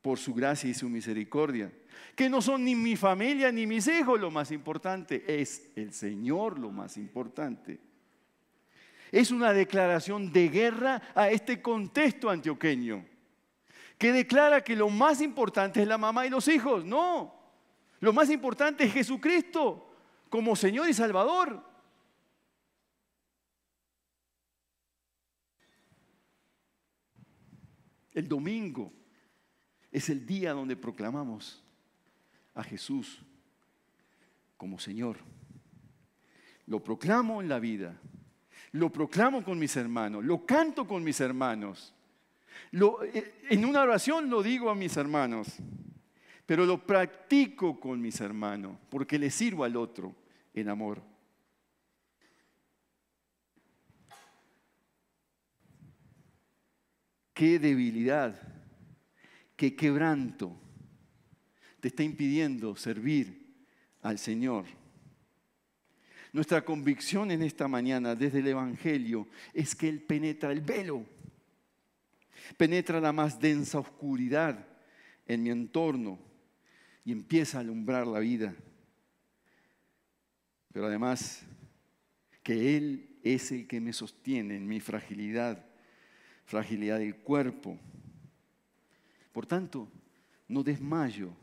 por 0.00 0.16
su 0.16 0.32
gracia 0.32 0.70
y 0.70 0.74
su 0.74 0.88
misericordia 0.88 1.72
que 2.14 2.28
no 2.28 2.42
son 2.42 2.64
ni 2.64 2.74
mi 2.74 2.96
familia 2.96 3.50
ni 3.50 3.66
mis 3.66 3.86
hijos 3.88 4.20
lo 4.20 4.30
más 4.30 4.50
importante, 4.50 5.24
es 5.26 5.70
el 5.76 5.92
Señor 5.92 6.58
lo 6.58 6.70
más 6.70 6.96
importante. 6.96 7.80
Es 9.12 9.30
una 9.30 9.52
declaración 9.52 10.32
de 10.32 10.48
guerra 10.48 11.02
a 11.14 11.30
este 11.30 11.60
contexto 11.60 12.30
antioqueño, 12.30 13.04
que 13.98 14.12
declara 14.12 14.62
que 14.62 14.76
lo 14.76 14.88
más 14.88 15.20
importante 15.20 15.82
es 15.82 15.88
la 15.88 15.98
mamá 15.98 16.26
y 16.26 16.30
los 16.30 16.46
hijos. 16.48 16.84
No, 16.84 17.34
lo 18.00 18.12
más 18.12 18.30
importante 18.30 18.84
es 18.84 18.92
Jesucristo 18.92 19.94
como 20.28 20.56
Señor 20.56 20.88
y 20.88 20.94
Salvador. 20.94 21.62
El 28.12 28.28
domingo 28.28 28.92
es 29.90 30.08
el 30.08 30.26
día 30.26 30.52
donde 30.52 30.76
proclamamos 30.76 31.62
a 32.54 32.62
Jesús 32.64 33.20
como 34.56 34.78
Señor. 34.78 35.16
Lo 36.66 36.82
proclamo 36.82 37.40
en 37.40 37.48
la 37.48 37.58
vida, 37.58 37.98
lo 38.72 38.90
proclamo 38.92 39.42
con 39.42 39.58
mis 39.58 39.76
hermanos, 39.76 40.24
lo 40.24 40.44
canto 40.44 40.86
con 40.86 41.02
mis 41.02 41.20
hermanos. 41.20 41.94
Eh, 42.72 43.34
en 43.50 43.64
una 43.64 43.82
oración 43.82 44.28
lo 44.30 44.42
digo 44.42 44.70
a 44.70 44.74
mis 44.74 44.96
hermanos, 44.96 45.56
pero 46.46 46.66
lo 46.66 46.84
practico 46.84 47.80
con 47.80 48.00
mis 48.00 48.20
hermanos 48.20 48.76
porque 48.88 49.18
le 49.18 49.30
sirvo 49.30 49.64
al 49.64 49.76
otro 49.76 50.14
en 50.52 50.68
amor. 50.68 51.02
Qué 57.32 57.58
debilidad, 57.58 58.38
qué 59.56 59.74
quebranto 59.74 60.54
te 61.80 61.88
está 61.88 62.02
impidiendo 62.02 62.76
servir 62.76 63.54
al 64.02 64.18
Señor. 64.18 64.66
Nuestra 66.32 66.64
convicción 66.64 67.30
en 67.30 67.42
esta 67.42 67.66
mañana 67.66 68.14
desde 68.14 68.38
el 68.38 68.48
Evangelio 68.48 69.26
es 69.52 69.74
que 69.74 69.88
Él 69.88 70.02
penetra 70.02 70.52
el 70.52 70.60
velo, 70.60 71.04
penetra 72.56 73.00
la 73.00 73.12
más 73.12 73.40
densa 73.40 73.80
oscuridad 73.80 74.64
en 75.26 75.42
mi 75.42 75.50
entorno 75.50 76.18
y 77.04 77.12
empieza 77.12 77.58
a 77.58 77.60
alumbrar 77.62 78.06
la 78.06 78.20
vida. 78.20 78.54
Pero 80.72 80.86
además 80.86 81.42
que 82.42 82.76
Él 82.76 83.18
es 83.22 83.50
el 83.50 83.66
que 83.66 83.80
me 83.80 83.92
sostiene 83.92 84.56
en 84.56 84.68
mi 84.68 84.78
fragilidad, 84.80 85.64
fragilidad 86.44 86.98
del 86.98 87.16
cuerpo. 87.16 87.78
Por 89.32 89.46
tanto, 89.46 89.90
no 90.46 90.62
desmayo 90.62 91.34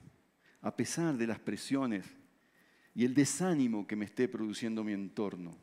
a 0.67 0.75
pesar 0.75 1.15
de 1.17 1.25
las 1.25 1.39
presiones 1.39 2.05
y 2.93 3.05
el 3.05 3.13
desánimo 3.13 3.87
que 3.87 3.95
me 3.95 4.03
esté 4.03 4.27
produciendo 4.27 4.83
mi 4.83 4.91
entorno. 4.91 5.55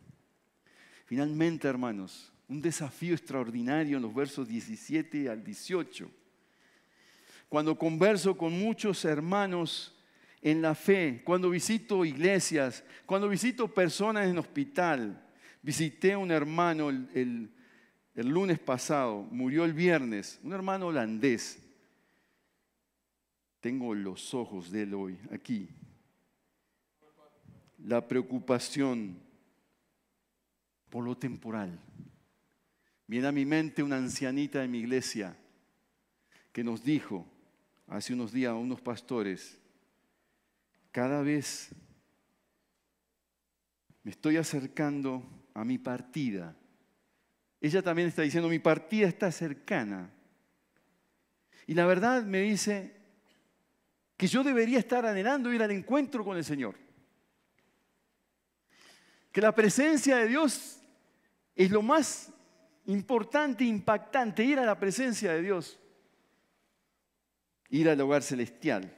Finalmente, 1.04 1.68
hermanos, 1.68 2.32
un 2.48 2.62
desafío 2.62 3.12
extraordinario 3.12 3.98
en 3.98 4.02
los 4.02 4.14
versos 4.14 4.48
17 4.48 5.28
al 5.28 5.44
18. 5.44 6.10
Cuando 7.50 7.76
converso 7.76 8.34
con 8.34 8.58
muchos 8.58 9.04
hermanos 9.04 9.94
en 10.40 10.62
la 10.62 10.74
fe, 10.74 11.20
cuando 11.22 11.50
visito 11.50 12.06
iglesias, 12.06 12.82
cuando 13.04 13.28
visito 13.28 13.68
personas 13.68 14.26
en 14.26 14.38
hospital, 14.38 15.22
visité 15.60 16.14
a 16.14 16.18
un 16.18 16.30
hermano 16.30 16.88
el, 16.88 17.50
el 18.14 18.26
lunes 18.26 18.58
pasado, 18.58 19.28
murió 19.30 19.66
el 19.66 19.74
viernes, 19.74 20.40
un 20.42 20.54
hermano 20.54 20.86
holandés, 20.86 21.62
tengo 23.64 23.94
los 23.94 24.34
ojos 24.34 24.70
de 24.70 24.82
él 24.82 24.92
hoy, 24.92 25.18
aquí. 25.32 25.70
La 27.78 28.06
preocupación 28.06 29.18
por 30.90 31.02
lo 31.02 31.16
temporal. 31.16 31.80
Viene 33.06 33.26
a 33.26 33.32
mi 33.32 33.46
mente 33.46 33.82
una 33.82 33.96
ancianita 33.96 34.60
de 34.60 34.68
mi 34.68 34.80
iglesia 34.80 35.34
que 36.52 36.62
nos 36.62 36.84
dijo 36.84 37.26
hace 37.86 38.12
unos 38.12 38.32
días 38.32 38.50
a 38.50 38.54
unos 38.54 38.82
pastores, 38.82 39.58
cada 40.92 41.22
vez 41.22 41.70
me 44.02 44.10
estoy 44.10 44.36
acercando 44.36 45.22
a 45.54 45.64
mi 45.64 45.78
partida. 45.78 46.54
Ella 47.62 47.80
también 47.80 48.08
está 48.08 48.20
diciendo, 48.20 48.50
mi 48.50 48.58
partida 48.58 49.08
está 49.08 49.32
cercana. 49.32 50.10
Y 51.66 51.72
la 51.72 51.86
verdad 51.86 52.24
me 52.24 52.42
dice 52.42 52.93
que 54.16 54.26
yo 54.26 54.42
debería 54.44 54.78
estar 54.78 55.04
anhelando 55.04 55.52
ir 55.52 55.62
al 55.62 55.70
encuentro 55.70 56.24
con 56.24 56.36
el 56.36 56.44
Señor. 56.44 56.76
Que 59.32 59.40
la 59.40 59.54
presencia 59.54 60.18
de 60.18 60.28
Dios 60.28 60.80
es 61.56 61.70
lo 61.70 61.82
más 61.82 62.32
importante, 62.86 63.64
impactante, 63.64 64.44
ir 64.44 64.58
a 64.58 64.66
la 64.66 64.78
presencia 64.78 65.32
de 65.32 65.42
Dios, 65.42 65.78
ir 67.70 67.88
al 67.88 68.00
hogar 68.00 68.22
celestial. 68.22 68.94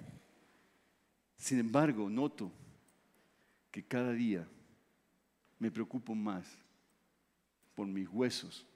Sin 1.38 1.58
embargo, 1.58 2.10
noto 2.10 2.52
que 3.70 3.84
cada 3.84 4.12
día 4.12 4.46
me 5.58 5.70
preocupo 5.70 6.14
más 6.14 6.46
por 7.74 7.86
mis 7.86 8.08
huesos 8.08 8.66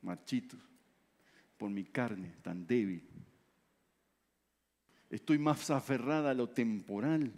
marchitos, 0.00 0.60
por 1.56 1.70
mi 1.70 1.84
carne 1.84 2.34
tan 2.42 2.66
débil. 2.66 3.08
Estoy 5.12 5.38
más 5.38 5.68
aferrada 5.68 6.30
a 6.30 6.34
lo 6.34 6.48
temporal 6.48 7.30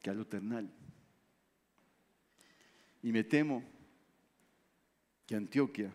que 0.00 0.08
a 0.08 0.14
lo 0.14 0.22
eternal. 0.22 0.72
Y 3.02 3.12
me 3.12 3.24
temo 3.24 3.62
que 5.26 5.36
Antioquia, 5.36 5.92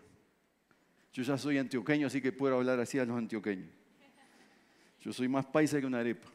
yo 1.12 1.24
ya 1.24 1.36
soy 1.36 1.58
antioqueño, 1.58 2.06
así 2.06 2.22
que 2.22 2.32
puedo 2.32 2.58
hablar 2.58 2.80
así 2.80 3.00
a 3.00 3.06
los 3.06 3.18
antioqueños. 3.18 3.72
Yo 5.00 5.12
soy 5.12 5.28
más 5.28 5.48
paisa 5.48 5.80
que 5.80 5.88
una 5.88 6.02
arepa. 6.02 6.30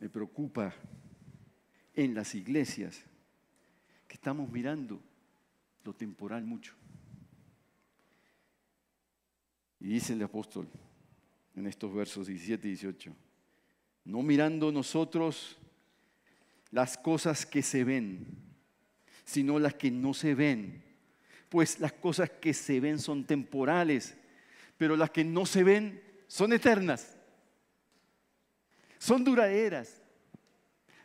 Me 0.00 0.08
preocupa 0.08 0.74
en 1.94 2.14
las 2.14 2.34
iglesias 2.34 3.00
que 4.08 4.14
estamos 4.14 4.50
mirando 4.50 5.00
lo 5.84 5.94
temporal 5.94 6.44
mucho. 6.44 6.79
Y 9.80 9.88
dice 9.88 10.12
el 10.12 10.22
apóstol 10.22 10.68
en 11.56 11.66
estos 11.66 11.92
versos 11.92 12.26
17 12.26 12.68
y 12.68 12.70
18, 12.72 13.12
no 14.04 14.22
mirando 14.22 14.70
nosotros 14.70 15.58
las 16.70 16.96
cosas 16.98 17.46
que 17.46 17.62
se 17.62 17.84
ven, 17.84 18.26
sino 19.24 19.58
las 19.58 19.74
que 19.74 19.90
no 19.90 20.14
se 20.14 20.34
ven. 20.34 20.84
Pues 21.48 21.80
las 21.80 21.92
cosas 21.92 22.30
que 22.30 22.54
se 22.54 22.78
ven 22.78 22.98
son 22.98 23.24
temporales, 23.24 24.16
pero 24.76 24.96
las 24.96 25.10
que 25.10 25.24
no 25.24 25.46
se 25.46 25.64
ven 25.64 26.00
son 26.28 26.52
eternas. 26.52 27.16
Son 28.98 29.24
duraderas. 29.24 30.00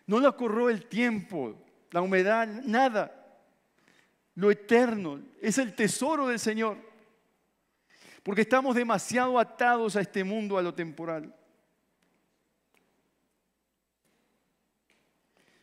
No 0.05 0.19
la 0.19 0.33
corró 0.33 0.69
el 0.69 0.85
tiempo, 0.85 1.55
la 1.91 2.01
humedad, 2.01 2.47
nada. 2.47 3.39
Lo 4.35 4.51
eterno 4.51 5.21
es 5.41 5.57
el 5.57 5.73
tesoro 5.73 6.27
del 6.27 6.39
Señor. 6.39 6.77
Porque 8.25 8.41
estamos 8.41 8.75
demasiado 8.75 9.39
atados 9.39 9.95
a 9.95 10.01
este 10.01 10.25
mundo, 10.25 10.57
a 10.57 10.61
lo 10.61 10.73
temporal. 10.73 11.33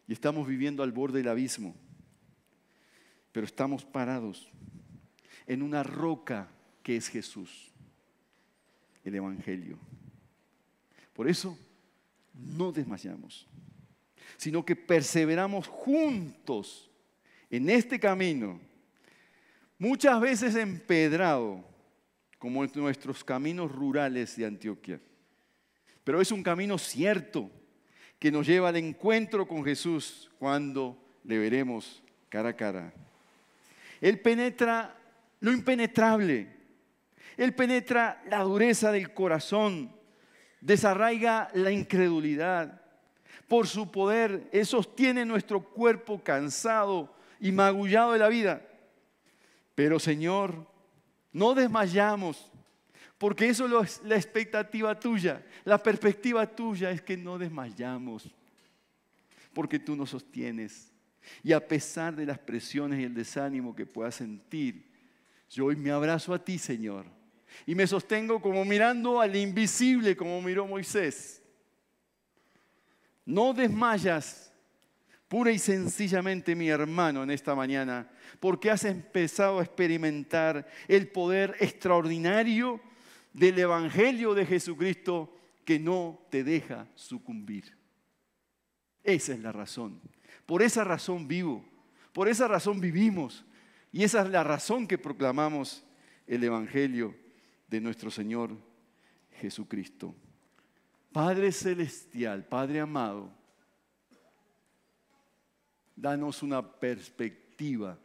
y 0.06 0.12
estamos 0.12 0.46
viviendo 0.46 0.82
al 0.82 0.92
borde 0.92 1.20
del 1.20 1.28
abismo, 1.28 1.74
pero 3.32 3.46
estamos 3.46 3.82
parados 3.82 4.50
en 5.46 5.62
una 5.62 5.82
roca 5.82 6.50
que 6.82 6.96
es 6.96 7.08
Jesús, 7.08 7.72
el 9.04 9.14
Evangelio. 9.14 9.78
Por 11.14 11.28
eso 11.28 11.56
no 12.34 12.72
desmayamos, 12.72 13.46
sino 14.36 14.66
que 14.66 14.76
perseveramos 14.76 15.66
juntos 15.66 16.90
en 17.48 17.70
este 17.70 17.98
camino, 17.98 18.60
muchas 19.78 20.20
veces 20.20 20.56
empedrado, 20.56 21.64
como 22.42 22.64
en 22.64 22.72
nuestros 22.74 23.22
caminos 23.22 23.70
rurales 23.70 24.34
de 24.34 24.44
Antioquia. 24.44 25.00
Pero 26.02 26.20
es 26.20 26.32
un 26.32 26.42
camino 26.42 26.76
cierto, 26.76 27.48
que 28.18 28.32
nos 28.32 28.48
lleva 28.48 28.70
al 28.70 28.76
encuentro 28.78 29.46
con 29.46 29.64
Jesús 29.64 30.28
cuando 30.40 30.98
le 31.22 31.38
veremos 31.38 32.02
cara 32.28 32.48
a 32.48 32.56
cara. 32.56 32.92
Él 34.00 34.18
penetra 34.18 34.92
lo 35.38 35.52
impenetrable. 35.52 36.48
Él 37.36 37.54
penetra 37.54 38.20
la 38.28 38.40
dureza 38.40 38.90
del 38.90 39.14
corazón, 39.14 39.94
desarraiga 40.60 41.48
la 41.54 41.70
incredulidad. 41.70 42.82
Por 43.46 43.68
su 43.68 43.92
poder, 43.92 44.48
Él 44.50 44.66
sostiene 44.66 45.24
nuestro 45.24 45.60
cuerpo 45.60 46.20
cansado 46.24 47.14
y 47.38 47.52
magullado 47.52 48.14
de 48.14 48.18
la 48.18 48.28
vida. 48.28 48.66
Pero 49.76 50.00
Señor, 50.00 50.71
no 51.32 51.54
desmayamos, 51.54 52.50
porque 53.18 53.48
eso 53.48 53.82
es 53.82 54.02
la 54.04 54.16
expectativa 54.16 54.98
tuya. 54.98 55.44
La 55.64 55.80
perspectiva 55.80 56.44
tuya 56.44 56.90
es 56.90 57.00
que 57.00 57.16
no 57.16 57.38
desmayamos. 57.38 58.34
Porque 59.52 59.78
tú 59.78 59.94
nos 59.94 60.10
sostienes. 60.10 60.92
Y 61.42 61.52
a 61.52 61.66
pesar 61.66 62.16
de 62.16 62.26
las 62.26 62.38
presiones 62.38 63.00
y 63.00 63.04
el 63.04 63.14
desánimo 63.14 63.76
que 63.76 63.86
puedas 63.86 64.16
sentir, 64.16 64.90
yo 65.48 65.66
hoy 65.66 65.76
me 65.76 65.90
abrazo 65.90 66.34
a 66.34 66.44
ti, 66.44 66.58
Señor. 66.58 67.06
Y 67.66 67.74
me 67.74 67.86
sostengo 67.86 68.40
como 68.40 68.64
mirando 68.64 69.20
al 69.20 69.36
invisible, 69.36 70.16
como 70.16 70.42
miró 70.42 70.66
Moisés. 70.66 71.42
No 73.24 73.52
desmayas, 73.54 74.51
pura 75.32 75.50
y 75.50 75.58
sencillamente, 75.58 76.54
mi 76.54 76.68
hermano, 76.68 77.22
en 77.22 77.30
esta 77.30 77.54
mañana, 77.54 78.06
porque 78.38 78.70
has 78.70 78.84
empezado 78.84 79.60
a 79.60 79.62
experimentar 79.62 80.68
el 80.88 81.08
poder 81.08 81.56
extraordinario 81.58 82.82
del 83.32 83.58
Evangelio 83.58 84.34
de 84.34 84.44
Jesucristo 84.44 85.34
que 85.64 85.78
no 85.78 86.20
te 86.28 86.44
deja 86.44 86.86
sucumbir. 86.94 87.74
Esa 89.02 89.32
es 89.32 89.40
la 89.40 89.52
razón. 89.52 90.02
Por 90.44 90.60
esa 90.60 90.84
razón 90.84 91.26
vivo, 91.26 91.64
por 92.12 92.28
esa 92.28 92.46
razón 92.46 92.78
vivimos 92.78 93.42
y 93.90 94.04
esa 94.04 94.20
es 94.20 94.28
la 94.28 94.44
razón 94.44 94.86
que 94.86 94.98
proclamamos 94.98 95.82
el 96.26 96.44
Evangelio 96.44 97.16
de 97.68 97.80
nuestro 97.80 98.10
Señor 98.10 98.54
Jesucristo. 99.40 100.14
Padre 101.10 101.52
Celestial, 101.52 102.44
Padre 102.44 102.80
amado, 102.80 103.32
danos 106.02 106.42
una 106.42 106.60
perspectiva 106.60 107.96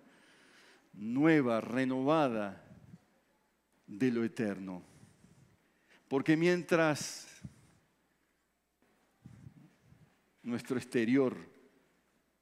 nueva, 0.94 1.60
renovada 1.60 2.64
de 3.88 4.12
lo 4.12 4.24
eterno. 4.24 4.84
Porque 6.08 6.38
mientras 6.38 7.28
nuestro 10.44 10.78
exterior 10.78 11.36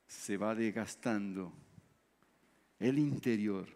se 0.06 0.36
va 0.36 0.54
desgastando, 0.54 1.54
el 2.78 3.00
interior 3.00 3.70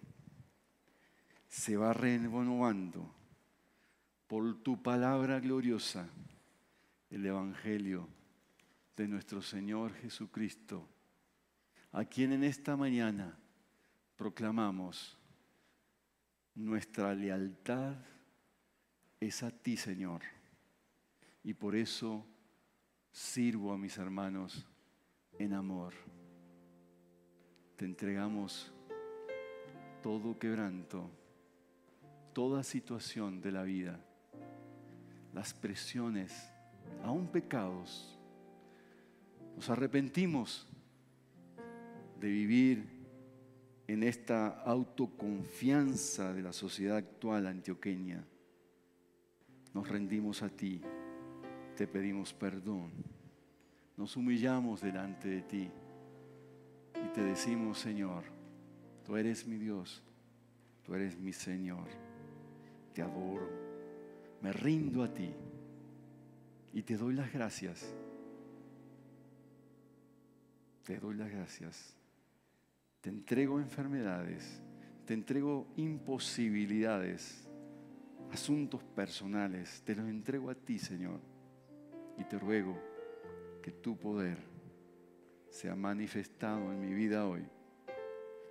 se 1.47 1.77
va 1.77 1.93
renovando 1.93 3.09
por 4.27 4.61
tu 4.61 4.84
palabra 4.84 5.39
gloriosa, 5.39 6.09
el 7.09 7.25
Evangelio 7.25 8.07
de 8.97 9.07
nuestro 9.07 9.41
Señor 9.41 9.93
Jesucristo, 9.93 10.88
a 11.92 12.06
quien 12.06 12.34
en 12.34 12.44
esta 12.44 12.76
mañana 12.78 13.38
proclamamos 14.16 15.18
nuestra 16.56 17.14
lealtad 17.16 17.96
es 19.20 19.44
a 19.44 19.52
ti, 19.52 19.78
Señor. 19.78 20.22
Y 21.44 21.54
por 21.54 21.76
eso 21.76 22.26
sirvo 23.12 23.74
a 23.74 23.78
mis 23.78 23.98
hermanos 23.98 24.68
en 25.38 25.54
amor. 25.54 25.94
Te 27.76 27.86
entregamos 27.86 28.72
todo 30.04 30.38
quebranto, 30.38 31.10
toda 32.34 32.64
situación 32.64 33.42
de 33.42 33.52
la 33.52 33.64
vida, 33.64 34.00
las 35.34 35.54
presiones, 35.54 36.52
aún 37.04 37.28
pecados. 37.28 38.18
Nos 39.56 39.70
arrepentimos 39.70 40.68
de 42.20 42.30
vivir 42.30 42.84
en 43.88 44.03
esta 44.03 44.61
autoconfianza 44.63 46.34
de 46.34 46.43
la 46.43 46.53
sociedad 46.53 46.97
actual 46.97 47.47
antioqueña 47.47 48.24
nos 49.74 49.88
rendimos 49.88 50.41
a 50.41 50.49
ti, 50.49 50.82
te 51.76 51.88
pedimos 51.88 52.34
perdón, 52.34 52.91
nos 53.97 54.17
humillamos 54.17 54.82
delante 54.82 55.28
de 55.28 55.41
ti 55.41 55.70
y 56.95 57.13
te 57.13 57.24
decimos, 57.24 57.80
Señor, 57.80 58.24
tú 59.05 59.15
eres 59.15 59.47
mi 59.47 59.57
Dios, 59.57 60.03
tú 60.84 60.95
eres 60.95 61.17
mi 61.17 61.34
Señor, 61.34 61.88
te 62.93 63.01
adoro, 63.01 63.47
me 64.41 64.51
rindo 64.51 65.03
a 65.03 65.13
ti 65.13 65.32
y 66.74 66.82
te 66.82 66.97
doy 66.97 67.13
las 67.13 67.32
gracias. 67.32 67.93
Te 70.84 70.99
doy 70.99 71.15
las 71.15 71.30
gracias. 71.30 71.99
Te 73.02 73.10
entrego 73.10 73.60
enfermedades, 73.60 74.62
te 75.06 75.14
entrego 75.14 75.68
imposibilidades, 75.78 77.47
asuntos 78.32 78.84
personales, 78.84 79.82
te 79.86 79.95
los 79.95 80.08
entrego 80.08 80.50
a 80.50 80.56
ti, 80.56 80.78
Señor. 80.78 81.22
Y 82.18 82.26
te 82.26 82.38
ruego 82.38 82.78
que 83.62 83.72
tu 83.72 83.97
poder 83.97 84.38
sea 85.50 85.76
manifestado 85.76 86.72
en 86.74 86.82
mi 86.82 86.93
vida 86.93 87.26
hoy. 87.26 87.47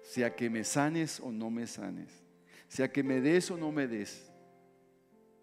Sea 0.03 0.34
que 0.34 0.49
me 0.49 0.64
sanes 0.64 1.20
o 1.20 1.30
no 1.30 1.51
me 1.51 1.66
sanes. 1.66 2.24
Sea 2.66 2.90
que 2.90 3.03
me 3.03 3.20
des 3.20 3.51
o 3.51 3.59
no 3.59 3.70
me 3.70 3.86
des. 3.86 4.32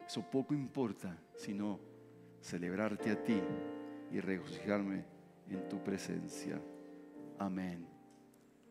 Eso 0.06 0.28
poco 0.32 0.56
importa, 0.56 1.16
sino 1.36 1.80
celebrarte 2.42 3.12
a 3.12 3.24
ti 3.24 3.40
y 4.12 4.20
regocijarme 4.20 5.06
en 5.50 5.70
tu 5.70 5.84
presencia. 5.84 6.60
Amén 7.38 7.95